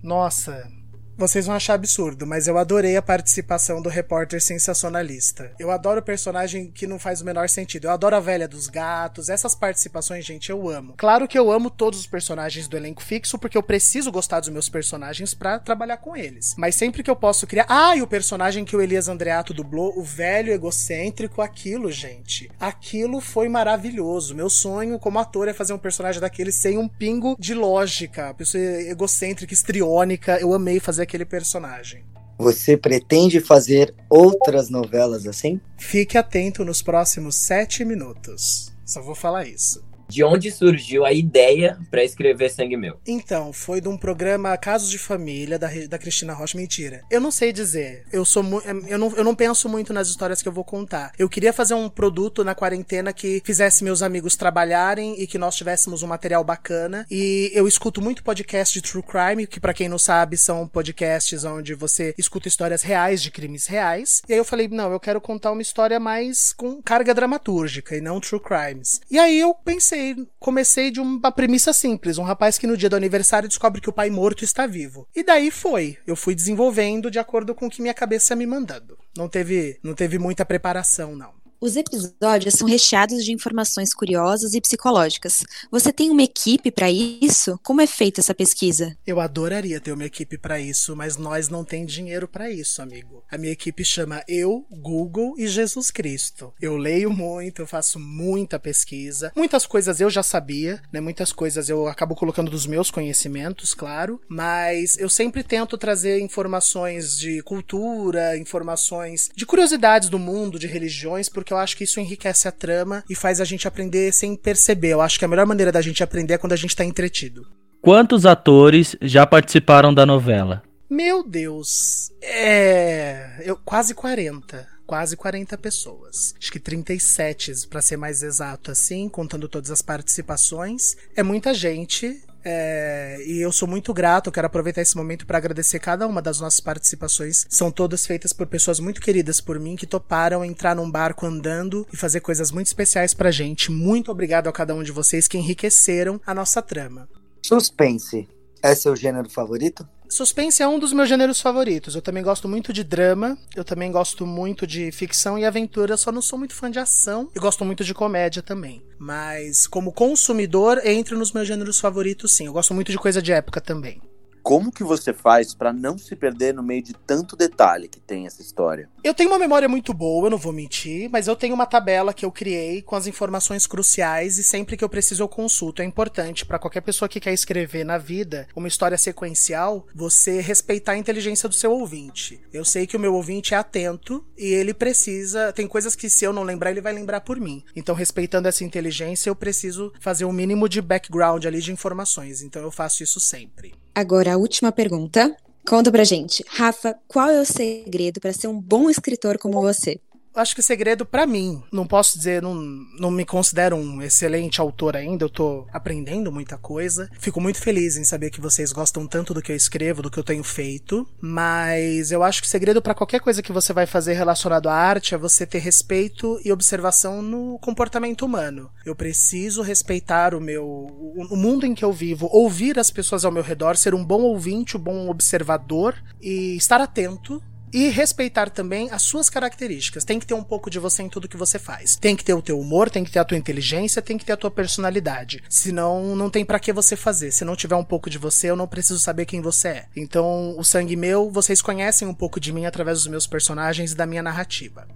nossa, 0.05 0.69
vocês 1.17 1.45
vão 1.45 1.55
achar 1.55 1.75
absurdo, 1.75 2.25
mas 2.25 2.47
eu 2.47 2.57
adorei 2.57 2.97
a 2.97 3.01
participação 3.01 3.81
do 3.81 3.89
repórter 3.89 4.41
sensacionalista. 4.41 5.51
Eu 5.57 5.71
adoro 5.71 5.99
o 5.99 6.03
personagem 6.03 6.69
que 6.71 6.85
não 6.85 6.99
faz 6.99 7.21
o 7.21 7.25
menor 7.25 7.47
sentido. 7.47 7.85
Eu 7.85 7.91
adoro 7.91 8.15
a 8.15 8.19
velha 8.19 8.47
dos 8.47 8.67
gatos, 8.67 9.29
essas 9.29 9.55
participações, 9.55 10.25
gente, 10.25 10.49
eu 10.49 10.67
amo. 10.67 10.93
Claro 10.97 11.27
que 11.27 11.39
eu 11.39 11.51
amo 11.51 11.69
todos 11.69 11.99
os 11.99 12.07
personagens 12.07 12.67
do 12.67 12.75
elenco 12.75 13.01
fixo, 13.01 13.37
porque 13.37 13.57
eu 13.57 13.63
preciso 13.63 14.11
gostar 14.11 14.41
dos 14.41 14.49
meus 14.49 14.67
personagens 14.67 15.33
para 15.33 15.57
trabalhar 15.59 15.97
com 15.97 16.17
eles. 16.17 16.53
Mas 16.57 16.75
sempre 16.75 17.01
que 17.01 17.09
eu 17.09 17.15
posso 17.15 17.47
criar. 17.47 17.65
Ah, 17.69 17.95
e 17.95 18.01
o 18.01 18.07
personagem 18.07 18.65
que 18.65 18.75
o 18.75 18.81
Elias 18.81 19.07
Andreato 19.07 19.53
dublou, 19.53 19.97
o 19.97 20.03
velho 20.03 20.51
egocêntrico, 20.51 21.41
aquilo, 21.41 21.91
gente. 21.91 22.51
Aquilo 22.59 23.21
foi 23.21 23.47
maravilhoso. 23.47 24.35
Meu 24.35 24.49
sonho 24.49 24.99
como 24.99 25.19
ator 25.19 25.47
é 25.47 25.53
fazer 25.53 25.73
um 25.73 25.77
personagem 25.77 26.19
daquele 26.19 26.51
sem 26.51 26.77
um 26.77 26.87
pingo 26.87 27.35
de 27.39 27.53
lógica. 27.53 28.33
Pessoa 28.33 28.61
egocêntrica, 28.63 29.53
estriônica. 29.53 30.37
Eu 30.39 30.53
amei 30.53 30.79
fazer 30.79 31.04
aquele 31.05 31.25
personagem. 31.25 32.03
Você 32.37 32.75
pretende 32.75 33.39
fazer 33.39 33.95
outras 34.09 34.69
novelas 34.69 35.25
assim? 35.25 35.61
Fique 35.77 36.17
atento 36.17 36.65
nos 36.65 36.81
próximos 36.81 37.35
sete 37.37 37.85
minutos. 37.85 38.73
Só 38.85 39.01
vou 39.01 39.15
falar 39.15 39.47
isso. 39.47 39.83
De 40.07 40.23
onde 40.23 40.51
surgiu 40.51 41.05
a 41.05 41.11
ideia 41.11 41.77
para 41.89 42.03
escrever 42.03 42.49
Sangue 42.49 42.77
Meu? 42.77 42.99
Então, 43.07 43.51
foi 43.51 43.81
de 43.81 43.87
um 43.87 43.97
programa 43.97 44.55
Casos 44.57 44.89
de 44.89 44.97
Família 44.97 45.57
da, 45.57 45.67
da 45.89 45.97
Cristina 45.97 46.33
Rocha. 46.33 46.57
Mentira. 46.57 47.03
Eu 47.09 47.19
não 47.19 47.31
sei 47.31 47.51
dizer. 47.51 48.03
Eu 48.11 48.23
sou 48.23 48.43
eu 48.87 48.99
não, 48.99 49.15
eu 49.15 49.23
não 49.23 49.35
penso 49.35 49.67
muito 49.67 49.91
nas 49.91 50.07
histórias 50.07 50.41
que 50.41 50.47
eu 50.47 50.53
vou 50.53 50.63
contar. 50.63 51.11
Eu 51.17 51.27
queria 51.27 51.51
fazer 51.51 51.73
um 51.73 51.89
produto 51.89 52.43
na 52.43 52.55
quarentena 52.55 53.11
que 53.11 53.41
fizesse 53.43 53.83
meus 53.83 54.01
amigos 54.01 54.35
trabalharem 54.35 55.19
e 55.19 55.27
que 55.27 55.37
nós 55.37 55.55
tivéssemos 55.55 56.03
um 56.03 56.07
material 56.07 56.43
bacana. 56.43 57.05
E 57.09 57.51
eu 57.53 57.67
escuto 57.67 58.01
muito 58.01 58.23
podcast 58.23 58.73
de 58.73 58.81
True 58.81 59.03
Crime, 59.03 59.47
que 59.47 59.59
para 59.59 59.73
quem 59.73 59.89
não 59.89 59.97
sabe 59.97 60.37
são 60.37 60.67
podcasts 60.67 61.43
onde 61.43 61.73
você 61.73 62.13
escuta 62.17 62.47
histórias 62.47 62.83
reais 62.83 63.21
de 63.21 63.31
crimes 63.31 63.65
reais. 63.65 64.21
E 64.29 64.33
aí 64.33 64.39
eu 64.39 64.45
falei, 64.45 64.67
não, 64.67 64.91
eu 64.91 64.99
quero 64.99 65.19
contar 65.19 65.51
uma 65.51 65.61
história 65.61 65.99
mais 65.99 66.53
com 66.53 66.81
carga 66.81 67.13
dramatúrgica 67.13 67.95
e 67.95 68.01
não 68.01 68.19
True 68.19 68.41
Crimes. 68.41 69.01
E 69.09 69.17
aí 69.17 69.39
eu 69.39 69.53
pensei 69.53 69.94
comecei, 69.95 70.27
comecei 70.39 70.91
de 70.91 70.99
uma 70.99 71.31
premissa 71.31 71.71
simples: 71.73 72.17
um 72.17 72.23
rapaz 72.23 72.57
que 72.57 72.67
no 72.67 72.77
dia 72.77 72.89
do 72.89 72.95
aniversário 72.95 73.47
descobre 73.47 73.81
que 73.81 73.89
o 73.89 73.93
pai 73.93 74.09
morto 74.09 74.43
está 74.43 74.67
vivo. 74.67 75.07
E 75.15 75.23
daí 75.23 75.49
foi. 75.49 75.97
Eu 76.05 76.15
fui 76.15 76.35
desenvolvendo 76.35 77.09
de 77.09 77.19
acordo 77.19 77.55
com 77.55 77.67
o 77.67 77.69
que 77.69 77.81
minha 77.81 77.93
cabeça 77.93 78.35
me 78.35 78.45
mandando. 78.45 78.97
Não 79.17 79.29
teve, 79.29 79.79
não 79.81 79.93
teve 79.93 80.19
muita 80.19 80.45
preparação, 80.45 81.15
não. 81.15 81.33
Os 81.59 81.75
episódios 81.75 82.55
são 82.55 82.67
recheados 82.67 83.23
de 83.23 83.31
informações 83.31 83.93
curiosas 83.93 84.53
e 84.53 84.61
psicológicas. 84.61 85.43
Você 85.71 85.91
tem 85.91 86.09
uma 86.09 86.23
equipe 86.23 86.69
para 86.69 86.91
isso? 86.91 87.59
Como 87.63 87.81
é 87.81 87.87
feita 87.87 88.21
essa 88.21 88.33
pesquisa? 88.33 88.95
Eu 89.05 89.19
adoraria 89.19 89.79
ter 89.79 89.91
uma 89.91 90.05
equipe 90.05 90.37
para 90.37 90.59
isso, 90.59 90.95
mas 90.95 91.17
nós 91.17 91.47
não 91.47 91.63
tem 91.63 91.85
dinheiro 91.85 92.27
para 92.27 92.51
isso, 92.51 92.81
amigo. 92.81 93.23
A 93.31 93.37
minha 93.37 93.53
equipe 93.53 93.83
chama 93.83 94.23
eu, 94.27 94.65
Google 94.69 95.35
e 95.37 95.47
Jesus 95.47 95.89
Cristo. 95.89 96.53
Eu 96.61 96.77
leio 96.77 97.09
muito, 97.09 97.61
eu 97.61 97.67
faço 97.67 97.99
muita 97.99 98.59
pesquisa. 98.59 99.31
Muitas 99.35 99.65
coisas 99.65 99.99
eu 99.99 100.09
já 100.09 100.21
sabia, 100.21 100.81
né? 100.91 100.99
Muitas 100.99 101.31
coisas 101.31 101.69
eu 101.69 101.87
acabo 101.87 102.15
colocando 102.15 102.51
dos 102.51 102.67
meus 102.67 102.91
conhecimentos, 102.91 103.73
claro, 103.73 104.21
mas 104.27 104.97
eu 104.97 105.09
sempre 105.09 105.43
tento 105.43 105.77
trazer 105.77 106.19
informações 106.19 107.17
de 107.17 107.41
cultura, 107.43 108.37
informações 108.37 109.29
de 109.35 109.45
curiosidades 109.45 110.09
do 110.09 110.19
mundo, 110.19 110.59
de 110.59 110.67
religiões, 110.67 111.29
porque 111.29 111.44
eu 111.53 111.57
acho 111.57 111.77
que 111.77 111.83
isso 111.83 111.99
enriquece 111.99 112.47
a 112.47 112.51
trama 112.51 113.03
e 113.09 113.15
faz 113.15 113.41
a 113.41 113.45
gente 113.45 113.67
aprender 113.67 114.13
sem 114.13 114.35
perceber. 114.35 114.89
Eu 114.89 115.01
acho 115.01 115.19
que 115.19 115.25
a 115.25 115.27
melhor 115.27 115.45
maneira 115.45 115.71
da 115.71 115.81
gente 115.81 116.03
aprender 116.03 116.35
é 116.35 116.37
quando 116.37 116.53
a 116.53 116.57
gente 116.57 116.75
tá 116.75 116.83
entretido. 116.83 117.47
Quantos 117.81 118.25
atores 118.25 118.95
já 119.01 119.25
participaram 119.25 119.93
da 119.93 120.05
novela? 120.05 120.63
Meu 120.89 121.23
Deus. 121.23 122.11
É. 122.21 123.41
Eu, 123.43 123.57
quase 123.57 123.93
40 123.93 124.75
quase 124.85 125.17
40 125.17 125.57
pessoas. 125.57 126.33
Acho 126.39 126.51
que 126.51 126.59
37, 126.59 127.67
para 127.67 127.81
ser 127.81 127.97
mais 127.97 128.21
exato 128.23 128.71
assim, 128.71 129.09
contando 129.09 129.49
todas 129.49 129.71
as 129.71 129.81
participações. 129.81 130.95
É 131.15 131.23
muita 131.23 131.53
gente. 131.53 132.21
É, 132.47 133.17
e 133.25 133.41
eu 133.41 133.51
sou 133.51 133.67
muito 133.67 133.91
grato, 133.91 134.31
quero 134.31 134.45
aproveitar 134.45 134.79
esse 134.79 134.95
momento 134.95 135.25
para 135.25 135.39
agradecer 135.39 135.79
cada 135.79 136.05
uma 136.05 136.21
das 136.21 136.39
nossas 136.39 136.59
participações. 136.59 137.47
São 137.49 137.71
todas 137.71 138.05
feitas 138.05 138.31
por 138.31 138.45
pessoas 138.45 138.79
muito 138.79 139.01
queridas 139.01 139.41
por 139.41 139.59
mim 139.59 139.75
que 139.75 139.87
toparam 139.87 140.45
entrar 140.45 140.75
num 140.75 140.89
barco 140.89 141.25
andando 141.25 141.87
e 141.91 141.97
fazer 141.97 142.19
coisas 142.19 142.51
muito 142.51 142.67
especiais 142.67 143.15
pra 143.15 143.31
gente. 143.31 143.71
Muito 143.71 144.11
obrigado 144.11 144.47
a 144.47 144.53
cada 144.53 144.75
um 144.75 144.83
de 144.83 144.91
vocês 144.91 145.27
que 145.27 145.39
enriqueceram 145.39 146.21
a 146.23 146.35
nossa 146.35 146.61
trama. 146.61 147.09
Suspense. 147.41 148.29
É 148.61 148.75
seu 148.75 148.95
gênero 148.95 149.29
favorito? 149.29 149.87
Suspense 150.15 150.63
é 150.63 150.67
um 150.67 150.79
dos 150.79 150.93
meus 150.93 151.09
gêneros 151.09 151.41
favoritos. 151.41 151.93
Eu 151.93 152.01
também 152.01 152.23
gosto 152.23 152.47
muito 152.47 152.71
de 152.71 152.85
drama, 152.85 153.37
eu 153.53 153.65
também 153.65 153.91
gosto 153.91 154.25
muito 154.25 154.65
de 154.65 154.89
ficção 154.89 155.37
e 155.37 155.43
aventura, 155.43 155.97
só 155.97 156.09
não 156.09 156.21
sou 156.21 156.39
muito 156.39 156.55
fã 156.55 156.71
de 156.71 156.79
ação 156.79 157.29
e 157.35 157.37
gosto 157.39 157.65
muito 157.65 157.83
de 157.83 157.93
comédia 157.93 158.41
também. 158.41 158.81
Mas 158.97 159.67
como 159.67 159.91
consumidor, 159.91 160.79
entre 160.85 161.17
nos 161.17 161.33
meus 161.33 161.45
gêneros 161.45 161.81
favoritos, 161.81 162.33
sim. 162.33 162.45
Eu 162.45 162.53
gosto 162.53 162.73
muito 162.73 162.93
de 162.93 162.97
coisa 162.97 163.21
de 163.21 163.33
época 163.33 163.59
também. 163.59 164.01
Como 164.45 164.71
que 164.71 164.83
você 164.83 165.11
faz 165.11 165.55
para 165.55 165.73
não 165.73 165.97
se 165.97 166.15
perder 166.15 166.53
no 166.53 166.61
meio 166.61 166.83
de 166.83 166.93
tanto 166.93 167.35
detalhe 167.35 167.87
que 167.87 167.99
tem 167.99 168.27
essa 168.27 168.43
história? 168.43 168.87
Eu 169.03 169.11
tenho 169.11 169.31
uma 169.31 169.39
memória 169.39 169.67
muito 169.67 169.91
boa, 169.91 170.27
eu 170.27 170.29
não 170.29 170.37
vou 170.37 170.53
mentir, 170.53 171.09
mas 171.09 171.27
eu 171.27 171.35
tenho 171.35 171.55
uma 171.55 171.65
tabela 171.65 172.13
que 172.13 172.23
eu 172.23 172.31
criei 172.31 172.83
com 172.83 172.95
as 172.95 173.07
informações 173.07 173.65
cruciais 173.65 174.37
e 174.37 174.43
sempre 174.43 174.77
que 174.77 174.83
eu 174.83 174.87
preciso 174.87 175.23
eu 175.23 175.27
consulto. 175.27 175.81
É 175.81 175.85
importante 175.85 176.45
para 176.45 176.59
qualquer 176.59 176.81
pessoa 176.81 177.09
que 177.09 177.19
quer 177.19 177.33
escrever 177.33 177.83
na 177.83 177.97
vida 177.97 178.47
uma 178.55 178.67
história 178.67 178.99
sequencial, 178.99 179.87
você 179.95 180.39
respeitar 180.41 180.91
a 180.91 180.97
inteligência 180.97 181.49
do 181.49 181.55
seu 181.55 181.71
ouvinte. 181.71 182.39
Eu 182.53 182.63
sei 182.63 182.85
que 182.85 182.95
o 182.95 182.99
meu 182.99 183.15
ouvinte 183.15 183.55
é 183.55 183.57
atento 183.57 184.23
e 184.37 184.45
ele 184.45 184.75
precisa, 184.75 185.51
tem 185.53 185.67
coisas 185.67 185.95
que 185.95 186.07
se 186.07 186.23
eu 186.23 186.31
não 186.31 186.43
lembrar 186.43 186.69
ele 186.69 186.81
vai 186.81 186.93
lembrar 186.93 187.21
por 187.21 187.39
mim. 187.39 187.63
Então, 187.75 187.95
respeitando 187.95 188.47
essa 188.47 188.63
inteligência, 188.63 189.27
eu 189.27 189.35
preciso 189.35 189.91
fazer 189.99 190.23
o 190.23 190.29
um 190.29 190.31
mínimo 190.31 190.69
de 190.69 190.83
background 190.83 191.43
ali 191.45 191.61
de 191.61 191.71
informações. 191.71 192.43
Então, 192.43 192.61
eu 192.61 192.69
faço 192.69 193.01
isso 193.01 193.19
sempre. 193.19 193.73
Agora, 193.95 194.33
a 194.33 194.37
última 194.37 194.73
pergunta. 194.73 195.33
Conta 195.65 195.89
pra 195.89 196.03
gente, 196.03 196.43
Rafa, 196.49 196.93
qual 197.07 197.29
é 197.29 197.39
o 197.39 197.45
segredo 197.45 198.19
para 198.19 198.33
ser 198.33 198.47
um 198.47 198.59
bom 198.59 198.89
escritor 198.89 199.37
como 199.37 199.61
você? 199.61 199.99
Acho 200.35 200.53
que 200.53 200.59
o 200.59 200.63
segredo 200.63 201.05
para 201.05 201.25
mim, 201.25 201.63
não 201.71 201.87
posso 201.87 202.17
dizer, 202.17 202.41
não, 202.41 202.53
não 202.53 203.09
me 203.09 203.25
considero 203.25 203.75
um 203.75 204.01
excelente 204.01 204.59
autor 204.59 204.95
ainda, 204.95 205.25
eu 205.25 205.29
tô 205.29 205.65
aprendendo 205.71 206.31
muita 206.31 206.57
coisa. 206.57 207.09
Fico 207.19 207.39
muito 207.39 207.59
feliz 207.59 207.97
em 207.97 208.03
saber 208.03 208.29
que 208.29 208.41
vocês 208.41 208.71
gostam 208.71 209.07
tanto 209.07 209.33
do 209.33 209.41
que 209.41 209.51
eu 209.51 209.55
escrevo, 209.55 210.01
do 210.01 210.11
que 210.11 210.19
eu 210.19 210.23
tenho 210.23 210.43
feito, 210.43 211.07
mas 211.21 212.11
eu 212.11 212.23
acho 212.23 212.41
que 212.41 212.47
o 212.47 212.51
segredo 212.51 212.81
para 212.81 212.93
qualquer 212.93 213.19
coisa 213.19 213.41
que 213.41 213.51
você 213.51 213.73
vai 213.73 213.85
fazer 213.85 214.13
relacionado 214.13 214.67
à 214.67 214.73
arte 214.73 215.15
é 215.15 215.17
você 215.17 215.45
ter 215.45 215.59
respeito 215.59 216.39
e 216.43 216.51
observação 216.51 217.21
no 217.21 217.57
comportamento 217.59 218.25
humano. 218.25 218.69
Eu 218.85 218.95
preciso 218.95 219.61
respeitar 219.61 220.35
o 220.35 220.41
meu 220.41 220.65
o 220.65 221.35
mundo 221.35 221.65
em 221.65 221.73
que 221.73 221.85
eu 221.85 221.93
vivo, 221.93 222.29
ouvir 222.31 222.77
as 222.77 222.91
pessoas 222.91 223.23
ao 223.23 223.31
meu 223.31 223.43
redor, 223.43 223.77
ser 223.77 223.93
um 223.93 224.03
bom 224.03 224.21
ouvinte, 224.21 224.75
um 224.75 224.79
bom 224.79 225.09
observador 225.09 225.95
e 226.21 226.55
estar 226.55 226.81
atento 226.81 227.41
e 227.75 227.89
respeitar 227.89 228.49
também 228.49 228.89
as 228.89 229.01
suas 229.01 229.29
características. 229.29 230.05
Tem 230.05 230.17
que 230.17 230.25
ter 230.25 230.33
um 230.33 230.43
pouco 230.43 230.69
de 230.69 230.79
você 230.79 231.03
em 231.03 231.09
tudo 231.09 231.27
que 231.27 231.35
você 231.35 231.59
faz. 231.59 231.97
Tem 231.97 232.15
que 232.15 232.23
ter 232.23 232.33
o 232.33 232.41
teu 232.41 232.57
humor, 232.57 232.89
tem 232.89 233.03
que 233.03 233.11
ter 233.11 233.19
a 233.19 233.25
tua 233.25 233.37
inteligência, 233.37 234.01
tem 234.01 234.17
que 234.17 234.23
ter 234.23 234.31
a 234.31 234.37
tua 234.37 234.49
personalidade. 234.49 235.43
Senão, 235.49 236.15
não 236.15 236.29
tem 236.29 236.45
para 236.45 236.57
que 236.57 236.71
você 236.71 236.95
fazer. 236.95 237.31
Se 237.31 237.43
não 237.43 237.53
tiver 237.53 237.75
um 237.75 237.83
pouco 237.83 238.09
de 238.09 238.17
você, 238.17 238.49
eu 238.49 238.55
não 238.55 238.65
preciso 238.65 238.97
saber 238.97 239.25
quem 239.25 239.41
você 239.41 239.67
é. 239.67 239.85
Então, 239.93 240.55
o 240.57 240.63
Sangue 240.63 240.95
Meu, 240.95 241.29
vocês 241.29 241.61
conhecem 241.61 242.07
um 242.07 242.13
pouco 242.13 242.39
de 242.39 242.53
mim 242.53 242.65
através 242.65 242.99
dos 242.99 243.07
meus 243.07 243.27
personagens 243.27 243.91
e 243.91 243.95
da 243.95 244.05
minha 244.05 244.23
narrativa. 244.23 244.87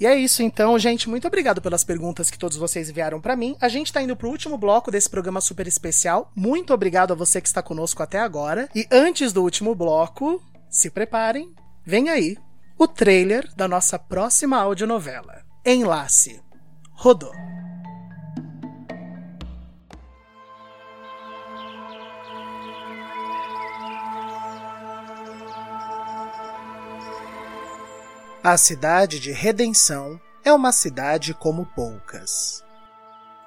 E 0.00 0.06
é 0.06 0.14
isso 0.14 0.44
então, 0.44 0.78
gente. 0.78 1.08
Muito 1.08 1.26
obrigado 1.26 1.60
pelas 1.60 1.82
perguntas 1.82 2.30
que 2.30 2.38
todos 2.38 2.56
vocês 2.56 2.88
enviaram 2.88 3.20
para 3.20 3.34
mim. 3.34 3.56
A 3.60 3.68
gente 3.68 3.92
tá 3.92 4.00
indo 4.00 4.14
pro 4.14 4.30
último 4.30 4.56
bloco 4.56 4.92
desse 4.92 5.10
programa 5.10 5.40
super 5.40 5.66
especial. 5.66 6.30
Muito 6.36 6.72
obrigado 6.72 7.10
a 7.10 7.16
você 7.16 7.40
que 7.40 7.48
está 7.48 7.60
conosco 7.60 8.00
até 8.00 8.20
agora. 8.20 8.68
E 8.76 8.86
antes 8.92 9.32
do 9.32 9.42
último 9.42 9.74
bloco, 9.74 10.40
se 10.70 10.90
preparem, 10.90 11.54
vem 11.84 12.08
aí 12.08 12.36
o 12.78 12.86
trailer 12.86 13.52
da 13.56 13.66
nossa 13.66 13.98
próxima 13.98 14.58
audionovela. 14.58 15.42
Enlace. 15.64 16.40
Rodou. 16.92 17.32
A 28.42 28.56
cidade 28.56 29.18
de 29.18 29.32
Redenção 29.32 30.18
é 30.44 30.52
uma 30.52 30.72
cidade 30.72 31.34
como 31.34 31.66
poucas. 31.66 32.64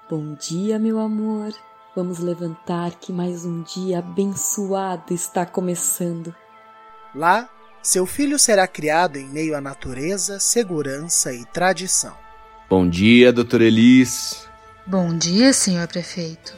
Bom 0.09 0.35
dia, 0.35 0.77
meu 0.77 0.99
amor. 0.99 1.53
Vamos 1.95 2.19
levantar 2.19 2.91
que 2.99 3.11
mais 3.11 3.45
um 3.45 3.63
dia 3.63 3.99
abençoado 3.99 5.13
está 5.13 5.45
começando. 5.45 6.35
Lá, 7.13 7.49
seu 7.83 8.05
filho 8.05 8.39
será 8.39 8.65
criado 8.67 9.17
em 9.17 9.27
meio 9.27 9.55
à 9.55 9.59
natureza, 9.59 10.39
segurança 10.39 11.33
e 11.33 11.43
tradição. 11.45 12.15
Bom 12.69 12.87
dia, 12.87 13.33
doutor 13.33 13.61
Elis. 13.61 14.47
Bom 14.85 15.17
dia, 15.17 15.51
senhor 15.51 15.87
prefeito. 15.87 16.55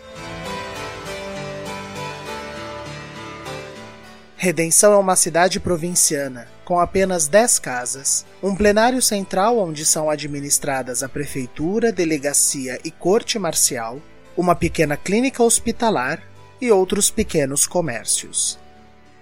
Redenção 4.38 4.94
é 4.94 4.98
uma 4.98 5.16
cidade 5.16 5.60
provinciana, 5.60 6.48
com 6.66 6.78
apenas 6.78 7.28
10 7.28 7.60
casas, 7.60 8.26
um 8.44 8.54
plenário 8.54 9.02
central 9.02 9.58
onde 9.58 9.86
são 9.86 10.10
administradas 10.10 11.02
a 11.02 11.10
prefeitura, 11.10 11.92
delegacia 11.92 12.80
e 12.84 12.92
corte 12.92 13.40
marcial, 13.40 14.02
uma 14.36 14.54
pequena 14.54 14.98
clínica 14.98 15.42
hospitalar 15.42 16.22
e 16.62 16.72
outros 16.72 17.10
pequenos 17.10 17.66
comércios. 17.66 18.60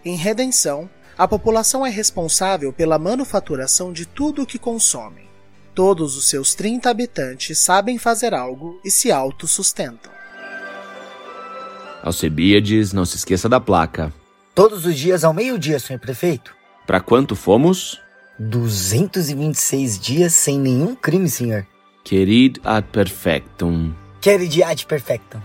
Em 0.03 0.15
Redenção, 0.15 0.89
a 1.17 1.27
população 1.27 1.85
é 1.85 1.89
responsável 1.89 2.71
pela 2.71 2.97
manufaturação 2.97 3.91
de 3.91 4.05
tudo 4.05 4.43
o 4.43 4.45
que 4.45 4.57
consomem. 4.57 5.25
Todos 5.73 6.17
os 6.17 6.27
seus 6.27 6.53
30 6.53 6.89
habitantes 6.89 7.59
sabem 7.59 7.97
fazer 7.97 8.33
algo 8.33 8.79
e 8.83 8.91
se 8.91 9.11
autossustentam. 9.11 10.11
Alcebiades, 12.03 12.91
não 12.93 13.05
se 13.05 13.15
esqueça 13.17 13.47
da 13.47 13.59
placa. 13.59 14.11
Todos 14.53 14.85
os 14.85 14.97
dias 14.97 15.23
ao 15.23 15.33
meio-dia, 15.33 15.79
senhor 15.79 15.99
prefeito. 15.99 16.53
Para 16.85 16.99
quanto 16.99 17.35
fomos? 17.35 18.01
226 18.39 19.99
dias 19.99 20.33
sem 20.33 20.59
nenhum 20.59 20.95
crime, 20.95 21.29
senhor. 21.29 21.65
Querid 22.03 22.59
ad 22.63 22.87
perfectum. 22.91 23.93
Querid 24.19 24.63
ad 24.63 24.85
perfectum. 24.85 25.39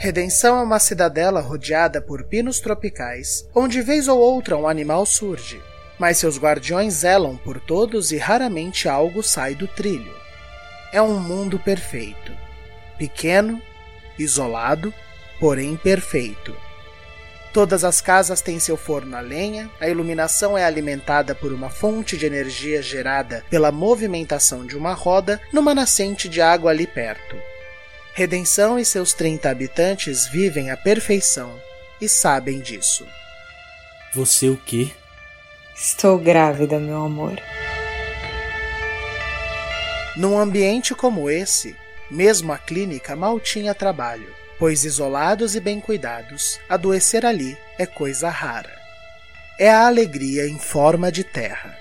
Redenção 0.00 0.56
é 0.60 0.62
uma 0.62 0.78
cidadela 0.78 1.40
rodeada 1.40 2.00
por 2.00 2.22
pinos 2.22 2.60
tropicais, 2.60 3.48
onde 3.52 3.82
vez 3.82 4.06
ou 4.06 4.16
outra 4.16 4.56
um 4.56 4.68
animal 4.68 5.04
surge, 5.04 5.60
mas 5.98 6.18
seus 6.18 6.38
guardiões 6.38 6.94
zelam 6.94 7.36
por 7.36 7.58
todos 7.58 8.12
e 8.12 8.16
raramente 8.16 8.88
algo 8.88 9.24
sai 9.24 9.56
do 9.56 9.66
trilho. 9.66 10.14
É 10.92 11.02
um 11.02 11.18
mundo 11.18 11.58
perfeito. 11.58 12.30
Pequeno, 12.96 13.60
isolado, 14.16 14.94
porém 15.40 15.76
perfeito. 15.76 16.54
Todas 17.52 17.82
as 17.82 18.00
casas 18.00 18.40
têm 18.40 18.60
seu 18.60 18.76
forno 18.76 19.16
a 19.16 19.20
lenha, 19.20 19.68
a 19.80 19.88
iluminação 19.88 20.56
é 20.56 20.64
alimentada 20.64 21.34
por 21.34 21.52
uma 21.52 21.70
fonte 21.70 22.16
de 22.16 22.24
energia 22.24 22.80
gerada 22.80 23.44
pela 23.50 23.72
movimentação 23.72 24.64
de 24.64 24.76
uma 24.76 24.92
roda 24.92 25.40
numa 25.52 25.74
nascente 25.74 26.28
de 26.28 26.40
água 26.40 26.70
ali 26.70 26.86
perto. 26.86 27.36
Redenção 28.18 28.80
e 28.80 28.84
seus 28.84 29.12
30 29.12 29.48
habitantes 29.48 30.26
vivem 30.26 30.72
à 30.72 30.76
perfeição 30.76 31.56
e 32.00 32.08
sabem 32.08 32.58
disso. 32.58 33.06
Você 34.12 34.48
o 34.48 34.56
quê? 34.56 34.90
Estou 35.76 36.18
grávida, 36.18 36.80
meu 36.80 37.04
amor. 37.04 37.40
Num 40.16 40.36
ambiente 40.36 40.96
como 40.96 41.30
esse, 41.30 41.76
mesmo 42.10 42.52
a 42.52 42.58
clínica 42.58 43.14
mal 43.14 43.38
tinha 43.38 43.72
trabalho, 43.72 44.34
pois 44.58 44.82
isolados 44.82 45.54
e 45.54 45.60
bem 45.60 45.80
cuidados, 45.80 46.58
adoecer 46.68 47.24
ali 47.24 47.56
é 47.78 47.86
coisa 47.86 48.28
rara. 48.28 48.76
É 49.60 49.70
a 49.70 49.86
alegria 49.86 50.44
em 50.48 50.58
forma 50.58 51.12
de 51.12 51.22
terra. 51.22 51.78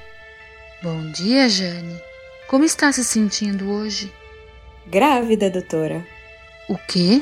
Bom 0.84 1.10
dia, 1.10 1.50
Jane. 1.50 2.00
Como 2.46 2.64
está 2.64 2.92
se 2.92 3.04
sentindo 3.04 3.72
hoje? 3.72 4.14
Grávida, 4.86 5.50
doutora. 5.50 6.06
O 6.68 6.78
quê? 6.78 7.22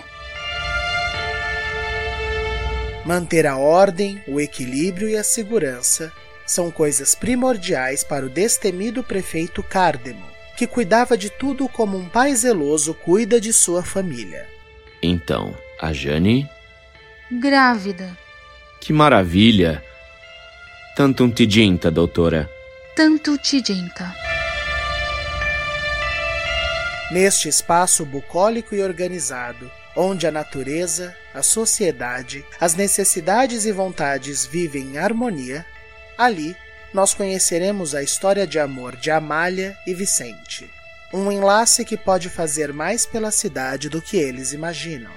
Manter 3.05 3.45
a 3.45 3.57
ordem, 3.57 4.21
o 4.27 4.41
equilíbrio 4.41 5.07
e 5.07 5.15
a 5.15 5.23
segurança 5.23 6.11
são 6.45 6.71
coisas 6.71 7.13
primordiais 7.13 8.03
para 8.03 8.25
o 8.25 8.29
destemido 8.29 9.03
prefeito 9.03 9.61
Cárdemo, 9.61 10.25
que 10.57 10.65
cuidava 10.65 11.15
de 11.15 11.29
tudo 11.29 11.69
como 11.69 11.97
um 11.97 12.09
pai 12.09 12.35
zeloso 12.35 12.93
cuida 12.95 13.39
de 13.39 13.53
sua 13.53 13.83
família. 13.83 14.47
Então, 15.01 15.55
a 15.79 15.93
Jane? 15.93 16.49
Grávida. 17.31 18.17
Que 18.81 18.91
maravilha! 18.91 19.83
Tanto 20.95 21.23
um 21.23 21.29
tidinta, 21.29 21.91
doutora. 21.91 22.49
Tanto 22.95 23.37
tidinta. 23.37 24.13
Neste 27.11 27.47
espaço 27.47 28.03
bucólico 28.03 28.73
e 28.73 28.81
organizado, 28.81 29.71
onde 29.95 30.25
a 30.25 30.31
natureza, 30.31 31.15
a 31.33 31.43
sociedade, 31.43 32.43
as 32.59 32.73
necessidades 32.73 33.65
e 33.65 33.71
vontades 33.71 34.45
vivem 34.45 34.93
em 34.93 34.97
harmonia, 34.97 35.63
ali 36.17 36.57
nós 36.91 37.13
conheceremos 37.13 37.93
a 37.93 38.01
história 38.01 38.47
de 38.47 38.57
amor 38.57 38.95
de 38.95 39.11
Amália 39.11 39.77
e 39.85 39.93
Vicente. 39.93 40.67
Um 41.13 41.31
enlace 41.31 41.85
que 41.85 41.95
pode 41.95 42.27
fazer 42.27 42.73
mais 42.73 43.05
pela 43.05 43.29
cidade 43.29 43.87
do 43.87 44.01
que 44.01 44.17
eles 44.17 44.51
imaginam. 44.51 45.11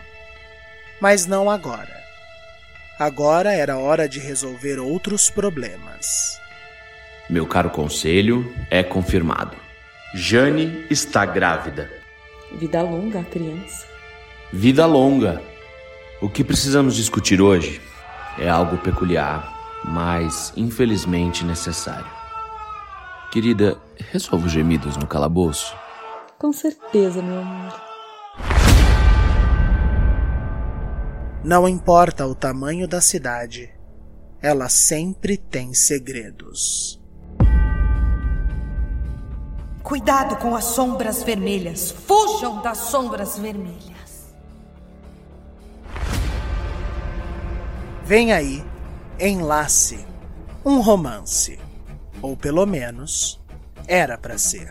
Mas 1.01 1.24
não 1.24 1.49
agora. 1.49 2.03
Agora 2.99 3.55
era 3.55 3.78
hora 3.78 4.09
de 4.09 4.18
resolver 4.18 4.78
outros 4.78 5.30
problemas. 5.30 6.39
Meu 7.30 7.47
caro 7.47 7.70
conselho, 7.70 8.55
é 8.70 8.82
confirmado. 8.82 9.67
Jane 10.14 10.86
está 10.88 11.26
grávida. 11.26 11.90
Vida 12.59 12.80
longa, 12.80 13.22
criança. 13.24 13.86
Vida 14.50 14.86
longa. 14.86 15.42
O 16.22 16.30
que 16.30 16.42
precisamos 16.42 16.96
discutir 16.96 17.42
hoje 17.42 17.78
é 18.38 18.48
algo 18.48 18.78
peculiar, 18.78 19.82
mas 19.84 20.50
infelizmente 20.56 21.44
necessário. 21.44 22.11
Querida, 23.30 23.78
resolva 24.11 24.46
os 24.46 24.52
gemidos 24.52 24.96
no 24.96 25.06
calabouço? 25.06 25.76
Com 26.38 26.54
certeza, 26.54 27.20
meu 27.20 27.40
amor. 27.40 27.78
Não 31.44 31.68
importa 31.68 32.26
o 32.26 32.34
tamanho 32.34 32.88
da 32.88 33.02
cidade, 33.02 33.70
ela 34.40 34.70
sempre 34.70 35.36
tem 35.36 35.74
segredos. 35.74 36.97
Cuidado 39.89 40.36
com 40.36 40.55
as 40.55 40.64
sombras 40.64 41.22
vermelhas. 41.22 41.91
Fujam 41.91 42.61
das 42.61 42.76
sombras 42.76 43.39
vermelhas. 43.39 44.34
Vem 48.05 48.34
aí, 48.34 48.62
Enlace, 49.18 50.07
um 50.62 50.82
romance. 50.82 51.59
Ou 52.20 52.36
pelo 52.36 52.66
menos, 52.66 53.41
era 53.86 54.18
para 54.18 54.36
ser. 54.36 54.70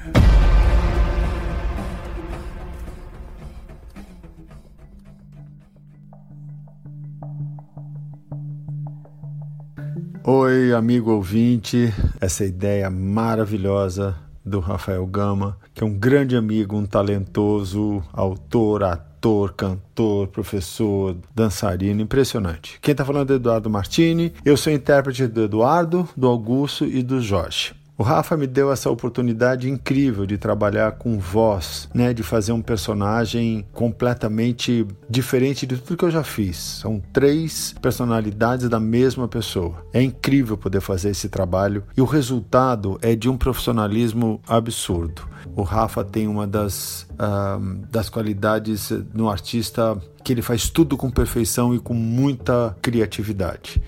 Oi, 10.23 10.73
amigo 10.75 11.09
ouvinte, 11.09 11.91
essa 12.21 12.45
ideia 12.45 12.87
maravilhosa 12.91 14.26
do 14.47 14.59
Rafael 14.59 15.05
Gama, 15.05 15.57
que 15.73 15.83
é 15.83 15.85
um 15.85 15.93
grande 15.93 16.35
amigo, 16.35 16.75
um 16.75 16.85
talentoso 16.85 18.01
autor, 18.13 18.83
ator, 18.83 19.53
cantor, 19.53 20.27
professor, 20.27 21.15
dançarino, 21.35 22.01
impressionante. 22.01 22.79
Quem 22.81 22.93
está 22.93 23.05
falando 23.05 23.31
é 23.33 23.35
Eduardo 23.35 23.69
Martini, 23.69 24.33
eu 24.43 24.57
sou 24.57 24.71
intérprete 24.71 25.27
do 25.27 25.43
Eduardo, 25.43 26.07
do 26.15 26.27
Augusto 26.27 26.85
e 26.85 27.03
do 27.03 27.21
Jorge. 27.21 27.76
O 27.99 28.03
Rafa 28.03 28.37
me 28.37 28.45
deu 28.45 28.71
essa 28.71 28.91
oportunidade 28.91 29.67
incrível 29.67 30.27
de 30.27 30.37
trabalhar 30.37 30.91
com 30.93 31.17
voz, 31.17 31.89
né, 31.95 32.13
de 32.13 32.21
fazer 32.21 32.51
um 32.51 32.61
personagem 32.61 33.65
completamente 33.73 34.85
diferente 35.09 35.65
de 35.65 35.77
tudo 35.77 35.97
que 35.97 36.05
eu 36.05 36.11
já 36.11 36.23
fiz. 36.23 36.57
São 36.57 37.01
três 37.11 37.73
personalidades 37.81 38.69
da 38.69 38.79
mesma 38.79 39.27
pessoa. 39.27 39.83
É 39.91 39.99
incrível 39.99 40.55
poder 40.55 40.79
fazer 40.79 41.09
esse 41.09 41.27
trabalho 41.27 41.83
e 41.97 42.01
o 42.01 42.05
resultado 42.05 42.99
é 43.01 43.15
de 43.15 43.27
um 43.27 43.35
profissionalismo 43.35 44.39
absurdo. 44.47 45.27
O 45.55 45.63
Rafa 45.63 46.03
tem 46.03 46.27
uma 46.27 46.45
das, 46.45 47.07
uh, 47.13 47.79
das 47.89 48.09
qualidades 48.09 48.91
no 49.11 49.27
artista 49.27 49.99
que 50.23 50.33
ele 50.33 50.43
faz 50.43 50.69
tudo 50.69 50.95
com 50.95 51.09
perfeição 51.09 51.73
e 51.73 51.79
com 51.79 51.95
muita 51.95 52.77
criatividade. 52.79 53.81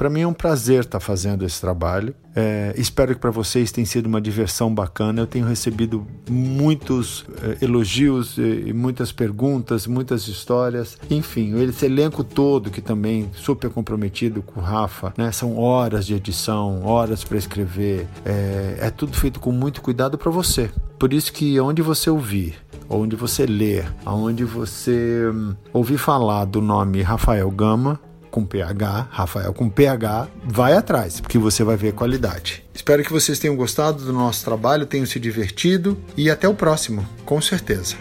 Para 0.00 0.08
mim 0.08 0.22
é 0.22 0.26
um 0.26 0.32
prazer 0.32 0.80
estar 0.80 0.98
tá 0.98 1.00
fazendo 1.00 1.44
esse 1.44 1.60
trabalho. 1.60 2.14
É, 2.34 2.72
espero 2.74 3.14
que 3.14 3.20
para 3.20 3.30
vocês 3.30 3.70
tenha 3.70 3.86
sido 3.86 4.06
uma 4.06 4.18
diversão 4.18 4.74
bacana. 4.74 5.20
Eu 5.20 5.26
tenho 5.26 5.44
recebido 5.44 6.06
muitos 6.26 7.26
é, 7.42 7.62
elogios 7.62 8.38
e, 8.38 8.72
muitas 8.72 9.12
perguntas, 9.12 9.86
muitas 9.86 10.26
histórias. 10.26 10.96
Enfim, 11.10 11.52
esse 11.62 11.84
elenco 11.84 12.24
todo 12.24 12.70
que 12.70 12.80
também 12.80 13.28
super 13.34 13.68
comprometido 13.68 14.40
com 14.40 14.60
o 14.60 14.62
Rafa, 14.62 15.12
né? 15.18 15.30
São 15.32 15.58
horas 15.58 16.06
de 16.06 16.14
edição, 16.14 16.82
horas 16.82 17.22
para 17.22 17.36
escrever. 17.36 18.08
É, 18.24 18.78
é 18.80 18.90
tudo 18.90 19.14
feito 19.14 19.38
com 19.38 19.52
muito 19.52 19.82
cuidado 19.82 20.16
para 20.16 20.30
você. 20.30 20.70
Por 20.98 21.12
isso 21.12 21.30
que 21.30 21.60
onde 21.60 21.82
você 21.82 22.08
ouvir 22.08 22.56
onde 22.92 23.14
você 23.14 23.46
ler, 23.46 23.86
onde 24.04 24.42
você 24.42 25.30
hum, 25.32 25.54
ouvir 25.72 25.96
falar 25.96 26.44
do 26.44 26.60
nome 26.60 27.02
Rafael 27.02 27.48
Gama, 27.48 28.00
com 28.30 28.44
PH, 28.44 29.08
Rafael 29.10 29.52
com 29.52 29.68
PH, 29.68 30.28
vai 30.44 30.74
atrás, 30.74 31.20
porque 31.20 31.38
você 31.38 31.64
vai 31.64 31.76
ver 31.76 31.92
qualidade. 31.92 32.64
Espero 32.74 33.02
que 33.02 33.12
vocês 33.12 33.38
tenham 33.38 33.56
gostado 33.56 34.04
do 34.04 34.12
nosso 34.12 34.44
trabalho, 34.44 34.86
tenham 34.86 35.06
se 35.06 35.20
divertido 35.20 35.98
e 36.16 36.30
até 36.30 36.48
o 36.48 36.54
próximo, 36.54 37.06
com 37.24 37.40
certeza. 37.40 37.96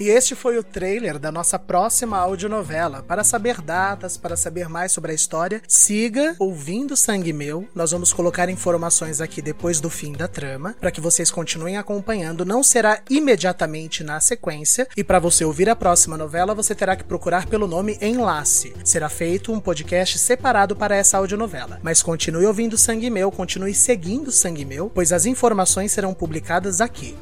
E 0.00 0.08
este 0.08 0.36
foi 0.36 0.56
o 0.56 0.62
trailer 0.62 1.18
da 1.18 1.32
nossa 1.32 1.58
próxima 1.58 2.16
audionovela. 2.18 3.02
Para 3.02 3.24
saber 3.24 3.60
datas, 3.60 4.16
para 4.16 4.36
saber 4.36 4.68
mais 4.68 4.92
sobre 4.92 5.10
a 5.10 5.14
história, 5.14 5.60
siga 5.66 6.36
ouvindo 6.38 6.96
Sangue 6.96 7.32
Meu. 7.32 7.68
Nós 7.74 7.90
vamos 7.90 8.12
colocar 8.12 8.48
informações 8.48 9.20
aqui 9.20 9.42
depois 9.42 9.80
do 9.80 9.90
fim 9.90 10.12
da 10.12 10.28
trama, 10.28 10.76
para 10.80 10.92
que 10.92 11.00
vocês 11.00 11.32
continuem 11.32 11.76
acompanhando. 11.76 12.44
Não 12.44 12.62
será 12.62 13.00
imediatamente 13.10 14.04
na 14.04 14.20
sequência, 14.20 14.86
e 14.96 15.02
para 15.02 15.18
você 15.18 15.44
ouvir 15.44 15.68
a 15.68 15.74
próxima 15.74 16.16
novela, 16.16 16.54
você 16.54 16.76
terá 16.76 16.94
que 16.94 17.02
procurar 17.02 17.46
pelo 17.46 17.66
nome 17.66 17.98
Enlace. 18.00 18.74
Será 18.84 19.08
feito 19.08 19.52
um 19.52 19.58
podcast 19.58 20.16
separado 20.18 20.76
para 20.76 20.94
essa 20.94 21.18
audionovela. 21.18 21.80
Mas 21.82 22.02
continue 22.02 22.46
ouvindo 22.46 22.78
Sangue 22.78 23.10
Meu, 23.10 23.32
continue 23.32 23.74
seguindo 23.74 24.30
Sangue 24.30 24.64
Meu, 24.64 24.88
pois 24.94 25.12
as 25.12 25.26
informações 25.26 25.90
serão 25.90 26.14
publicadas 26.14 26.80
aqui. 26.80 27.16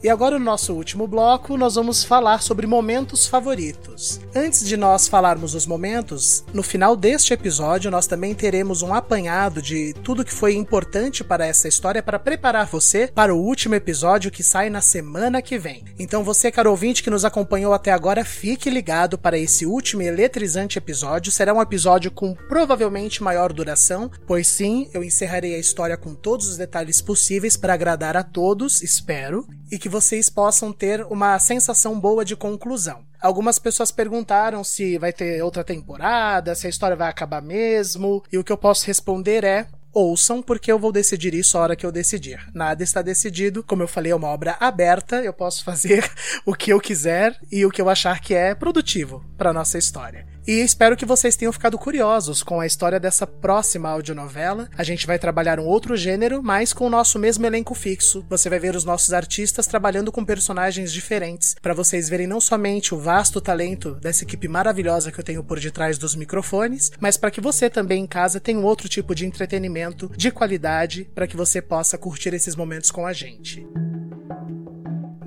E 0.00 0.08
agora, 0.08 0.38
no 0.38 0.44
nosso 0.44 0.74
último 0.74 1.08
bloco, 1.08 1.56
nós 1.56 1.74
vamos 1.74 2.04
falar 2.04 2.40
sobre 2.40 2.68
momentos 2.68 3.26
favoritos. 3.26 4.20
Antes 4.32 4.64
de 4.64 4.76
nós 4.76 5.08
falarmos 5.08 5.56
os 5.56 5.66
momentos, 5.66 6.44
no 6.54 6.62
final 6.62 6.94
deste 6.94 7.34
episódio, 7.34 7.90
nós 7.90 8.06
também 8.06 8.32
teremos 8.32 8.80
um 8.80 8.94
apanhado 8.94 9.60
de 9.60 9.92
tudo 10.04 10.24
que 10.24 10.32
foi 10.32 10.54
importante 10.54 11.24
para 11.24 11.44
essa 11.44 11.66
história 11.66 12.00
para 12.00 12.18
preparar 12.18 12.66
você 12.66 13.10
para 13.12 13.34
o 13.34 13.40
último 13.40 13.74
episódio 13.74 14.30
que 14.30 14.42
sai 14.44 14.70
na 14.70 14.80
semana 14.80 15.42
que 15.42 15.58
vem. 15.58 15.84
Então, 15.98 16.22
você, 16.22 16.52
caro 16.52 16.70
ouvinte 16.70 17.02
que 17.02 17.10
nos 17.10 17.24
acompanhou 17.24 17.74
até 17.74 17.90
agora, 17.90 18.24
fique 18.24 18.70
ligado 18.70 19.18
para 19.18 19.36
esse 19.36 19.66
último 19.66 20.02
eletrizante 20.02 20.78
episódio. 20.78 21.32
Será 21.32 21.52
um 21.52 21.60
episódio 21.60 22.12
com 22.12 22.36
provavelmente 22.48 23.20
maior 23.20 23.52
duração, 23.52 24.08
pois 24.28 24.46
sim, 24.46 24.88
eu 24.94 25.02
encerrarei 25.02 25.56
a 25.56 25.58
história 25.58 25.96
com 25.96 26.14
todos 26.14 26.46
os 26.46 26.56
detalhes 26.56 27.02
possíveis 27.02 27.56
para 27.56 27.74
agradar 27.74 28.16
a 28.16 28.22
todos, 28.22 28.80
espero 28.80 29.44
e 29.70 29.78
que 29.78 29.88
vocês 29.88 30.28
possam 30.30 30.72
ter 30.72 31.04
uma 31.06 31.38
sensação 31.38 31.98
boa 31.98 32.24
de 32.24 32.36
conclusão. 32.36 33.04
Algumas 33.20 33.58
pessoas 33.58 33.90
perguntaram 33.90 34.62
se 34.62 34.96
vai 34.98 35.12
ter 35.12 35.42
outra 35.42 35.64
temporada, 35.64 36.54
se 36.54 36.66
a 36.66 36.70
história 36.70 36.96
vai 36.96 37.08
acabar 37.08 37.42
mesmo, 37.42 38.22
e 38.32 38.38
o 38.38 38.44
que 38.44 38.52
eu 38.52 38.56
posso 38.56 38.86
responder 38.86 39.42
é: 39.44 39.66
ouçam, 39.92 40.40
porque 40.40 40.70
eu 40.70 40.78
vou 40.78 40.92
decidir 40.92 41.34
isso 41.34 41.58
a 41.58 41.62
hora 41.62 41.76
que 41.76 41.84
eu 41.84 41.92
decidir. 41.92 42.40
Nada 42.54 42.82
está 42.82 43.02
decidido. 43.02 43.64
Como 43.64 43.82
eu 43.82 43.88
falei, 43.88 44.12
é 44.12 44.16
uma 44.16 44.28
obra 44.28 44.56
aberta, 44.60 45.16
eu 45.16 45.32
posso 45.32 45.62
fazer 45.64 46.08
o 46.46 46.54
que 46.54 46.72
eu 46.72 46.80
quiser 46.80 47.36
e 47.50 47.66
o 47.66 47.70
que 47.70 47.82
eu 47.82 47.88
achar 47.88 48.20
que 48.20 48.34
é 48.34 48.54
produtivo 48.54 49.24
para 49.36 49.52
nossa 49.52 49.78
história. 49.78 50.26
E 50.48 50.62
espero 50.62 50.96
que 50.96 51.04
vocês 51.04 51.36
tenham 51.36 51.52
ficado 51.52 51.76
curiosos 51.76 52.42
com 52.42 52.58
a 52.58 52.64
história 52.64 52.98
dessa 52.98 53.26
próxima 53.26 53.90
audionovela. 53.90 54.66
A 54.78 54.82
gente 54.82 55.06
vai 55.06 55.18
trabalhar 55.18 55.60
um 55.60 55.66
outro 55.66 55.94
gênero, 55.94 56.42
mas 56.42 56.72
com 56.72 56.86
o 56.86 56.90
nosso 56.90 57.18
mesmo 57.18 57.44
elenco 57.44 57.74
fixo. 57.74 58.24
Você 58.30 58.48
vai 58.48 58.58
ver 58.58 58.74
os 58.74 58.82
nossos 58.82 59.12
artistas 59.12 59.66
trabalhando 59.66 60.10
com 60.10 60.24
personagens 60.24 60.90
diferentes, 60.90 61.54
para 61.60 61.74
vocês 61.74 62.08
verem 62.08 62.26
não 62.26 62.40
somente 62.40 62.94
o 62.94 62.98
vasto 62.98 63.42
talento 63.42 63.96
dessa 63.96 64.24
equipe 64.24 64.48
maravilhosa 64.48 65.12
que 65.12 65.20
eu 65.20 65.24
tenho 65.24 65.44
por 65.44 65.60
detrás 65.60 65.98
dos 65.98 66.14
microfones, 66.14 66.92
mas 66.98 67.18
para 67.18 67.30
que 67.30 67.42
você 67.42 67.68
também 67.68 68.04
em 68.04 68.06
casa 68.06 68.40
tenha 68.40 68.58
um 68.58 68.64
outro 68.64 68.88
tipo 68.88 69.14
de 69.14 69.26
entretenimento 69.26 70.10
de 70.16 70.30
qualidade 70.30 71.10
para 71.14 71.26
que 71.26 71.36
você 71.36 71.60
possa 71.60 71.98
curtir 71.98 72.32
esses 72.32 72.56
momentos 72.56 72.90
com 72.90 73.06
a 73.06 73.12
gente. 73.12 73.68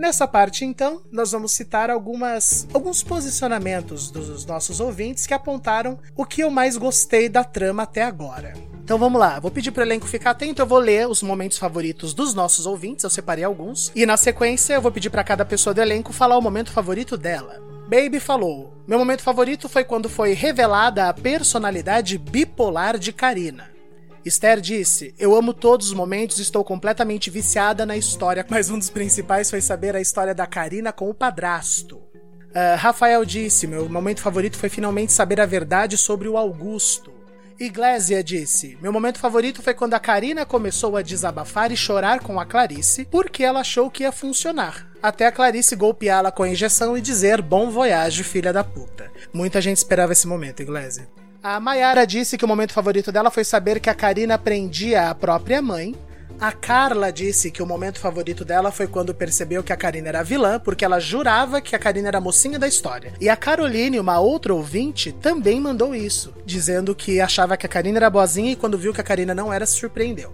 Nessa 0.01 0.27
parte, 0.27 0.65
então, 0.65 0.99
nós 1.11 1.31
vamos 1.31 1.51
citar 1.51 1.91
algumas, 1.91 2.67
alguns 2.73 3.03
posicionamentos 3.03 4.09
dos 4.09 4.47
nossos 4.47 4.79
ouvintes 4.79 5.27
que 5.27 5.33
apontaram 5.33 5.99
o 6.15 6.25
que 6.25 6.41
eu 6.41 6.49
mais 6.49 6.75
gostei 6.75 7.29
da 7.29 7.43
trama 7.43 7.83
até 7.83 8.01
agora. 8.01 8.53
Então 8.83 8.97
vamos 8.97 9.19
lá, 9.19 9.39
vou 9.39 9.51
pedir 9.51 9.69
para 9.69 9.81
o 9.81 9.85
elenco 9.85 10.07
ficar 10.07 10.31
atento, 10.31 10.59
eu 10.59 10.65
vou 10.65 10.79
ler 10.79 11.07
os 11.07 11.21
momentos 11.21 11.59
favoritos 11.59 12.15
dos 12.15 12.33
nossos 12.33 12.65
ouvintes, 12.65 13.03
eu 13.03 13.11
separei 13.11 13.43
alguns, 13.43 13.91
e 13.93 14.03
na 14.03 14.17
sequência 14.17 14.73
eu 14.73 14.81
vou 14.81 14.91
pedir 14.91 15.11
para 15.11 15.23
cada 15.23 15.45
pessoa 15.45 15.71
do 15.71 15.81
elenco 15.81 16.11
falar 16.11 16.35
o 16.35 16.41
momento 16.41 16.71
favorito 16.71 17.15
dela. 17.15 17.61
Baby 17.87 18.19
falou: 18.19 18.73
Meu 18.87 18.97
momento 18.97 19.21
favorito 19.21 19.69
foi 19.69 19.83
quando 19.83 20.09
foi 20.09 20.33
revelada 20.33 21.09
a 21.09 21.13
personalidade 21.13 22.17
bipolar 22.17 22.97
de 22.97 23.13
Karina. 23.13 23.69
Esther 24.23 24.61
disse: 24.61 25.13
Eu 25.17 25.35
amo 25.35 25.53
todos 25.53 25.87
os 25.87 25.93
momentos 25.93 26.39
estou 26.39 26.63
completamente 26.63 27.29
viciada 27.29 27.85
na 27.85 27.97
história, 27.97 28.45
mas 28.49 28.69
um 28.69 28.77
dos 28.77 28.89
principais 28.89 29.49
foi 29.49 29.61
saber 29.61 29.95
a 29.95 30.01
história 30.01 30.33
da 30.33 30.45
Karina 30.45 30.91
com 30.91 31.09
o 31.09 31.13
padrasto. 31.13 31.97
Uh, 31.97 32.77
Rafael 32.77 33.25
disse: 33.25 33.65
Meu 33.65 33.89
momento 33.89 34.21
favorito 34.21 34.57
foi 34.57 34.69
finalmente 34.69 35.11
saber 35.11 35.39
a 35.41 35.45
verdade 35.45 35.97
sobre 35.97 36.27
o 36.27 36.37
Augusto. 36.37 37.11
Iglesia 37.59 38.23
disse: 38.23 38.77
Meu 38.81 38.91
momento 38.91 39.19
favorito 39.19 39.61
foi 39.61 39.73
quando 39.73 39.93
a 39.93 39.99
Karina 39.99 40.45
começou 40.45 40.97
a 40.97 41.01
desabafar 41.01 41.71
e 41.71 41.77
chorar 41.77 42.19
com 42.19 42.39
a 42.39 42.45
Clarice, 42.45 43.05
porque 43.05 43.43
ela 43.43 43.61
achou 43.61 43.89
que 43.89 44.03
ia 44.03 44.11
funcionar. 44.11 44.87
Até 45.01 45.25
a 45.25 45.31
Clarice 45.31 45.75
golpeá-la 45.75 46.31
com 46.31 46.43
a 46.43 46.49
injeção 46.49 46.97
e 46.97 47.01
dizer 47.01 47.41
bom 47.41 47.71
voyage, 47.71 48.23
filha 48.23 48.53
da 48.53 48.63
puta. 48.63 49.11
Muita 49.33 49.61
gente 49.61 49.77
esperava 49.77 50.11
esse 50.11 50.27
momento, 50.27 50.61
Iglesia. 50.61 51.07
A 51.43 51.59
Mayara 51.59 52.05
disse 52.05 52.37
que 52.37 52.45
o 52.45 52.47
momento 52.47 52.71
favorito 52.71 53.11
dela 53.11 53.31
foi 53.31 53.43
saber 53.43 53.79
que 53.79 53.89
a 53.89 53.95
Karina 53.95 54.37
prendia 54.37 55.09
a 55.09 55.15
própria 55.15 55.59
mãe. 55.59 55.95
A 56.39 56.51
Carla 56.51 57.11
disse 57.11 57.49
que 57.49 57.63
o 57.63 57.65
momento 57.65 57.99
favorito 57.99 58.45
dela 58.45 58.71
foi 58.71 58.85
quando 58.85 59.11
percebeu 59.11 59.63
que 59.63 59.73
a 59.73 59.77
Karina 59.77 60.09
era 60.09 60.23
vilã, 60.23 60.59
porque 60.59 60.85
ela 60.85 60.99
jurava 60.99 61.59
que 61.59 61.75
a 61.75 61.79
Karina 61.79 62.09
era 62.09 62.19
a 62.19 62.21
mocinha 62.21 62.59
da 62.59 62.67
história. 62.67 63.13
E 63.19 63.27
a 63.27 63.35
Caroline, 63.35 63.99
uma 63.99 64.19
outra 64.19 64.53
ouvinte, 64.53 65.11
também 65.11 65.59
mandou 65.59 65.95
isso, 65.95 66.31
dizendo 66.45 66.93
que 66.93 67.19
achava 67.19 67.57
que 67.57 67.65
a 67.65 67.69
Karina 67.69 67.97
era 67.97 68.09
boazinha 68.09 68.51
e 68.51 68.55
quando 68.55 68.77
viu 68.77 68.93
que 68.93 69.01
a 69.01 69.03
Karina 69.03 69.33
não 69.33 69.51
era, 69.51 69.65
se 69.65 69.77
surpreendeu. 69.77 70.31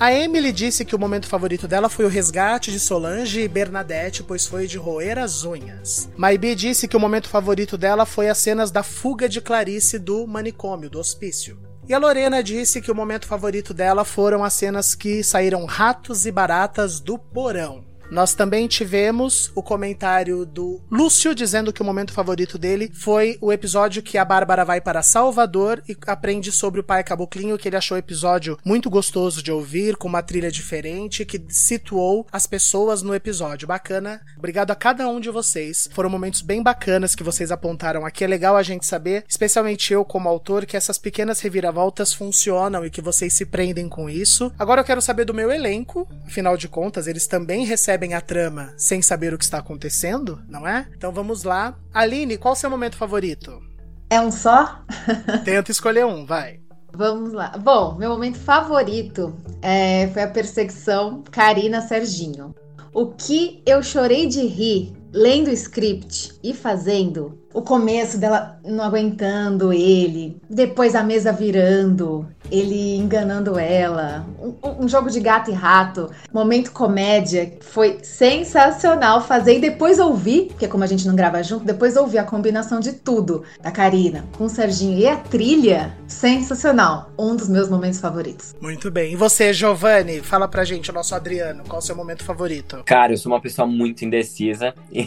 A 0.00 0.14
Emily 0.14 0.50
disse 0.50 0.82
que 0.82 0.96
o 0.96 0.98
momento 0.98 1.26
favorito 1.26 1.68
dela 1.68 1.90
foi 1.90 2.06
o 2.06 2.08
resgate 2.08 2.72
de 2.72 2.80
Solange 2.80 3.42
e 3.42 3.46
Bernadette, 3.46 4.22
pois 4.22 4.46
foi 4.46 4.66
de 4.66 4.78
roer 4.78 5.18
as 5.18 5.44
unhas. 5.44 6.08
Maibi 6.16 6.54
disse 6.54 6.88
que 6.88 6.96
o 6.96 7.00
momento 7.00 7.28
favorito 7.28 7.76
dela 7.76 8.06
foi 8.06 8.30
as 8.30 8.38
cenas 8.38 8.70
da 8.70 8.82
fuga 8.82 9.28
de 9.28 9.42
Clarice 9.42 9.98
do 9.98 10.26
manicômio, 10.26 10.88
do 10.88 10.98
hospício. 10.98 11.58
E 11.86 11.92
a 11.92 11.98
Lorena 11.98 12.42
disse 12.42 12.80
que 12.80 12.90
o 12.90 12.94
momento 12.94 13.26
favorito 13.26 13.74
dela 13.74 14.02
foram 14.02 14.42
as 14.42 14.54
cenas 14.54 14.94
que 14.94 15.22
saíram 15.22 15.66
ratos 15.66 16.24
e 16.24 16.32
baratas 16.32 16.98
do 16.98 17.18
porão. 17.18 17.89
Nós 18.10 18.34
também 18.34 18.66
tivemos 18.66 19.52
o 19.54 19.62
comentário 19.62 20.44
do 20.44 20.80
Lúcio 20.90 21.32
dizendo 21.32 21.72
que 21.72 21.80
o 21.80 21.84
momento 21.84 22.12
favorito 22.12 22.58
dele 22.58 22.90
foi 22.92 23.38
o 23.40 23.52
episódio 23.52 24.02
que 24.02 24.18
a 24.18 24.24
Bárbara 24.24 24.64
vai 24.64 24.80
para 24.80 25.00
Salvador 25.00 25.80
e 25.88 25.96
aprende 26.08 26.50
sobre 26.50 26.80
o 26.80 26.84
pai 26.84 27.04
caboclinho, 27.04 27.56
que 27.56 27.68
ele 27.68 27.76
achou 27.76 27.94
o 27.94 27.98
episódio 27.98 28.58
muito 28.64 28.90
gostoso 28.90 29.40
de 29.42 29.52
ouvir, 29.52 29.96
com 29.96 30.08
uma 30.08 30.22
trilha 30.22 30.50
diferente, 30.50 31.24
que 31.24 31.40
situou 31.48 32.26
as 32.32 32.46
pessoas 32.46 33.00
no 33.00 33.14
episódio. 33.14 33.68
Bacana. 33.68 34.20
Obrigado 34.36 34.72
a 34.72 34.74
cada 34.74 35.08
um 35.08 35.20
de 35.20 35.30
vocês. 35.30 35.88
Foram 35.92 36.10
momentos 36.10 36.40
bem 36.40 36.62
bacanas 36.62 37.14
que 37.14 37.22
vocês 37.22 37.52
apontaram 37.52 38.04
aqui. 38.04 38.24
É 38.24 38.26
legal 38.26 38.56
a 38.56 38.62
gente 38.62 38.84
saber, 38.86 39.24
especialmente 39.28 39.92
eu 39.92 40.04
como 40.04 40.28
autor, 40.28 40.66
que 40.66 40.76
essas 40.76 40.98
pequenas 40.98 41.38
reviravoltas 41.38 42.12
funcionam 42.12 42.84
e 42.84 42.90
que 42.90 43.00
vocês 43.00 43.32
se 43.32 43.46
prendem 43.46 43.88
com 43.88 44.10
isso. 44.10 44.52
Agora 44.58 44.80
eu 44.80 44.84
quero 44.84 45.00
saber 45.00 45.24
do 45.24 45.34
meu 45.34 45.52
elenco. 45.52 46.08
Afinal 46.26 46.56
de 46.56 46.66
contas, 46.66 47.06
eles 47.06 47.28
também 47.28 47.64
recebem 47.64 47.99
a 48.14 48.20
trama 48.20 48.72
sem 48.76 49.00
saber 49.02 49.32
o 49.32 49.38
que 49.38 49.44
está 49.44 49.58
acontecendo, 49.58 50.42
não 50.48 50.66
é? 50.66 50.88
Então 50.96 51.12
vamos 51.12 51.44
lá. 51.44 51.76
Aline, 51.92 52.38
qual 52.38 52.52
o 52.52 52.56
seu 52.56 52.70
momento 52.70 52.96
favorito? 52.96 53.60
É 54.08 54.20
um 54.20 54.30
só? 54.30 54.82
Tenta 55.44 55.70
escolher 55.70 56.04
um, 56.04 56.26
vai. 56.26 56.60
Vamos 56.92 57.32
lá. 57.32 57.50
Bom, 57.58 57.94
meu 57.96 58.10
momento 58.10 58.38
favorito 58.38 59.36
é, 59.62 60.08
foi 60.08 60.22
a 60.22 60.28
perseguição 60.28 61.22
Karina 61.30 61.80
Serginho. 61.80 62.54
O 62.92 63.06
que 63.06 63.62
eu 63.64 63.82
chorei 63.82 64.26
de 64.26 64.40
rir 64.46 64.92
lendo 65.12 65.48
o 65.48 65.52
script 65.52 66.38
e 66.42 66.52
fazendo 66.52 67.38
o 67.52 67.62
começo 67.62 68.18
dela 68.18 68.58
não 68.64 68.84
aguentando 68.84 69.72
ele, 69.72 70.40
depois 70.48 70.94
a 70.94 71.02
mesa 71.02 71.32
virando, 71.32 72.26
ele 72.50 72.96
enganando 72.96 73.58
ela, 73.58 74.26
um, 74.40 74.84
um, 74.84 74.88
jogo 74.88 75.10
de 75.10 75.20
gato 75.20 75.50
e 75.50 75.54
rato, 75.54 76.10
momento 76.32 76.72
comédia, 76.72 77.58
foi 77.60 77.98
sensacional 78.02 79.20
fazer 79.20 79.56
e 79.56 79.60
depois 79.60 79.98
ouvir, 79.98 80.46
porque 80.48 80.68
como 80.68 80.84
a 80.84 80.86
gente 80.86 81.06
não 81.06 81.16
grava 81.16 81.42
junto, 81.42 81.64
depois 81.64 81.96
ouvir 81.96 82.18
a 82.18 82.24
combinação 82.24 82.80
de 82.80 82.92
tudo 82.92 83.42
da 83.60 83.70
Karina 83.70 84.24
com 84.36 84.44
o 84.44 84.48
Serginho 84.48 84.98
e 84.98 85.06
a 85.06 85.16
trilha, 85.16 85.92
sensacional, 86.06 87.10
um 87.18 87.34
dos 87.34 87.48
meus 87.48 87.68
momentos 87.68 88.00
favoritos. 88.00 88.54
Muito 88.60 88.90
bem. 88.90 89.12
E 89.12 89.16
você, 89.16 89.52
Giovanni, 89.52 90.20
fala 90.20 90.46
pra 90.46 90.64
gente, 90.64 90.90
o 90.90 90.94
nosso 90.94 91.14
Adriano, 91.14 91.62
qual 91.64 91.76
é 91.76 91.82
o 91.82 91.86
seu 91.86 91.96
momento 91.96 92.24
favorito? 92.24 92.82
Cara, 92.84 93.12
eu 93.12 93.16
sou 93.16 93.32
uma 93.32 93.40
pessoa 93.40 93.66
muito 93.66 94.04
indecisa 94.04 94.74
e, 94.92 95.06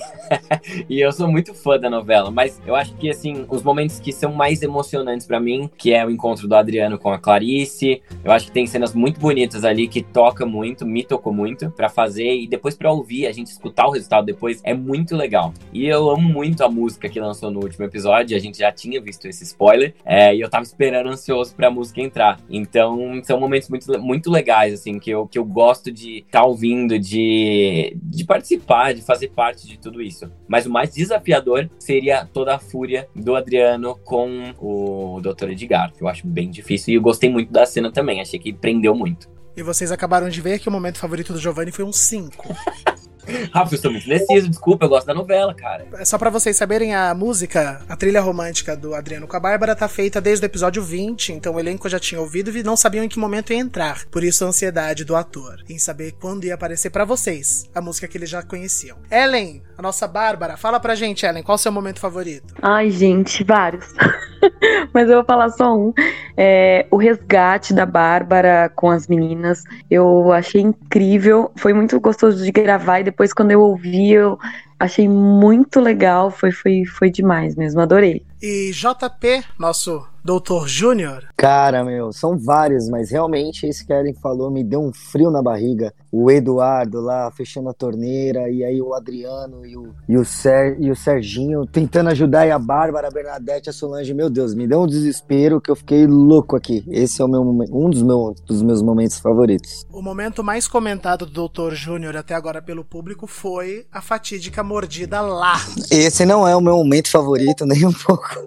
e 0.90 1.00
eu 1.00 1.12
sou 1.12 1.28
muito 1.28 1.54
fã 1.54 1.80
da 1.80 1.90
novela 1.90 2.33
mas 2.34 2.62
eu 2.66 2.76
acho 2.76 2.94
que, 2.96 3.10
assim, 3.10 3.46
os 3.50 3.62
momentos 3.64 4.00
que 4.00 4.12
são 4.12 4.34
mais 4.34 4.62
emocionantes 4.62 5.26
para 5.28 5.40
mim, 5.40 5.70
que 5.78 5.94
é 5.94 6.06
o 6.06 6.10
encontro 6.10 6.48
do 6.48 6.56
Adriano 6.56 6.98
com 6.98 7.12
a 7.12 7.20
Clarice, 7.20 8.02
eu 8.24 8.32
acho 8.32 8.48
que 8.48 8.52
tem 8.52 8.66
cenas 8.66 8.94
muito 8.94 9.20
bonitas 9.20 9.64
ali 9.64 9.88
que 9.88 10.02
toca 10.02 10.46
muito, 10.46 10.86
me 10.86 11.04
tocou 11.04 11.34
muito 11.34 11.70
para 11.72 11.90
fazer 11.90 12.36
e 12.36 12.48
depois 12.48 12.76
para 12.76 12.92
ouvir, 12.92 13.28
a 13.28 13.32
gente 13.32 13.48
escutar 13.48 13.88
o 13.88 13.92
resultado 13.92 14.26
depois 14.26 14.60
é 14.64 14.74
muito 14.74 15.16
legal. 15.16 15.54
E 15.72 15.86
eu 15.86 16.10
amo 16.10 16.28
muito 16.28 16.64
a 16.64 16.70
música 16.70 17.08
que 17.08 17.20
lançou 17.20 17.52
no 17.52 17.60
último 17.60 17.86
episódio, 17.86 18.36
a 18.36 18.40
gente 18.40 18.58
já 18.58 18.72
tinha 18.72 19.00
visto 19.00 19.28
esse 19.28 19.44
spoiler, 19.44 19.94
é, 20.04 20.36
e 20.36 20.42
eu 20.42 20.50
tava 20.50 20.64
esperando 20.64 21.10
ansioso 21.10 21.56
pra 21.56 21.70
música 21.70 22.02
entrar. 22.02 22.40
Então, 22.50 23.22
são 23.24 23.40
momentos 23.40 23.70
muito, 23.70 24.02
muito 24.02 24.32
legais, 24.32 24.74
assim, 24.74 25.00
que 25.00 25.12
eu, 25.12 25.28
que 25.28 25.38
eu 25.38 25.46
gosto 25.46 25.92
de 25.92 26.20
estar 26.20 26.42
tá 26.42 26.46
ouvindo, 26.46 26.98
de, 26.98 27.96
de 28.02 28.24
participar, 28.26 28.94
de 28.94 29.02
fazer 29.02 29.30
parte 29.30 29.68
de 29.68 29.78
tudo 29.78 30.02
isso. 30.02 30.32
Mas 30.48 30.66
o 30.66 30.72
mais 30.72 30.94
desafiador 30.94 31.70
seria 31.78 32.23
toda 32.26 32.56
a 32.56 32.60
fúria 32.60 33.08
do 33.16 33.36
Adriano 33.36 33.96
com 34.04 34.54
o 34.60 35.22
Dr. 35.22 35.50
Edgar, 35.50 35.94
que 35.94 36.04
eu 36.04 36.08
acho 36.08 36.26
bem 36.26 36.50
difícil. 36.50 36.94
E 36.94 36.98
eu 36.98 37.02
gostei 37.02 37.30
muito 37.30 37.52
da 37.52 37.66
cena 37.66 37.92
também, 37.92 38.22
achei 38.22 38.40
que 38.40 38.54
prendeu 38.54 38.96
muito. 38.96 39.30
E 39.56 39.62
vocês 39.62 39.92
acabaram 39.92 40.30
de 40.30 40.42
ver 40.42 40.60
que 40.60 40.68
o 40.68 40.72
momento 40.72 40.98
favorito 40.98 41.32
do 41.32 41.40
Giovanni 41.40 41.72
foi 41.72 41.86
um 41.86 41.94
5. 41.94 42.56
Rafa, 43.54 43.76
eu 43.76 43.80
sou 43.80 43.92
muito 43.92 44.06
indeciso, 44.06 44.50
desculpa, 44.50 44.86
eu 44.86 44.90
gosto 44.90 45.08
da 45.08 45.14
novela, 45.14 45.54
cara. 45.54 45.86
É 45.94 46.06
só 46.06 46.18
para 46.18 46.30
vocês 46.30 46.56
saberem, 46.56 46.94
a 46.94 47.14
música, 47.14 47.82
a 47.88 47.96
trilha 47.96 48.22
romântica 48.22 48.76
do 48.76 48.94
Adriano 48.94 49.28
com 49.28 49.38
a 49.38 49.40
Bárbara 49.40 49.76
tá 49.76 49.88
feita 49.88 50.20
desde 50.20 50.46
o 50.46 50.48
episódio 50.48 50.84
20, 50.84 51.34
então 51.34 51.56
o 51.56 51.60
elenco 51.60 51.88
já 51.90 52.00
tinha 52.00 52.20
ouvido 52.20 52.56
e 52.56 52.64
não 52.64 52.76
sabiam 52.76 53.04
em 53.04 53.10
que 53.10 53.20
momento 53.20 53.54
ia 53.54 53.60
entrar. 53.60 54.06
Por 54.12 54.24
isso 54.24 54.44
a 54.44 54.48
ansiedade 54.48 55.04
do 55.06 55.16
ator, 55.16 55.64
em 55.70 55.78
saber 55.78 56.14
quando 56.20 56.46
ia 56.46 56.56
aparecer 56.56 56.90
para 56.90 57.06
vocês 57.06 57.70
a 57.74 57.82
música 57.82 58.08
que 58.08 58.18
eles 58.18 58.30
já 58.30 58.42
conheciam. 58.44 58.98
Ellen, 59.10 59.62
a 59.78 59.82
nossa 59.82 60.08
Bárbara, 60.08 60.58
fala 60.58 60.80
pra 60.80 60.96
gente, 60.96 61.26
Ellen, 61.26 61.44
qual 61.44 61.56
é 61.56 61.58
o 61.58 61.60
seu 61.60 61.72
momento 61.72 62.00
favorito? 62.00 62.54
Ai, 62.62 62.90
gente, 62.90 63.44
vários. 63.44 63.94
Mas 64.94 65.10
eu 65.10 65.16
vou 65.16 65.26
falar 65.26 65.50
só 65.50 65.76
um. 65.76 65.94
É, 66.36 66.86
o 66.92 66.98
resgate 66.98 67.74
da 67.74 67.86
Bárbara 67.86 68.72
com 68.76 68.90
as 68.90 69.08
meninas, 69.08 69.64
eu 69.90 70.32
achei 70.32 70.62
incrível. 70.62 71.52
Foi 71.56 71.74
muito 71.74 72.00
gostoso 72.00 72.44
de 72.44 72.52
gravar 72.52 73.00
e 73.00 73.04
depois 73.04 73.13
quando 73.34 73.52
eu 73.52 73.62
ouvi, 73.62 74.12
eu 74.12 74.40
achei 74.80 75.08
muito 75.08 75.80
legal. 75.80 76.32
Foi, 76.32 76.52
foi, 76.52 76.86
foi 76.86 77.10
demais 77.10 77.56
mesmo, 77.56 77.82
adorei. 77.82 78.26
E 78.42 78.72
JP, 78.72 79.44
nosso 79.58 80.06
Doutor 80.24 80.70
Júnior? 80.70 81.26
Cara, 81.36 81.84
meu, 81.84 82.14
são 82.14 82.38
vários, 82.38 82.88
mas 82.88 83.12
realmente 83.12 83.68
esse 83.68 83.86
que 83.86 83.92
a 83.92 84.00
Ellen 84.00 84.14
falou 84.14 84.50
me 84.50 84.64
deu 84.64 84.80
um 84.80 84.94
frio 84.94 85.30
na 85.30 85.42
barriga. 85.42 85.94
O 86.10 86.32
Eduardo 86.32 87.02
lá 87.02 87.30
fechando 87.32 87.68
a 87.68 87.74
torneira, 87.74 88.50
e 88.50 88.64
aí 88.64 88.82
o 88.82 88.94
Adriano 88.94 89.66
e 89.66 89.76
o, 89.76 89.94
e 90.08 90.18
o, 90.18 90.24
Ser, 90.24 90.78
e 90.80 90.90
o 90.90 90.96
Serginho 90.96 91.66
tentando 91.66 92.10
ajudar, 92.12 92.48
e 92.48 92.52
a 92.52 92.58
Bárbara, 92.58 93.10
a 93.10 93.12
Bernadette, 93.12 93.70
a 93.70 93.74
Solange. 93.74 94.14
Meu 94.14 94.30
Deus, 94.30 94.56
me 94.56 94.66
deu 94.66 94.84
um 94.84 94.88
desespero 94.88 95.60
que 95.60 95.70
eu 95.70 95.76
fiquei 95.76 96.08
louco 96.08 96.56
aqui. 96.56 96.86
Esse 96.88 97.22
é 97.22 97.26
o 97.26 97.28
meu, 97.28 97.42
um 97.42 97.90
dos, 97.90 98.02
meu, 98.02 98.34
dos 98.46 98.62
meus 98.62 98.82
momentos 98.82 99.20
favoritos. 99.20 99.86
O 99.92 100.02
momento 100.02 100.42
mais 100.42 100.70
comentado 100.70 101.26
do 101.26 101.34
Doutor 101.34 101.76
Júnior 101.76 102.16
até 102.16 102.34
agora 102.34 102.62
pelo 102.62 102.86
público 102.86 103.28
foi 103.28 103.86
a 103.92 104.02
fatídica 104.02 104.64
mordida 104.64 105.20
lá. 105.20 105.56
Esse 105.92 106.26
não 106.26 106.48
é 106.48 106.56
o 106.56 106.62
meu 106.62 106.78
momento 106.78 107.10
favorito, 107.10 107.66
nem 107.68 107.86
um 107.86 107.92
pouco. 107.92 108.46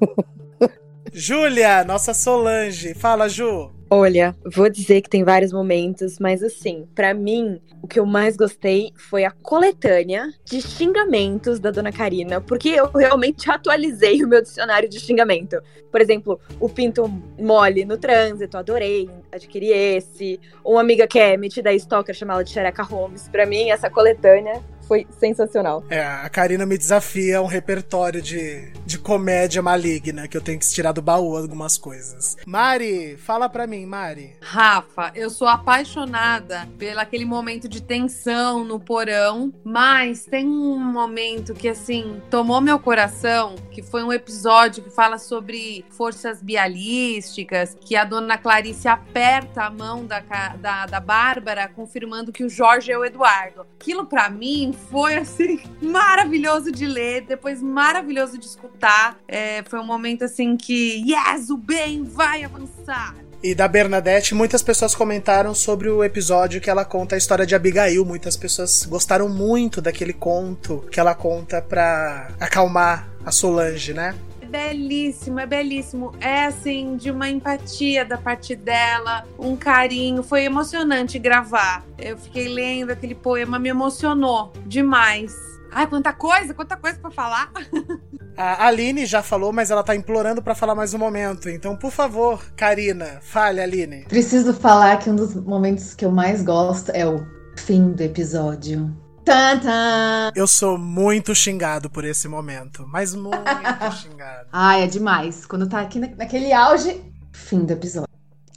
Júlia, 1.12 1.84
nossa 1.84 2.12
Solange. 2.12 2.94
Fala, 2.94 3.28
Ju. 3.28 3.72
Olha, 3.88 4.34
vou 4.44 4.68
dizer 4.68 5.00
que 5.00 5.08
tem 5.08 5.22
vários 5.22 5.52
momentos, 5.52 6.18
mas 6.18 6.42
assim, 6.42 6.88
para 6.92 7.14
mim, 7.14 7.60
o 7.80 7.86
que 7.86 8.00
eu 8.00 8.04
mais 8.04 8.36
gostei 8.36 8.90
foi 8.96 9.24
a 9.24 9.30
coletânea 9.30 10.28
de 10.44 10.60
xingamentos 10.60 11.60
da 11.60 11.70
dona 11.70 11.92
Karina, 11.92 12.40
porque 12.40 12.70
eu 12.70 12.90
realmente 12.90 13.48
atualizei 13.50 14.24
o 14.24 14.28
meu 14.28 14.42
dicionário 14.42 14.88
de 14.88 14.98
xingamento. 14.98 15.60
Por 15.92 16.00
exemplo, 16.00 16.40
o 16.58 16.68
pinto 16.68 17.06
mole 17.38 17.84
no 17.84 17.96
trânsito, 17.96 18.58
adorei, 18.58 19.08
adquiri 19.30 19.70
esse. 19.70 20.40
Uma 20.64 20.80
amiga 20.80 21.06
que 21.06 21.20
é 21.20 21.36
metida 21.36 21.70
a 21.70 21.74
stalker, 21.74 22.14
chamada 22.14 22.42
de 22.42 22.50
Xereca 22.50 22.82
Holmes. 22.82 23.28
Para 23.28 23.46
mim, 23.46 23.70
essa 23.70 23.88
coletânea 23.88 24.60
foi 24.86 25.06
sensacional. 25.18 25.84
É, 25.90 26.04
a 26.04 26.28
Karina 26.28 26.64
me 26.64 26.78
desafia 26.78 27.42
um 27.42 27.46
repertório 27.46 28.22
de, 28.22 28.72
de 28.84 28.98
comédia 28.98 29.62
maligna 29.62 30.28
que 30.28 30.36
eu 30.36 30.40
tenho 30.40 30.58
que 30.58 30.68
tirar 30.68 30.92
do 30.92 31.02
baú 31.02 31.36
algumas 31.36 31.76
coisas. 31.76 32.36
Mari, 32.46 33.16
fala 33.16 33.48
pra 33.48 33.66
mim, 33.66 33.84
Mari. 33.84 34.36
Rafa, 34.40 35.12
eu 35.14 35.30
sou 35.30 35.48
apaixonada 35.48 36.68
pelo 36.78 37.00
aquele 37.00 37.24
momento 37.24 37.68
de 37.68 37.82
tensão 37.82 38.64
no 38.64 38.78
porão, 38.78 39.52
mas 39.64 40.24
tem 40.24 40.46
um 40.46 40.78
momento 40.78 41.54
que 41.54 41.68
assim 41.68 42.20
tomou 42.30 42.60
meu 42.60 42.78
coração, 42.78 43.56
que 43.70 43.82
foi 43.82 44.02
um 44.02 44.12
episódio 44.12 44.82
que 44.82 44.90
fala 44.90 45.18
sobre 45.18 45.84
forças 45.90 46.42
bialísticas, 46.42 47.76
que 47.80 47.96
a 47.96 48.04
dona 48.04 48.38
Clarice 48.38 48.88
aperta 48.88 49.64
a 49.64 49.70
mão 49.70 50.04
da, 50.06 50.20
da, 50.58 50.86
da 50.86 51.00
Bárbara, 51.00 51.68
confirmando 51.68 52.32
que 52.32 52.44
o 52.44 52.48
Jorge 52.48 52.92
é 52.92 52.98
o 52.98 53.04
Eduardo. 53.04 53.66
Aquilo 53.78 54.06
para 54.06 54.28
mim 54.30 54.72
foi 54.90 55.16
assim 55.16 55.60
maravilhoso 55.80 56.70
de 56.70 56.86
ler, 56.86 57.22
depois 57.22 57.62
maravilhoso 57.62 58.38
de 58.38 58.46
escutar. 58.46 59.18
É, 59.26 59.62
foi 59.64 59.80
um 59.80 59.86
momento 59.86 60.24
assim 60.24 60.56
que, 60.56 61.04
yes, 61.06 61.50
o 61.50 61.56
bem 61.56 62.04
vai 62.04 62.44
avançar. 62.44 63.14
E 63.42 63.54
da 63.54 63.68
Bernadette, 63.68 64.34
muitas 64.34 64.62
pessoas 64.62 64.94
comentaram 64.94 65.54
sobre 65.54 65.88
o 65.88 66.02
episódio 66.02 66.60
que 66.60 66.70
ela 66.70 66.84
conta 66.84 67.14
a 67.14 67.18
história 67.18 67.46
de 67.46 67.54
Abigail. 67.54 68.04
Muitas 68.04 68.36
pessoas 68.36 68.84
gostaram 68.86 69.28
muito 69.28 69.80
daquele 69.80 70.12
conto 70.12 70.84
que 70.90 70.98
ela 70.98 71.14
conta 71.14 71.60
pra 71.60 72.30
acalmar 72.40 73.08
a 73.24 73.30
Solange, 73.30 73.92
né? 73.92 74.14
Belíssimo, 74.46 75.40
é 75.40 75.46
belíssimo. 75.46 76.12
É 76.20 76.46
assim, 76.46 76.96
de 76.96 77.10
uma 77.10 77.28
empatia 77.28 78.04
da 78.04 78.16
parte 78.16 78.56
dela, 78.56 79.26
um 79.38 79.56
carinho. 79.56 80.22
Foi 80.22 80.44
emocionante 80.44 81.18
gravar. 81.18 81.84
Eu 81.98 82.16
fiquei 82.16 82.48
lendo 82.48 82.90
aquele 82.90 83.14
poema, 83.14 83.58
me 83.58 83.68
emocionou 83.68 84.52
demais. 84.64 85.34
Ai, 85.70 85.86
quanta 85.86 86.12
coisa, 86.12 86.54
quanta 86.54 86.76
coisa 86.76 86.98
para 86.98 87.10
falar. 87.10 87.52
A 88.36 88.66
Aline 88.66 89.06
já 89.06 89.22
falou, 89.22 89.50
mas 89.50 89.70
ela 89.70 89.82
tá 89.82 89.96
implorando 89.96 90.42
para 90.42 90.54
falar 90.54 90.74
mais 90.74 90.92
um 90.92 90.98
momento. 90.98 91.48
Então, 91.48 91.74
por 91.74 91.90
favor, 91.90 92.44
Karina, 92.54 93.18
fale, 93.22 93.62
Aline. 93.62 94.04
Preciso 94.08 94.52
falar 94.52 94.98
que 94.98 95.08
um 95.08 95.16
dos 95.16 95.34
momentos 95.34 95.94
que 95.94 96.04
eu 96.04 96.10
mais 96.10 96.42
gosto 96.42 96.90
é 96.90 97.06
o 97.06 97.26
fim 97.56 97.92
do 97.92 98.02
episódio. 98.02 98.94
Tantã. 99.26 100.30
Eu 100.36 100.46
sou 100.46 100.78
muito 100.78 101.34
xingado 101.34 101.90
por 101.90 102.04
esse 102.04 102.28
momento, 102.28 102.86
mas 102.86 103.12
muito 103.12 103.36
xingado. 104.00 104.46
Ai, 104.52 104.84
é 104.84 104.86
demais. 104.86 105.44
Quando 105.44 105.68
tá 105.68 105.80
aqui 105.80 105.98
naquele 105.98 106.52
auge, 106.52 107.02
fim 107.32 107.64
do 107.64 107.72
episódio. 107.72 108.06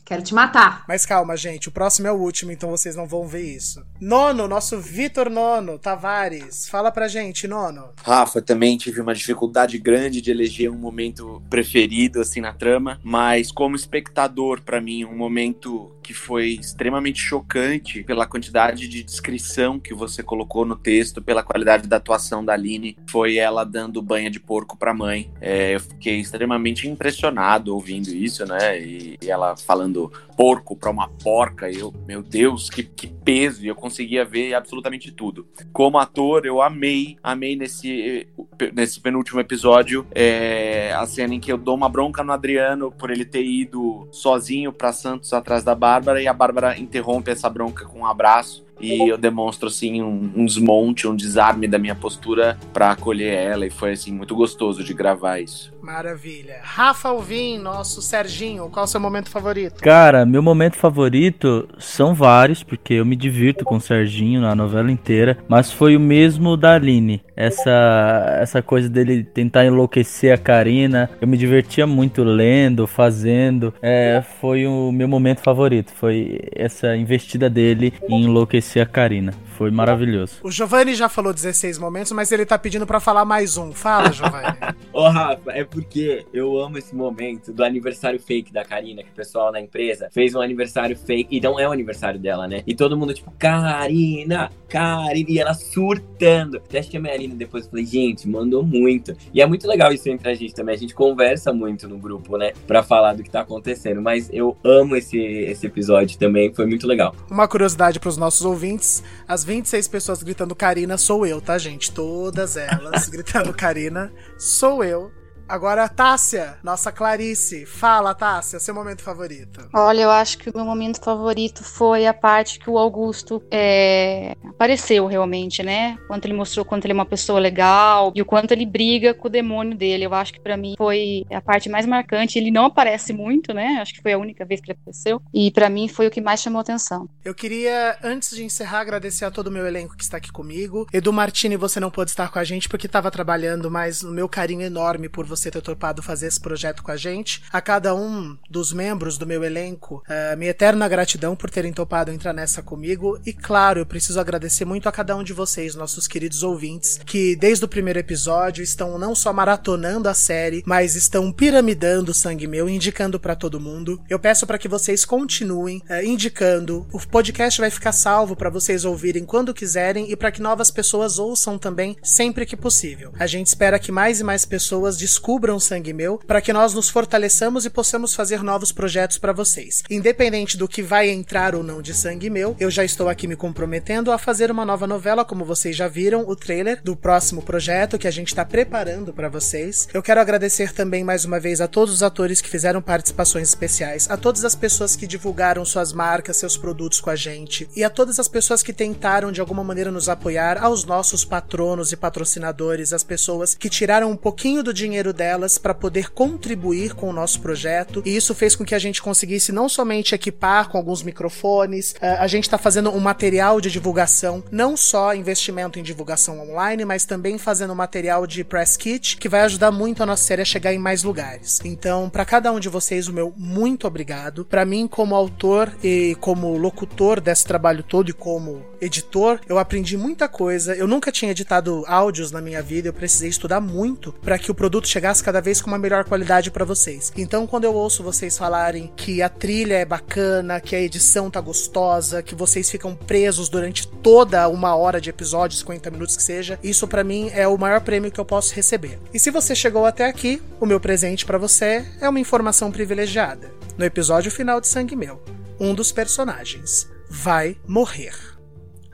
Quero 0.06 0.22
te 0.22 0.34
matar. 0.34 0.86
Mas 0.88 1.06
calma, 1.08 1.36
gente, 1.38 1.70
o 1.70 1.72
próximo 1.72 2.08
é 2.08 2.12
o 2.12 2.16
último, 2.16 2.52
então 2.52 2.70
vocês 2.70 2.96
não 2.96 3.08
vão 3.08 3.28
ver 3.28 3.44
isso. 3.44 3.84
Nono, 4.00 4.48
nosso 4.48 4.80
Vitor 4.80 5.30
Nono 5.30 5.78
Tavares. 5.78 6.68
Fala 6.68 6.92
pra 6.92 7.08
gente, 7.08 7.48
Nono. 7.48 7.90
Rafa, 8.04 8.42
também 8.42 8.76
tive 8.76 9.02
uma 9.02 9.14
dificuldade 9.14 9.78
grande 9.78 10.20
de 10.20 10.32
eleger 10.32 10.72
um 10.72 10.78
momento 10.78 11.42
preferido, 11.48 12.22
assim, 12.22 12.42
na 12.42 12.54
trama, 12.54 13.00
mas 13.04 13.52
como 13.52 13.76
espectador, 13.76 14.62
para 14.62 14.82
mim, 14.82 15.06
um 15.06 15.16
momento 15.16 15.96
que 16.10 16.14
foi 16.16 16.58
extremamente 16.60 17.20
chocante 17.20 18.04
pela 18.04 18.26
quantidade 18.26 18.88
de 18.88 19.04
descrição 19.04 19.80
que 19.80 19.94
você 19.94 20.24
colocou 20.24 20.66
no 20.66 20.76
texto, 20.76 21.22
pela 21.22 21.44
qualidade 21.44 21.88
da 21.88 21.98
atuação 21.98 22.44
da 22.44 22.54
Aline, 22.54 22.98
foi 23.08 23.38
ela 23.38 23.64
dando 23.64 24.02
banha 24.02 24.32
de 24.32 24.40
porco 24.40 24.76
pra 24.76 24.92
mãe. 24.92 25.32
É, 25.40 25.76
eu 25.76 25.80
fiquei 25.80 26.20
extremamente 26.20 26.88
impressionado 26.88 27.76
ouvindo 27.76 28.08
isso, 28.08 28.44
né? 28.44 28.82
E, 28.82 29.20
e 29.22 29.30
ela 29.30 29.56
falando 29.56 30.12
porco 30.36 30.76
pra 30.76 30.90
uma 30.90 31.08
porca, 31.08 31.70
eu, 31.70 31.94
meu 32.08 32.24
Deus, 32.24 32.72
que, 32.72 32.82
que 32.82 33.06
peso! 33.06 33.64
E 33.64 33.68
eu 33.68 33.76
conseguia 33.76 34.26
ver 34.26 34.56
absolutamente 34.56 35.12
tudo. 35.12 35.48
Como 35.72 36.00
ator, 36.00 36.44
eu 36.44 36.60
amei, 36.60 37.18
amei 37.22 37.56
nesse, 37.56 38.28
nesse 38.74 39.00
penúltimo 39.00 39.40
episódio 39.40 40.08
é, 40.10 40.92
a 40.94 41.06
cena 41.06 41.36
em 41.36 41.40
que 41.40 41.52
eu 41.52 41.58
dou 41.58 41.76
uma 41.76 41.90
bronca 41.90 42.24
no 42.24 42.32
Adriano 42.32 42.92
por 42.92 43.12
ele 43.12 43.26
ter 43.26 43.46
ido 43.46 44.08
sozinho 44.12 44.74
para 44.74 44.92
Santos 44.92 45.34
atrás 45.34 45.64
da 45.64 45.76
Bárbara 46.00 46.22
e 46.22 46.28
a 46.28 46.34
Bárbara 46.34 46.80
interrompe 46.80 47.30
essa 47.30 47.50
bronca 47.50 47.86
com 47.86 48.00
um 48.00 48.06
abraço 48.06 48.66
e 48.80 49.10
eu 49.10 49.18
demonstro 49.18 49.68
assim 49.68 50.02
um, 50.02 50.32
um 50.36 50.46
desmonte, 50.46 51.08
um 51.08 51.16
desarme 51.16 51.68
da 51.68 51.78
minha 51.78 51.96
postura 51.96 52.58
para 52.74 52.92
acolher 52.92 53.34
ela 53.34 53.66
e 53.66 53.70
foi 53.70 53.92
assim 53.92 54.12
muito 54.12 54.36
gostoso 54.36 54.84
de 54.84 54.94
gravar 54.94 55.40
isso. 55.40 55.72
Maravilha. 55.82 56.60
Rafa 56.62 57.10
Alvim, 57.10 57.58
nosso 57.58 58.02
Serginho, 58.02 58.70
qual 58.70 58.84
é 58.84 58.88
o 58.88 58.90
seu 58.90 59.00
momento 59.00 59.30
favorito? 59.30 59.82
Cara, 59.82 60.26
meu 60.26 60.42
momento 60.42 60.76
favorito 60.76 61.68
são 61.78 62.14
vários, 62.14 62.64
porque 62.64 62.96
eu 62.96 63.06
me 63.06 63.16
divirto 63.16 63.64
com 63.64 63.78
o 63.78 63.82
Serginho 63.82 64.42
na 64.42 64.54
novela 64.54 64.92
inteira, 64.92 65.38
mas 65.48 65.72
foi 65.72 65.96
o 65.96 66.00
mesmo 66.00 66.56
da 66.56 66.76
Aline. 66.76 67.22
Essa, 67.36 68.38
essa 68.42 68.62
coisa 68.62 68.90
dele 68.90 69.24
tentar 69.24 69.66
enlouquecer 69.66 70.34
a 70.34 70.38
Karina, 70.38 71.10
eu 71.22 71.28
me 71.28 71.38
divertia 71.38 71.88
muito 71.88 72.24
lendo, 72.24 72.86
fazendo. 72.86 73.74
É, 73.82 74.22
foi 74.42 74.68
o 74.68 74.92
meu 74.92 75.08
momento 75.08 75.40
favorito. 75.40 75.92
Foi 75.94 76.40
essa 76.54 76.96
investida 76.98 77.50
dele 77.50 77.94
em 78.10 78.24
enlouquecer 78.24 78.69
a 78.78 78.86
Karina. 78.86 79.34
Foi 79.60 79.70
maravilhoso. 79.70 80.38
O 80.42 80.50
Giovanni 80.50 80.96
já 80.96 81.10
falou 81.10 81.34
16 81.34 81.78
momentos, 81.78 82.14
mas 82.14 82.32
ele 82.32 82.46
tá 82.46 82.58
pedindo 82.58 82.88
para 82.88 82.98
falar 83.02 83.26
mais 83.26 83.58
um. 83.58 83.74
Fala, 83.74 84.10
Giovanni. 84.10 84.56
Ô, 84.94 85.10
Rafa, 85.10 85.52
é 85.52 85.66
porque 85.66 86.26
eu 86.34 86.58
amo 86.58 86.78
esse 86.78 86.96
momento 86.96 87.52
do 87.52 87.62
aniversário 87.62 88.22
fake 88.22 88.54
da 88.54 88.64
Karina, 88.64 89.04
que 89.04 89.10
o 89.10 89.14
pessoal 89.14 89.52
na 89.52 89.60
empresa 89.60 90.08
fez 90.14 90.34
um 90.34 90.40
aniversário 90.40 90.96
fake, 90.96 91.36
e 91.36 91.42
não 91.42 91.60
é 91.60 91.68
o 91.68 91.74
aniversário 91.74 92.18
dela, 92.18 92.48
né? 92.48 92.64
E 92.66 92.74
todo 92.74 92.96
mundo, 92.96 93.14
tipo, 93.14 93.32
Karina, 93.38 94.50
Karina, 94.70 95.30
e 95.30 95.40
ela 95.40 95.54
surtando. 95.54 96.56
Até 96.56 96.82
chamei 96.82 97.12
a 97.12 97.16
Aline 97.16 97.36
depois 97.36 97.66
e 97.66 97.70
falei, 97.70 97.86
gente, 97.86 98.30
mandou 98.30 98.64
muito. 98.64 99.14
E 99.34 99.42
é 99.42 99.46
muito 99.46 99.68
legal 99.68 99.92
isso 99.92 100.08
entre 100.08 100.30
a 100.30 100.34
gente 100.34 100.54
também. 100.54 100.74
A 100.74 100.78
gente 100.78 100.96
conversa 100.96 101.52
muito 101.52 101.86
no 101.86 101.98
grupo, 101.98 102.38
né? 102.38 102.54
Pra 102.66 102.82
falar 102.82 103.14
do 103.14 103.24
que 103.24 103.30
tá 103.30 103.42
acontecendo. 103.42 104.02
Mas 104.02 104.30
eu 104.32 104.56
amo 104.64 104.96
esse, 104.96 105.20
esse 105.20 105.68
episódio 105.68 106.18
também, 106.18 106.54
foi 106.54 106.66
muito 106.66 106.88
legal. 106.88 107.14
Uma 107.30 107.46
curiosidade 107.46 108.00
pros 108.00 108.16
nossos 108.16 108.46
ouvintes: 108.46 109.04
as 109.28 109.49
26 109.50 109.88
pessoas 109.88 110.22
gritando 110.22 110.56
Karina 110.56 110.96
sou 110.96 111.26
eu, 111.26 111.42
tá, 111.42 111.58
gente? 111.58 111.92
Todas 111.92 112.56
elas 112.56 113.10
gritando 113.10 113.52
Karina 113.52 114.14
sou 114.38 114.84
eu. 114.84 115.12
Agora, 115.50 115.90
Tássia, 115.90 116.60
nossa 116.62 116.92
Clarice. 116.92 117.66
Fala, 117.66 118.14
Tássia, 118.14 118.60
seu 118.60 118.72
momento 118.72 119.02
favorito. 119.02 119.68
Olha, 119.74 120.02
eu 120.02 120.12
acho 120.12 120.38
que 120.38 120.48
o 120.48 120.54
meu 120.56 120.64
momento 120.64 121.04
favorito 121.04 121.64
foi 121.64 122.06
a 122.06 122.14
parte 122.14 122.60
que 122.60 122.70
o 122.70 122.78
Augusto 122.78 123.42
é, 123.50 124.36
apareceu 124.48 125.08
realmente, 125.08 125.64
né? 125.64 125.98
Quanto 126.08 126.26
ele 126.26 126.36
mostrou 126.36 126.64
quanto 126.64 126.86
ele 126.86 126.92
é 126.92 126.94
uma 126.94 127.06
pessoa 127.06 127.40
legal 127.40 128.12
e 128.14 128.22
o 128.22 128.26
quanto 128.26 128.52
ele 128.52 128.64
briga 128.64 129.12
com 129.12 129.28
o 129.28 129.32
demônio 129.32 129.76
dele. 129.76 130.06
Eu 130.06 130.14
acho 130.14 130.34
que 130.34 130.40
para 130.40 130.56
mim 130.56 130.76
foi 130.78 131.26
a 131.32 131.42
parte 131.42 131.68
mais 131.68 131.88
marcante. 131.88 132.38
Ele 132.38 132.52
não 132.52 132.66
aparece 132.66 133.12
muito, 133.12 133.52
né? 133.52 133.80
Acho 133.82 133.96
que 133.96 134.04
foi 134.04 134.14
a 134.14 134.20
única 134.20 134.46
vez 134.46 134.62
que 134.62 134.70
ele 134.70 134.78
apareceu. 134.80 135.20
E 135.34 135.50
para 135.50 135.68
mim 135.68 135.88
foi 135.88 136.06
o 136.06 136.12
que 136.12 136.22
mais 136.22 136.42
chamou 136.42 136.62
atenção. 136.62 137.10
Eu 137.26 137.34
queria, 137.34 137.98
antes 138.04 138.36
de 138.36 138.44
encerrar, 138.44 138.82
agradecer 138.82 139.26
a 139.26 139.32
todo 139.32 139.48
o 139.48 139.52
meu 139.52 139.66
elenco 139.66 139.98
que 139.98 140.04
está 140.04 140.18
aqui 140.18 140.32
comigo. 140.32 140.86
Edu 140.94 141.12
Martini, 141.12 141.58
você 141.58 141.80
não 141.80 141.90
pôde 141.90 142.12
estar 142.12 142.30
com 142.30 142.38
a 142.38 142.44
gente 142.44 142.70
porque 142.70 142.86
estava 142.86 143.10
trabalhando, 143.10 143.72
mas 143.72 144.04
o 144.04 144.12
meu 144.12 144.30
carinho 144.30 144.62
enorme 144.62 145.10
por 145.10 145.26
você 145.26 145.39
você 145.40 145.52
ter 145.52 145.62
topado 145.62 146.02
fazer 146.02 146.28
esse 146.28 146.40
projeto 146.40 146.84
com 146.84 146.92
a 146.92 146.98
gente. 146.98 147.42
A 147.52 147.62
cada 147.62 147.96
um 147.96 148.38
dos 148.50 148.74
membros 148.74 149.18
do 149.18 149.26
meu 149.26 149.44
elenco, 149.44 150.04
uh, 150.08 150.38
minha 150.38 150.52
eterna 150.52 150.88
gratidão 150.88 151.36
por 151.36 151.50
terem 151.50 151.74
topado 151.74 152.12
entrar 152.12 152.34
nessa 152.34 152.62
comigo. 152.62 153.20
E 153.26 153.34
claro, 153.34 153.80
eu 153.80 153.86
preciso 153.86 154.20
agradecer 154.20 154.66
muito 154.66 154.90
a 154.90 154.92
cada 154.92 155.16
um 155.16 155.24
de 155.24 155.34
vocês, 155.34 155.76
nossos 155.76 156.08
queridos 156.08 156.44
ouvintes, 156.44 157.00
que 157.06 157.36
desde 157.36 157.66
o 157.66 157.68
primeiro 157.68 158.00
episódio 158.00 158.64
estão 158.64 158.98
não 158.98 159.16
só 159.16 159.32
maratonando 159.32 160.10
a 160.10 160.14
série, 160.14 160.64
mas 160.66 160.96
estão 160.96 161.32
piramidando 161.32 162.12
o 162.12 162.14
sangue 162.14 162.48
meu, 162.48 162.70
indicando 162.70 163.20
para 163.20 163.36
todo 163.36 163.60
mundo. 163.60 164.02
Eu 164.10 164.20
peço 164.20 164.46
para 164.46 164.58
que 164.58 164.68
vocês 164.68 165.06
continuem 165.06 165.82
uh, 165.90 166.06
indicando. 166.06 166.86
O 166.92 167.00
podcast 167.08 167.60
vai 167.62 167.70
ficar 167.70 167.92
salvo 167.92 168.36
para 168.36 168.50
vocês 168.50 168.86
ouvirem 168.86 169.26
quando 169.26 169.54
quiserem 169.54 170.12
e 170.12 170.16
para 170.16 170.32
que 170.32 170.42
novas 170.42 170.70
pessoas 170.70 171.18
ouçam 171.18 171.58
também 171.58 171.96
sempre 172.04 172.46
que 172.46 172.58
possível. 172.58 173.14
A 173.18 173.28
gente 173.28 173.48
espera 173.48 173.80
que 173.80 173.92
mais 173.92 174.20
e 174.20 174.24
mais 174.24 174.46
pessoas 174.46 174.98
descubram 174.98 175.29
descubram 175.30 175.60
Sangue 175.60 175.94
Meu, 175.94 176.18
para 176.26 176.42
que 176.42 176.52
nós 176.52 176.74
nos 176.74 176.90
fortaleçamos 176.90 177.64
e 177.64 177.70
possamos 177.70 178.16
fazer 178.16 178.42
novos 178.42 178.72
projetos 178.72 179.20
para 179.20 179.32
vocês. 179.32 179.84
Independente 179.88 180.58
do 180.58 180.68
que 180.68 180.82
vai 180.82 181.08
entrar 181.08 181.54
ou 181.54 181.62
não 181.62 181.84
de 181.84 181.94
Sangue 181.94 182.32
Meu, 182.32 182.56
eu 182.60 182.72
já 182.72 182.84
estou 182.84 183.08
aqui 183.08 183.28
me 183.28 183.36
comprometendo 183.36 184.12
a 184.12 184.18
fazer 184.18 184.50
uma 184.50 184.66
nova 184.66 184.88
novela, 184.88 185.24
como 185.24 185.46
vocês 185.46 185.76
já 185.76 185.88
viram, 185.88 186.28
o 186.28 186.36
trailer 186.36 186.82
do 186.84 186.96
próximo 186.96 187.44
projeto 187.44 188.00
que 188.00 188.08
a 188.08 188.12
gente 188.12 188.30
está 188.30 188.44
preparando 188.44 189.14
para 189.14 189.30
vocês. 189.30 189.88
Eu 189.94 190.02
quero 190.02 190.20
agradecer 190.20 190.74
também 190.74 191.04
mais 191.04 191.26
uma 191.26 191.40
vez 191.40 191.62
a 191.62 191.68
todos 191.68 191.94
os 191.94 192.02
atores 192.02 192.42
que 192.42 192.50
fizeram 192.50 192.82
participações 192.82 193.50
especiais, 193.50 194.10
a 194.10 194.18
todas 194.18 194.44
as 194.44 194.56
pessoas 194.56 194.96
que 194.96 195.06
divulgaram 195.06 195.64
suas 195.64 195.94
marcas, 195.94 196.38
seus 196.38 196.58
produtos 196.58 197.00
com 197.00 197.12
a 197.12 197.16
gente 197.16 197.70
e 197.76 197.84
a 197.84 197.90
todas 197.92 198.20
as 198.20 198.28
pessoas 198.28 198.64
que 198.64 198.74
tentaram 198.74 199.32
de 199.32 199.40
alguma 199.40 199.64
maneira 199.64 199.92
nos 199.92 200.10
apoiar, 200.10 200.58
aos 200.58 200.86
nossos 200.86 201.24
patronos 201.24 201.92
e 201.92 201.96
patrocinadores, 201.96 202.94
as 202.94 203.04
pessoas 203.04 203.54
que 203.54 203.70
tiraram 203.70 204.10
um 204.10 204.18
pouquinho 204.18 204.64
do 204.64 204.74
dinheiro 204.74 205.14
delas 205.20 205.58
para 205.58 205.74
poder 205.74 206.12
contribuir 206.12 206.96
com 206.96 207.10
o 207.10 207.14
nosso 207.14 207.42
projeto. 207.42 208.02
E 208.06 208.16
isso 208.16 208.34
fez 208.34 208.56
com 208.56 208.64
que 208.64 208.74
a 208.74 208.80
gente 208.80 209.02
conseguisse 209.02 209.52
não 209.52 209.68
somente 209.68 210.16
equipar 210.16 210.70
com 210.70 210.78
alguns 210.78 211.04
microfones, 211.04 211.94
eh, 212.00 212.16
a 212.18 212.26
gente 212.26 212.46
está 212.46 212.58
fazendo 212.58 212.90
um 212.90 213.02
material 213.02 213.60
de 213.60 213.70
divulgação, 213.70 214.42
não 214.50 214.78
só 214.78 215.14
investimento 215.14 215.78
em 215.78 215.84
divulgação 215.84 216.40
online, 216.40 216.86
mas 216.86 217.04
também 217.04 217.38
fazendo 217.38 217.76
material 217.76 218.26
de 218.26 218.46
press 218.46 218.78
kit 218.78 219.18
que 219.18 219.28
vai 219.28 219.42
ajudar 219.42 219.72
muito 219.72 220.02
a 220.02 220.06
nossa 220.06 220.24
série 220.24 220.42
a 220.42 220.46
chegar 220.46 220.74
em 220.74 220.80
mais 220.80 221.04
lugares. 221.04 221.60
Então, 221.66 222.10
para 222.10 222.24
cada 222.24 222.50
um 222.52 222.60
de 222.60 222.70
vocês, 222.70 223.10
o 223.10 223.14
meu 223.14 223.34
muito 223.36 223.86
obrigado. 223.86 224.46
Para 224.46 224.64
mim, 224.64 224.88
como 224.88 225.16
autor 225.16 225.76
e 225.84 226.16
como 226.22 226.58
locutor 226.58 227.20
desse 227.20 227.46
trabalho 227.46 227.84
todo 227.84 228.10
e 228.10 228.14
como 228.14 228.64
editor, 228.80 229.42
eu 229.50 229.60
aprendi 229.60 229.98
muita 229.98 230.30
coisa. 230.30 230.74
Eu 230.76 230.88
nunca 230.88 231.12
tinha 231.12 231.32
editado 231.32 231.84
áudios 231.88 232.32
na 232.32 232.40
minha 232.40 232.62
vida, 232.62 232.88
eu 232.88 232.94
precisei 232.94 233.30
estudar 233.30 233.60
muito 233.60 234.14
para 234.14 234.40
que 234.40 234.52
o 234.52 234.56
produto 234.56 234.88
chegasse 234.88 235.09
chegasse 235.10 235.24
cada 235.24 235.42
vez 235.42 235.62
com 235.62 235.70
uma 235.70 235.80
melhor 235.80 236.04
qualidade 236.04 236.52
para 236.52 236.64
vocês. 236.64 237.12
Então, 237.18 237.48
quando 237.48 237.64
eu 237.64 237.74
ouço 237.74 238.04
vocês 238.04 238.38
falarem 238.38 238.92
que 238.96 239.22
a 239.22 239.30
trilha 239.30 239.76
é 239.76 239.86
bacana, 239.86 240.60
que 240.60 240.76
a 240.76 240.82
edição 240.82 241.32
tá 241.32 241.42
gostosa, 241.42 242.22
que 242.22 242.36
vocês 242.36 242.70
ficam 242.70 242.96
presos 242.96 243.50
durante 243.50 243.88
toda 243.88 244.48
uma 244.48 244.76
hora 244.76 245.02
de 245.02 245.10
episódio, 245.10 245.58
50 245.58 245.90
minutos 245.90 246.16
que 246.16 246.24
seja, 246.24 246.60
isso 246.64 246.88
para 246.88 247.04
mim 247.04 247.32
é 247.34 247.48
o 247.48 247.58
maior 247.58 247.82
prêmio 247.82 248.12
que 248.12 248.20
eu 248.20 248.26
posso 248.26 248.54
receber. 248.54 249.00
E 249.14 249.20
se 249.20 249.32
você 249.32 249.56
chegou 249.56 249.86
até 249.86 250.06
aqui, 250.06 250.42
o 250.60 250.66
meu 250.66 250.80
presente 250.80 251.26
para 251.26 251.38
você 251.38 251.86
é 252.00 252.08
uma 252.08 252.20
informação 252.20 252.72
privilegiada. 252.72 253.52
No 253.78 253.86
episódio 253.86 254.30
final 254.30 254.62
de 254.62 254.68
Sangue 254.68 254.96
Meu, 254.96 255.24
um 255.60 255.74
dos 255.74 255.92
personagens 255.92 256.88
vai 257.10 257.58
morrer. 257.68 258.14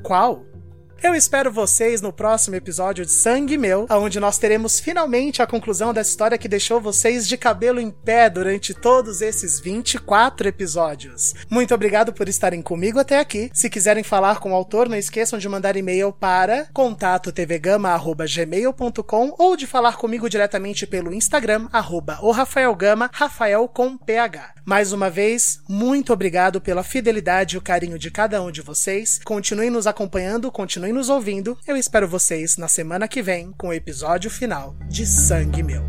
Qual? 0.02 0.55
Eu 1.04 1.14
espero 1.14 1.52
vocês 1.52 2.02
no 2.02 2.12
próximo 2.12 2.56
episódio 2.56 3.06
de 3.06 3.12
Sangue 3.12 3.58
Meu, 3.58 3.86
onde 3.92 4.20
nós 4.20 4.38
teremos 4.38 4.80
finalmente 4.80 5.42
a 5.42 5.48
conclusão 5.48 5.94
dessa 5.94 6.10
história 6.10 6.38
que 6.38 6.48
deixou 6.48 6.82
vocês 6.82 7.28
de 7.28 7.38
cabelo 7.38 7.80
em 7.80 7.92
pé 7.92 8.30
durante 8.30 8.74
todos 8.74 9.22
esses 9.22 9.60
24 9.60 10.48
episódios. 10.48 11.36
Muito 11.50 11.76
obrigado 11.76 12.14
por 12.14 12.28
estarem 12.28 12.62
comigo 12.62 12.98
até 12.98 13.20
aqui. 13.20 13.52
Se 13.54 13.70
quiserem 13.70 14.04
falar 14.04 14.40
com 14.40 14.52
o 14.52 14.56
autor, 14.56 14.90
não 14.90 14.98
esqueçam 14.98 15.38
de 15.38 15.50
mandar 15.50 15.76
e-mail 15.76 16.12
para 16.12 16.68
contato.tvgama@gmail.com 16.74 19.36
ou 19.38 19.56
de 19.56 19.68
falar 19.68 19.98
comigo 19.98 20.30
diretamente 20.30 20.88
pelo 20.88 21.14
Instagram 21.14 21.68
arroba 21.72 22.18
o 22.22 22.32
Rafael 22.32 22.76
Gama, 22.76 23.12
Rafael 23.14 23.68
com 23.68 23.96
PH. 23.98 24.56
Mais 24.66 24.92
uma 24.92 25.12
vez, 25.12 25.62
muito 25.70 26.12
obrigado 26.12 26.60
pela 26.60 26.82
fidelidade 26.82 27.56
e 27.56 27.60
o 27.60 27.62
carinho 27.62 28.00
de 28.00 28.10
cada 28.10 28.42
um 28.42 28.50
de 28.50 28.64
vocês. 28.64 29.22
Continuem 29.24 29.70
nos 29.70 29.86
acompanhando, 29.86 30.52
continuem 30.52 30.85
nos 30.94 31.10
ouvindo. 31.10 31.58
Eu 31.68 31.76
espero 31.76 32.08
vocês 32.08 32.58
na 32.58 32.68
semana 32.68 33.08
que 33.08 33.22
vem 33.22 33.52
com 33.58 33.68
o 33.68 33.74
episódio 33.74 34.30
final 34.30 34.76
de 34.88 35.06
Sangue 35.06 35.64
Meu. 35.64 35.84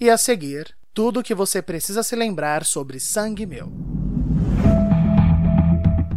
E 0.00 0.08
a 0.08 0.16
seguir, 0.16 0.76
Tudo 0.94 1.20
o 1.20 1.22
que 1.22 1.34
você 1.34 1.62
precisa 1.62 2.02
se 2.02 2.16
lembrar 2.16 2.64
sobre 2.64 2.98
Sangue 2.98 3.46
Meu. 3.46 3.72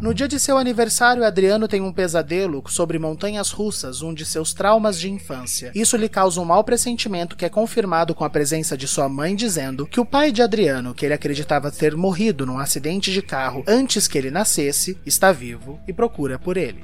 No 0.02 0.16
dia 0.16 0.28
de 0.28 0.40
seu 0.40 0.58
aniversário, 0.58 1.24
Adriano 1.24 1.68
tem 1.68 1.80
um 1.80 1.94
pesadelo 1.94 2.64
sobre 2.68 2.98
montanhas 2.98 3.52
russas, 3.52 4.02
um 4.02 4.12
de 4.12 4.26
seus 4.26 4.52
traumas 4.52 5.00
de 5.00 5.12
infância. 5.12 5.72
Isso 5.76 5.96
lhe 5.96 6.10
causa 6.10 6.42
um 6.42 6.46
mau 6.46 6.64
pressentimento 6.64 7.36
que 7.36 7.46
é 7.46 7.50
confirmado 7.50 8.16
com 8.16 8.24
a 8.26 8.30
presença 8.32 8.76
de 8.76 8.88
sua 8.88 9.08
mãe 9.08 9.36
dizendo 9.36 9.86
que 9.86 10.00
o 10.00 10.06
pai 10.06 10.32
de 10.32 10.42
Adriano, 10.42 10.96
que 10.96 11.06
ele 11.06 11.14
acreditava 11.14 11.70
ter 11.70 11.96
morrido 11.96 12.48
num 12.48 12.58
acidente 12.58 13.14
de 13.14 13.22
carro 13.22 13.64
antes 13.68 14.08
que 14.08 14.18
ele 14.18 14.32
nascesse, 14.32 14.98
está 15.06 15.32
vivo 15.32 15.80
e 15.88 15.94
procura 15.94 16.40
por 16.40 16.58
ele. 16.58 16.84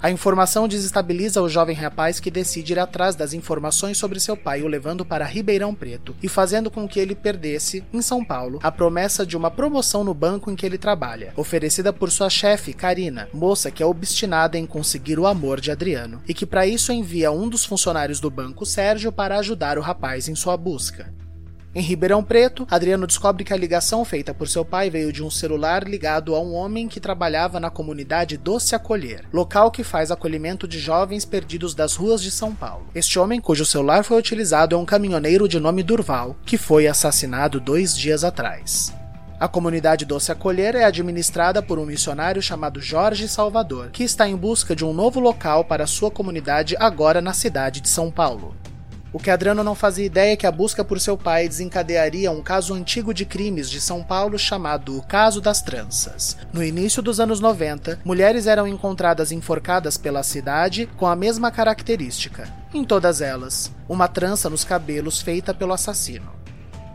A 0.00 0.10
informação 0.10 0.68
desestabiliza 0.68 1.40
o 1.40 1.48
jovem 1.48 1.74
rapaz 1.74 2.20
que 2.20 2.30
decide 2.30 2.74
ir 2.74 2.78
atrás 2.78 3.16
das 3.16 3.32
informações 3.32 3.96
sobre 3.96 4.20
seu 4.20 4.36
pai, 4.36 4.62
o 4.62 4.68
levando 4.68 5.04
para 5.04 5.24
Ribeirão 5.24 5.74
Preto 5.74 6.14
e 6.22 6.28
fazendo 6.28 6.70
com 6.70 6.86
que 6.86 7.00
ele 7.00 7.14
perdesse, 7.14 7.82
em 7.92 8.02
São 8.02 8.24
Paulo, 8.24 8.58
a 8.62 8.70
promessa 8.70 9.24
de 9.24 9.36
uma 9.36 9.50
promoção 9.50 10.04
no 10.04 10.14
banco 10.14 10.50
em 10.50 10.56
que 10.56 10.66
ele 10.66 10.78
trabalha, 10.78 11.32
oferecida 11.36 11.92
por 11.92 12.10
sua 12.10 12.28
chefe, 12.28 12.72
Karina, 12.72 13.28
moça 13.32 13.70
que 13.70 13.82
é 13.82 13.86
obstinada 13.86 14.58
em 14.58 14.66
conseguir 14.66 15.18
o 15.18 15.26
amor 15.26 15.60
de 15.60 15.70
Adriano, 15.70 16.22
e 16.28 16.34
que 16.34 16.46
para 16.46 16.66
isso 16.66 16.92
envia 16.92 17.32
um 17.32 17.48
dos 17.48 17.64
funcionários 17.64 18.20
do 18.20 18.30
banco, 18.30 18.66
Sérgio, 18.66 19.10
para 19.10 19.38
ajudar 19.38 19.78
o 19.78 19.82
rapaz 19.82 20.28
em 20.28 20.34
sua 20.34 20.56
busca. 20.56 21.12
Em 21.76 21.82
Ribeirão 21.82 22.24
Preto, 22.24 22.66
Adriano 22.70 23.06
descobre 23.06 23.44
que 23.44 23.52
a 23.52 23.56
ligação 23.56 24.02
feita 24.02 24.32
por 24.32 24.48
seu 24.48 24.64
pai 24.64 24.88
veio 24.88 25.12
de 25.12 25.22
um 25.22 25.28
celular 25.28 25.86
ligado 25.86 26.34
a 26.34 26.40
um 26.40 26.54
homem 26.54 26.88
que 26.88 26.98
trabalhava 26.98 27.60
na 27.60 27.68
comunidade 27.68 28.38
Doce 28.38 28.74
Acolher, 28.74 29.26
local 29.30 29.70
que 29.70 29.84
faz 29.84 30.10
acolhimento 30.10 30.66
de 30.66 30.78
jovens 30.78 31.26
perdidos 31.26 31.74
das 31.74 31.94
ruas 31.94 32.22
de 32.22 32.30
São 32.30 32.54
Paulo. 32.54 32.86
Este 32.94 33.18
homem, 33.18 33.42
cujo 33.42 33.66
celular 33.66 34.04
foi 34.04 34.16
utilizado, 34.16 34.74
é 34.74 34.78
um 34.78 34.86
caminhoneiro 34.86 35.46
de 35.46 35.60
nome 35.60 35.82
Durval, 35.82 36.34
que 36.46 36.56
foi 36.56 36.86
assassinado 36.86 37.60
dois 37.60 37.94
dias 37.94 38.24
atrás. 38.24 38.94
A 39.38 39.46
comunidade 39.46 40.06
Doce 40.06 40.32
Acolher 40.32 40.74
é 40.76 40.84
administrada 40.84 41.60
por 41.60 41.78
um 41.78 41.84
missionário 41.84 42.40
chamado 42.40 42.80
Jorge 42.80 43.28
Salvador, 43.28 43.90
que 43.90 44.02
está 44.02 44.26
em 44.26 44.34
busca 44.34 44.74
de 44.74 44.82
um 44.82 44.94
novo 44.94 45.20
local 45.20 45.62
para 45.62 45.86
sua 45.86 46.10
comunidade 46.10 46.74
agora 46.80 47.20
na 47.20 47.34
cidade 47.34 47.82
de 47.82 47.90
São 47.90 48.10
Paulo. 48.10 48.56
O 49.16 49.18
que 49.18 49.30
Adriano 49.30 49.64
não 49.64 49.74
fazia 49.74 50.04
ideia 50.04 50.34
é 50.34 50.36
que 50.36 50.46
a 50.46 50.52
busca 50.52 50.84
por 50.84 51.00
seu 51.00 51.16
pai 51.16 51.48
desencadearia 51.48 52.30
um 52.30 52.42
caso 52.42 52.74
antigo 52.74 53.14
de 53.14 53.24
crimes 53.24 53.70
de 53.70 53.80
São 53.80 54.02
Paulo 54.02 54.38
chamado 54.38 54.94
o 54.94 55.02
Caso 55.02 55.40
das 55.40 55.62
Tranças. 55.62 56.36
No 56.52 56.62
início 56.62 57.00
dos 57.00 57.18
anos 57.18 57.40
90, 57.40 58.00
mulheres 58.04 58.46
eram 58.46 58.68
encontradas 58.68 59.32
enforcadas 59.32 59.96
pela 59.96 60.22
cidade 60.22 60.86
com 60.98 61.06
a 61.06 61.16
mesma 61.16 61.50
característica. 61.50 62.46
Em 62.74 62.84
todas 62.84 63.22
elas, 63.22 63.72
uma 63.88 64.06
trança 64.06 64.50
nos 64.50 64.64
cabelos 64.64 65.22
feita 65.22 65.54
pelo 65.54 65.72
assassino. 65.72 66.30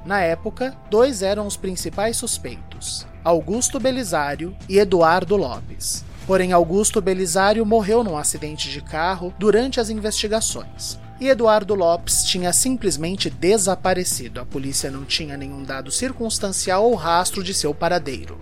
Na 0.06 0.22
época, 0.22 0.78
dois 0.92 1.24
eram 1.24 1.48
os 1.48 1.58
principais 1.58 2.18
suspeitos: 2.18 3.08
Augusto 3.24 3.80
Belisário 3.80 4.56
e 4.70 4.78
Eduardo 4.78 5.36
Lopes. 5.36 6.06
Porém, 6.28 6.54
Augusto 6.54 7.02
Belisário 7.02 7.66
morreu 7.66 8.04
num 8.04 8.16
acidente 8.16 8.70
de 8.70 8.80
carro 8.80 9.34
durante 9.40 9.80
as 9.80 9.90
investigações 9.90 11.02
e 11.22 11.30
Eduardo 11.30 11.76
Lopes 11.76 12.24
tinha 12.24 12.52
simplesmente 12.52 13.30
desaparecido. 13.30 14.42
A 14.42 14.46
polícia 14.46 14.90
não 14.90 15.06
tinha 15.06 15.38
nenhum 15.38 15.64
dado 15.64 15.92
circunstancial 15.92 16.84
ou 16.84 16.96
rastro 16.96 17.44
de 17.44 17.54
seu 17.54 17.76
paradeiro. 17.76 18.40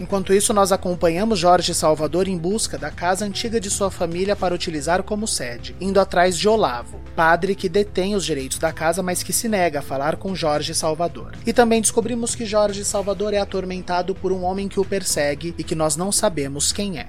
Enquanto 0.00 0.32
isso, 0.32 0.54
nós 0.54 0.72
acompanhamos 0.72 1.38
Jorge 1.38 1.74
Salvador 1.74 2.26
em 2.26 2.38
busca 2.38 2.78
da 2.78 2.90
casa 2.90 3.26
antiga 3.26 3.60
de 3.60 3.70
sua 3.70 3.90
família 3.90 4.34
para 4.34 4.54
utilizar 4.54 5.02
como 5.02 5.28
sede, 5.28 5.76
indo 5.78 6.00
atrás 6.00 6.36
de 6.36 6.48
Olavo, 6.48 6.98
padre 7.14 7.54
que 7.54 7.68
detém 7.68 8.14
os 8.14 8.24
direitos 8.24 8.58
da 8.58 8.72
casa, 8.72 9.02
mas 9.02 9.22
que 9.22 9.32
se 9.32 9.46
nega 9.46 9.80
a 9.80 9.82
falar 9.82 10.16
com 10.16 10.34
Jorge 10.34 10.74
Salvador. 10.74 11.36
E 11.46 11.52
também 11.52 11.82
descobrimos 11.82 12.34
que 12.34 12.46
Jorge 12.46 12.86
Salvador 12.86 13.34
é 13.34 13.38
atormentado 13.38 14.14
por 14.14 14.32
um 14.32 14.44
homem 14.44 14.66
que 14.66 14.80
o 14.80 14.84
persegue 14.84 15.54
e 15.58 15.62
que 15.62 15.74
nós 15.74 15.94
não 15.94 16.10
sabemos 16.10 16.72
quem 16.72 16.98
é. 16.98 17.06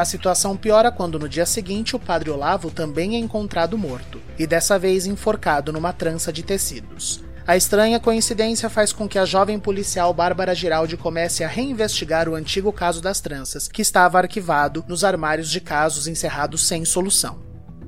A 0.00 0.04
situação 0.06 0.56
piora 0.56 0.90
quando 0.90 1.18
no 1.18 1.28
dia 1.28 1.44
seguinte 1.44 1.94
o 1.94 1.98
padre 1.98 2.30
Olavo 2.30 2.70
também 2.70 3.16
é 3.16 3.18
encontrado 3.18 3.76
morto, 3.76 4.18
e 4.38 4.46
dessa 4.46 4.78
vez 4.78 5.04
enforcado 5.04 5.74
numa 5.74 5.92
trança 5.92 6.32
de 6.32 6.42
tecidos. 6.42 7.22
A 7.46 7.54
estranha 7.54 8.00
coincidência 8.00 8.70
faz 8.70 8.94
com 8.94 9.06
que 9.06 9.18
a 9.18 9.26
jovem 9.26 9.60
policial 9.60 10.14
Bárbara 10.14 10.54
Giraldi 10.54 10.96
comece 10.96 11.44
a 11.44 11.48
reinvestigar 11.48 12.30
o 12.30 12.34
antigo 12.34 12.72
caso 12.72 13.02
das 13.02 13.20
tranças, 13.20 13.68
que 13.68 13.82
estava 13.82 14.16
arquivado 14.16 14.82
nos 14.88 15.04
armários 15.04 15.50
de 15.50 15.60
casos 15.60 16.06
encerrados 16.08 16.66
sem 16.66 16.82
solução. 16.86 17.42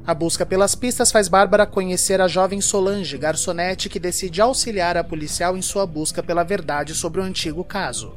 A 0.06 0.12
busca 0.12 0.44
pelas 0.44 0.74
pistas 0.74 1.10
faz 1.10 1.28
Bárbara 1.28 1.64
conhecer 1.64 2.20
a 2.20 2.28
jovem 2.28 2.60
Solange, 2.60 3.16
garçonete 3.16 3.88
que 3.88 3.98
decide 3.98 4.42
auxiliar 4.42 4.98
a 4.98 5.02
policial 5.02 5.56
em 5.56 5.62
sua 5.62 5.86
busca 5.86 6.22
pela 6.22 6.44
verdade 6.44 6.94
sobre 6.94 7.22
o 7.22 7.24
antigo 7.24 7.64
caso. 7.64 8.12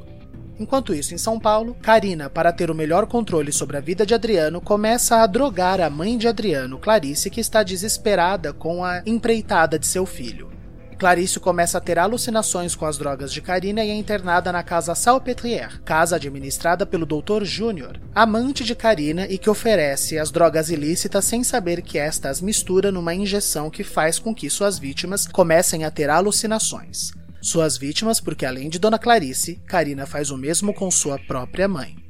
Enquanto 0.60 0.94
isso, 0.94 1.14
em 1.14 1.18
São 1.18 1.38
Paulo, 1.38 1.76
Karina, 1.82 2.30
para 2.30 2.54
ter 2.54 2.72
o 2.72 2.76
melhor 2.76 3.06
controle 3.06 3.52
sobre 3.52 3.76
a 3.76 3.82
vida 3.82 4.06
de 4.06 4.14
Adriano, 4.14 4.62
começa 4.62 5.18
a 5.18 5.28
drogar 5.28 5.82
a 5.82 5.90
mãe 5.90 6.18
de 6.18 6.28
Adriano, 6.28 6.80
Clarice, 6.80 7.30
que 7.30 7.42
está 7.42 7.62
desesperada 7.62 8.54
com 8.54 8.84
a 8.84 9.02
empreitada 9.06 9.78
de 9.78 9.86
seu 9.86 10.06
filho. 10.06 10.56
Clarice 10.98 11.42
começa 11.42 11.78
a 11.78 11.82
ter 11.82 12.00
alucinações 12.00 12.74
com 12.74 12.86
as 12.86 12.98
drogas 12.98 13.34
de 13.34 13.42
Karina 13.42 13.84
e 13.84 13.90
é 13.90 13.94
internada 13.94 14.50
na 14.50 14.64
casa 14.64 14.96
Salpetrière, 14.96 15.80
casa 15.84 16.16
administrada 16.16 16.86
pelo 16.86 17.06
Dr. 17.06 17.44
Júnior, 17.44 18.00
amante 18.14 18.64
de 18.64 18.74
Karina 18.74 19.28
e 19.28 19.38
que 19.38 19.50
oferece 19.50 20.18
as 20.18 20.32
drogas 20.32 20.70
ilícitas 20.70 21.26
sem 21.26 21.44
saber 21.44 21.82
que 21.82 22.00
esta 22.00 22.30
as 22.30 22.40
mistura 22.40 22.94
numa 22.94 23.14
injeção 23.14 23.70
que 23.70 23.84
faz 23.84 24.18
com 24.18 24.34
que 24.34 24.50
suas 24.50 24.80
vítimas 24.80 25.28
comecem 25.28 25.84
a 25.84 25.92
ter 25.92 26.10
alucinações 26.10 27.12
suas 27.46 27.78
vítimas, 27.78 28.20
porque 28.20 28.46
além 28.46 28.70
de 28.70 28.80
Dona 28.80 29.00
Clarice, 29.00 29.62
Karina 29.68 30.06
faz 30.06 30.32
o 30.32 30.38
mesmo 30.38 30.74
com 30.74 30.90
sua 30.90 31.20
própria 31.20 31.68
mãe. 31.68 32.06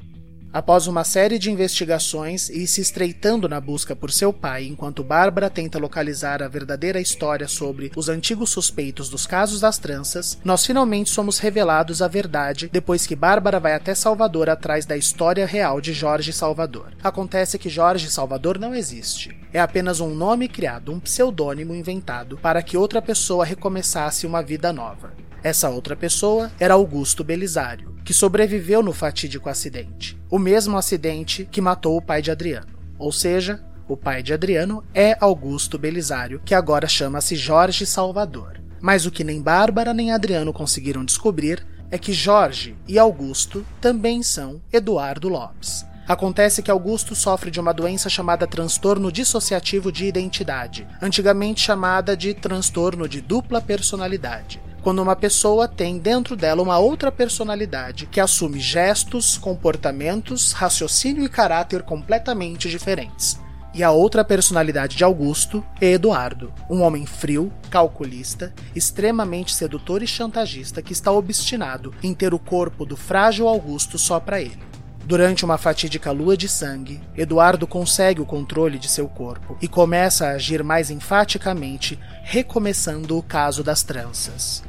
Após 0.55 0.87
uma 0.87 1.03
série 1.03 1.37
de 1.37 1.51
investigações 1.51 2.49
e 2.49 2.65
se 2.65 2.79
estreitando 2.79 3.49
na 3.49 3.59
busca 3.59 3.93
por 3.93 4.09
seu 4.09 4.31
pai, 4.31 4.63
enquanto 4.63 5.03
Bárbara 5.03 5.49
tenta 5.49 5.77
localizar 5.77 6.41
a 6.41 6.47
verdadeira 6.47 7.01
história 7.01 7.45
sobre 7.45 7.91
os 7.93 8.07
antigos 8.07 8.51
suspeitos 8.51 9.09
dos 9.09 9.27
casos 9.27 9.59
das 9.59 9.77
tranças, 9.77 10.39
nós 10.45 10.65
finalmente 10.65 11.09
somos 11.09 11.39
revelados 11.39 12.01
a 12.01 12.07
verdade 12.07 12.69
depois 12.71 13.05
que 13.05 13.17
Bárbara 13.17 13.59
vai 13.59 13.73
até 13.73 13.93
Salvador 13.93 14.49
atrás 14.49 14.85
da 14.85 14.95
história 14.95 15.45
real 15.45 15.81
de 15.81 15.91
Jorge 15.91 16.31
Salvador. 16.31 16.93
Acontece 17.03 17.59
que 17.59 17.67
Jorge 17.67 18.09
Salvador 18.09 18.57
não 18.57 18.73
existe. 18.73 19.37
É 19.51 19.59
apenas 19.59 19.99
um 19.99 20.15
nome 20.15 20.47
criado, 20.47 20.93
um 20.93 21.01
pseudônimo 21.01 21.75
inventado 21.75 22.37
para 22.37 22.63
que 22.63 22.77
outra 22.77 23.01
pessoa 23.01 23.43
recomeçasse 23.43 24.25
uma 24.25 24.41
vida 24.41 24.71
nova. 24.71 25.24
Essa 25.45 25.69
outra 25.69 25.95
pessoa 25.95 26.51
era 26.59 26.73
Augusto 26.73 27.23
Belisário, 27.23 27.93
que 28.03 28.15
sobreviveu 28.15 28.81
no 28.81 28.91
fatídico 28.91 29.47
acidente. 29.47 30.19
O 30.27 30.39
mesmo 30.39 30.75
acidente 30.75 31.47
que 31.51 31.61
matou 31.61 31.95
o 31.95 32.01
pai 32.01 32.19
de 32.19 32.31
Adriano. 32.31 32.73
Ou 32.97 33.11
seja, 33.11 33.63
o 33.87 33.95
pai 33.95 34.23
de 34.23 34.33
Adriano 34.33 34.83
é 34.91 35.15
Augusto 35.21 35.77
Belisário, 35.77 36.41
que 36.43 36.55
agora 36.55 36.87
chama-se 36.87 37.35
Jorge 37.35 37.85
Salvador. 37.85 38.59
Mas 38.81 39.05
o 39.05 39.11
que 39.11 39.23
nem 39.23 39.39
Bárbara 39.39 39.93
nem 39.93 40.11
Adriano 40.11 40.51
conseguiram 40.51 41.05
descobrir 41.05 41.63
é 41.91 41.97
que 41.99 42.11
Jorge 42.11 42.75
e 42.87 42.97
Augusto 42.97 43.63
também 43.79 44.23
são 44.23 44.59
Eduardo 44.73 45.29
Lopes. 45.29 45.85
Acontece 46.07 46.63
que 46.63 46.71
Augusto 46.71 47.13
sofre 47.13 47.51
de 47.51 47.59
uma 47.59 47.71
doença 47.71 48.09
chamada 48.09 48.47
transtorno 48.47 49.11
dissociativo 49.11 49.91
de 49.91 50.05
identidade, 50.05 50.87
antigamente 50.99 51.61
chamada 51.61 52.17
de 52.17 52.33
transtorno 52.33 53.07
de 53.07 53.21
dupla 53.21 53.61
personalidade 53.61 54.59
quando 54.85 55.01
uma 55.01 55.15
pessoa 55.15 55.67
tem 55.67 55.97
dentro 55.97 56.35
dela 56.35 56.61
uma 56.61 56.77
outra 56.77 57.11
personalidade 57.11 58.05
que 58.05 58.19
assume 58.19 58.59
gestos, 58.59 59.35
comportamentos, 59.35 60.51
raciocínio 60.51 61.23
e 61.23 61.27
caráter 61.27 61.81
completamente 61.81 62.69
diferentes. 62.69 63.39
E 63.73 63.81
a 63.81 63.89
outra 63.89 64.23
personalidade 64.23 64.95
de 64.95 65.03
Augusto 65.03 65.65
é 65.81 65.93
Eduardo, 65.93 66.53
um 66.69 66.83
homem 66.83 67.03
frio, 67.03 67.51
calculista, 67.71 68.53
extremamente 68.75 69.55
sedutor 69.55 70.03
e 70.03 70.07
chantagista 70.07 70.83
que 70.83 70.93
está 70.93 71.11
obstinado 71.11 71.91
em 72.03 72.13
ter 72.13 72.31
o 72.31 72.37
corpo 72.37 72.85
do 72.85 72.95
frágil 72.95 73.47
Augusto 73.47 73.97
só 73.97 74.19
para 74.19 74.39
ele. 74.39 74.59
Durante 75.03 75.43
uma 75.43 75.57
fatídica 75.57 76.11
lua 76.11 76.37
de 76.37 76.47
sangue, 76.47 77.01
Eduardo 77.17 77.65
consegue 77.65 78.21
o 78.21 78.25
controle 78.25 78.77
de 78.77 78.87
seu 78.87 79.07
corpo 79.07 79.57
e 79.59 79.67
começa 79.67 80.27
a 80.27 80.33
agir 80.33 80.63
mais 80.63 80.91
enfaticamente, 80.91 81.97
recomeçando 82.21 83.17
o 83.17 83.23
caso 83.23 83.63
das 83.63 83.81
tranças. 83.81 84.63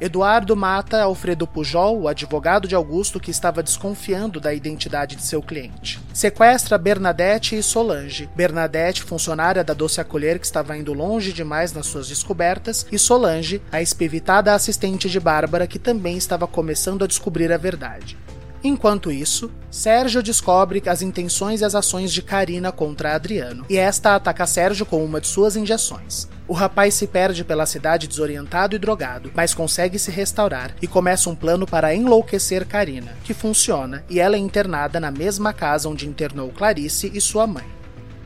Eduardo 0.00 0.56
mata 0.56 1.02
Alfredo 1.02 1.46
Pujol, 1.46 2.00
o 2.00 2.08
advogado 2.08 2.66
de 2.66 2.74
Augusto 2.74 3.20
que 3.20 3.30
estava 3.30 3.62
desconfiando 3.62 4.40
da 4.40 4.54
identidade 4.54 5.14
de 5.14 5.22
seu 5.22 5.42
cliente. 5.42 6.00
Sequestra 6.14 6.78
Bernadette 6.78 7.54
e 7.54 7.62
Solange. 7.62 8.26
Bernadette, 8.34 9.02
funcionária 9.02 9.62
da 9.62 9.74
Doce 9.74 10.00
Acolher 10.00 10.40
que 10.40 10.46
estava 10.46 10.74
indo 10.74 10.94
longe 10.94 11.34
demais 11.34 11.74
nas 11.74 11.84
suas 11.84 12.08
descobertas, 12.08 12.86
e 12.90 12.98
Solange, 12.98 13.60
a 13.70 13.82
espivitada 13.82 14.54
assistente 14.54 15.10
de 15.10 15.20
Bárbara 15.20 15.66
que 15.66 15.78
também 15.78 16.16
estava 16.16 16.46
começando 16.46 17.04
a 17.04 17.06
descobrir 17.06 17.52
a 17.52 17.58
verdade. 17.58 18.16
Enquanto 18.64 19.12
isso, 19.12 19.50
Sérgio 19.70 20.22
descobre 20.22 20.82
as 20.86 21.02
intenções 21.02 21.60
e 21.60 21.64
as 21.64 21.74
ações 21.74 22.10
de 22.10 22.22
Karina 22.22 22.72
contra 22.72 23.14
Adriano, 23.14 23.66
e 23.68 23.76
esta 23.76 24.14
ataca 24.14 24.46
Sérgio 24.46 24.86
com 24.86 25.04
uma 25.04 25.20
de 25.20 25.28
suas 25.28 25.56
injeções. 25.56 26.26
O 26.50 26.52
rapaz 26.52 26.94
se 26.94 27.06
perde 27.06 27.44
pela 27.44 27.64
cidade 27.64 28.08
desorientado 28.08 28.74
e 28.74 28.78
drogado, 28.80 29.30
mas 29.36 29.54
consegue 29.54 30.00
se 30.00 30.10
restaurar 30.10 30.74
e 30.82 30.86
começa 30.88 31.30
um 31.30 31.34
plano 31.36 31.64
para 31.64 31.94
enlouquecer 31.94 32.66
Karina, 32.66 33.16
que 33.22 33.32
funciona, 33.32 34.04
e 34.10 34.18
ela 34.18 34.34
é 34.34 34.38
internada 34.40 34.98
na 34.98 35.12
mesma 35.12 35.52
casa 35.52 35.88
onde 35.88 36.08
internou 36.08 36.50
Clarice 36.50 37.08
e 37.14 37.20
sua 37.20 37.46
mãe. 37.46 37.66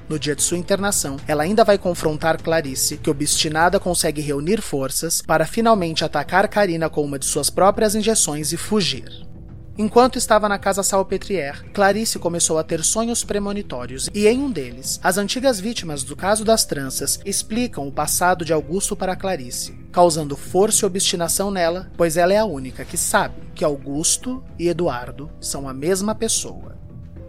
No 0.09 0.19
dia 0.19 0.35
de 0.35 0.43
sua 0.43 0.57
internação, 0.57 1.19
ela 1.29 1.43
ainda 1.43 1.65
vai 1.65 1.77
confrontar 1.77 2.41
Clarice, 2.41 2.97
que 2.97 3.11
obstinada 3.11 3.79
consegue 3.79 4.23
reunir 4.23 4.63
forças 4.63 5.21
para 5.21 5.45
finalmente 5.45 6.03
atacar 6.03 6.49
Karina 6.49 6.89
com 6.89 7.05
uma 7.05 7.19
de 7.19 7.27
suas 7.27 7.51
próprias 7.51 7.95
injeções 7.95 8.55
e 8.55 8.57
fugir. 8.57 9.34
Enquanto 9.77 10.17
estava 10.17 10.49
na 10.49 10.57
casa 10.57 10.85
Salpetrière, 10.85 11.65
Clarice 11.73 12.17
começou 12.21 12.59
a 12.59 12.63
ter 12.63 12.85
sonhos 12.85 13.25
premonitórios, 13.25 14.09
e 14.15 14.29
em 14.29 14.39
um 14.39 14.49
deles, 14.49 15.01
as 15.03 15.19
antigas 15.19 15.59
vítimas 15.59 16.05
do 16.05 16.15
caso 16.15 16.45
das 16.45 16.65
tranças 16.65 17.19
explicam 17.25 17.89
o 17.89 17.93
passado 17.93 18.45
de 18.45 18.53
Augusto 18.53 18.95
para 18.95 19.17
Clarice, 19.17 19.77
causando 19.91 20.37
força 20.37 20.85
e 20.85 20.87
obstinação 20.87 21.51
nela, 21.51 21.91
pois 21.97 22.17
ela 22.17 22.33
é 22.33 22.39
a 22.39 22.45
única 22.45 22.85
que 22.85 22.97
sabe 22.97 23.35
que 23.53 23.65
Augusto 23.65 24.45
e 24.57 24.69
Eduardo 24.69 25.29
são 25.41 25.69
a 25.69 25.75
mesma 25.75 26.15
pessoa. 26.15 26.79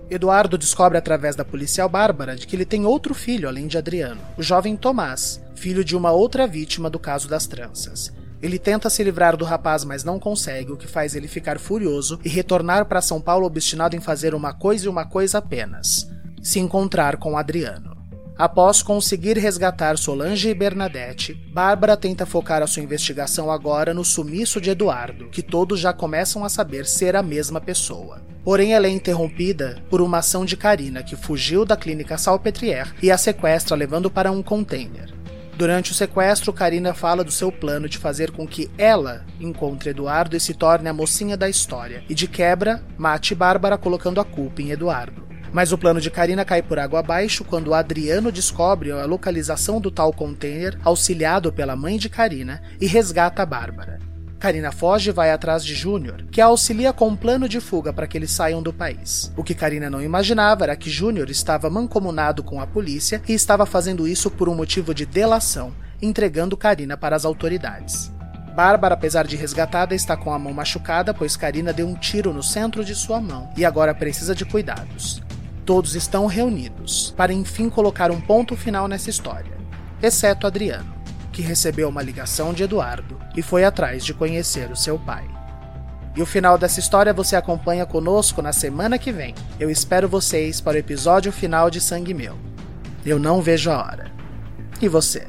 Eduardo 0.08 0.56
descobre 0.56 1.00
através 1.00 1.36
da 1.36 1.44
policial 1.44 1.90
Bárbara 1.90 2.36
de 2.36 2.46
que 2.46 2.56
ele 2.56 2.64
tem 2.64 2.86
outro 2.86 3.16
filho 3.16 3.50
além 3.50 3.66
de 3.66 3.76
Adriano, 3.76 4.22
o 4.38 4.44
jovem 4.44 4.76
Tomás, 4.76 5.42
filho 5.56 5.84
de 5.84 5.98
uma 5.98 6.12
outra 6.12 6.46
vítima 6.46 6.92
do 6.92 7.00
caso 7.00 7.28
das 7.28 7.48
tranças. 7.48 8.14
Ele 8.46 8.60
tenta 8.60 8.92
se 8.92 9.04
livrar 9.04 9.36
do 9.36 9.44
rapaz, 9.44 9.84
mas 9.84 10.04
não 10.04 10.20
consegue, 10.20 10.72
o 10.72 10.78
que 10.78 10.86
faz 10.86 11.16
ele 11.16 11.28
ficar 11.28 11.58
furioso 11.58 12.20
e 12.24 12.30
retornar 12.30 12.86
para 12.86 13.02
São 13.02 13.20
Paulo 13.20 13.48
obstinado 13.48 13.96
em 13.96 14.00
fazer 14.00 14.36
uma 14.36 14.54
coisa 14.54 14.86
e 14.86 14.88
uma 14.88 15.04
coisa 15.04 15.40
apenas: 15.40 16.08
se 16.44 16.60
encontrar 16.60 17.18
com 17.18 17.40
Adriano. 17.40 17.98
Após 18.38 18.84
conseguir 18.84 19.36
resgatar 19.36 19.98
Solange 19.98 20.48
e 20.48 20.54
Bernadette, 20.54 21.34
Bárbara 21.52 21.98
tenta 21.98 22.24
focar 22.24 22.62
a 22.62 22.68
sua 22.68 22.84
investigação 22.84 23.50
agora 23.50 23.96
no 23.96 24.06
sumiço 24.06 24.62
de 24.62 24.70
Eduardo, 24.70 25.28
que 25.30 25.42
todos 25.42 25.80
já 25.80 25.92
começam 25.92 26.46
a 26.46 26.50
saber 26.50 26.86
ser 26.86 27.16
a 27.16 27.24
mesma 27.24 27.60
pessoa. 27.60 28.22
Porém, 28.44 28.76
ela 28.76 28.86
é 28.86 28.92
interrompida 28.92 29.82
por 29.90 30.02
uma 30.02 30.20
ação 30.20 30.46
de 30.46 30.56
Karina, 30.56 31.02
que 31.02 31.16
fugiu 31.16 31.66
da 31.66 31.76
clínica 31.76 32.16
Salpetrière 32.16 32.94
e 33.02 33.10
a 33.10 33.18
sequestra 33.18 33.76
levando 33.76 34.12
para 34.12 34.32
um 34.32 34.44
container. 34.44 35.15
Durante 35.58 35.94
o 35.94 35.96
sequestro, 35.96 36.52
Karina 36.52 36.94
fala 36.94 37.24
do 37.24 37.32
seu 37.32 37.50
plano 37.50 37.88
de 37.88 37.98
fazer 37.98 38.32
com 38.32 38.46
que 38.46 38.70
ela 38.78 39.26
encontre 39.40 39.92
Eduardo 39.92 40.36
e 40.36 40.40
se 40.40 40.54
torne 40.54 40.90
a 40.90 40.94
mocinha 40.94 41.38
da 41.38 41.48
história, 41.48 42.04
e 42.10 42.14
de 42.14 42.28
quebra, 42.28 42.84
mate 42.98 43.34
Bárbara 43.34 43.78
colocando 43.78 44.20
a 44.20 44.26
culpa 44.26 44.62
em 44.62 44.72
Eduardo. 44.72 45.26
Mas 45.54 45.72
o 45.72 45.78
plano 45.78 46.02
de 46.02 46.12
Karina 46.12 46.44
cai 46.44 46.62
por 46.62 46.78
água 46.78 47.00
abaixo 47.00 47.46
quando 47.46 47.74
Adriano 47.74 48.34
descobre 48.34 48.92
a 48.92 49.06
localização 49.06 49.80
do 49.80 49.90
tal 49.90 50.12
container, 50.12 50.78
auxiliado 50.84 51.54
pela 51.54 51.78
mãe 51.78 51.98
de 51.98 52.10
Karina, 52.10 52.62
e 52.82 52.86
resgata 52.86 53.46
Bárbara. 53.46 54.00
Karina 54.46 54.72
foge 54.72 55.10
e 55.10 55.12
vai 55.12 55.32
atrás 55.32 55.66
de 55.66 55.74
Júnior, 55.74 56.24
que 56.30 56.40
a 56.40 56.46
auxilia 56.46 56.94
com 56.94 57.08
um 57.08 57.16
plano 57.16 57.50
de 57.50 57.60
fuga 57.60 57.92
para 57.92 58.06
que 58.06 58.16
eles 58.16 58.30
saiam 58.30 58.62
do 58.62 58.72
país. 58.72 59.34
O 59.36 59.44
que 59.44 59.56
Karina 59.56 59.90
não 59.90 60.04
imaginava 60.04 60.66
era 60.66 60.76
que 60.76 60.88
Júnior 60.88 61.32
estava 61.32 61.68
mancomunado 61.68 62.44
com 62.44 62.62
a 62.62 62.68
polícia 62.68 63.20
e 63.28 63.34
estava 63.34 63.66
fazendo 63.66 64.08
isso 64.08 64.30
por 64.30 64.48
um 64.48 64.54
motivo 64.54 64.94
de 64.94 65.04
delação, 65.04 65.74
entregando 66.00 66.56
Karina 66.56 66.96
para 66.96 67.16
as 67.16 67.26
autoridades. 67.26 68.12
Bárbara, 68.56 68.94
apesar 68.94 69.26
de 69.26 69.36
resgatada, 69.36 69.96
está 69.96 70.16
com 70.16 70.32
a 70.32 70.38
mão 70.38 70.54
machucada, 70.54 71.12
pois 71.12 71.36
Karina 71.36 71.74
deu 71.74 71.88
um 71.88 71.96
tiro 71.96 72.32
no 72.32 72.44
centro 72.44 72.86
de 72.86 72.94
sua 72.94 73.20
mão 73.20 73.50
e 73.58 73.66
agora 73.66 73.96
precisa 73.96 74.36
de 74.36 74.46
cuidados. 74.46 75.24
Todos 75.66 75.96
estão 75.96 76.28
reunidos 76.28 77.16
para 77.18 77.34
enfim 77.34 77.68
colocar 77.68 78.12
um 78.12 78.22
ponto 78.22 78.56
final 78.56 78.88
nessa 78.88 79.10
história, 79.10 79.58
exceto 80.04 80.46
Adriano, 80.46 80.95
que 81.36 81.42
recebeu 81.42 81.90
uma 81.90 82.02
ligação 82.02 82.54
de 82.54 82.64
Eduardo 82.64 83.20
e 83.36 83.42
foi 83.42 83.66
atrás 83.66 84.06
de 84.06 84.14
conhecer 84.14 84.72
o 84.72 84.76
seu 84.76 84.98
pai. 84.98 85.28
E 86.16 86.22
o 86.22 86.26
final 86.26 86.58
dessa 86.58 86.80
história 86.80 87.14
você 87.14 87.36
acompanha 87.36 87.86
conosco 87.86 88.42
na 88.42 88.54
semana 88.54 88.98
que 88.98 89.12
vem. 89.12 89.36
Eu 89.60 89.70
espero 89.70 90.08
vocês 90.08 90.62
para 90.62 90.76
o 90.76 90.80
episódio 90.80 91.34
final 91.34 91.70
de 91.70 91.82
Sangue 91.82 92.14
Meu. 92.14 92.38
Eu 93.06 93.20
não 93.20 93.42
vejo 93.42 93.70
a 93.70 93.78
hora. 93.78 94.10
E 94.82 94.88
você? 94.88 95.28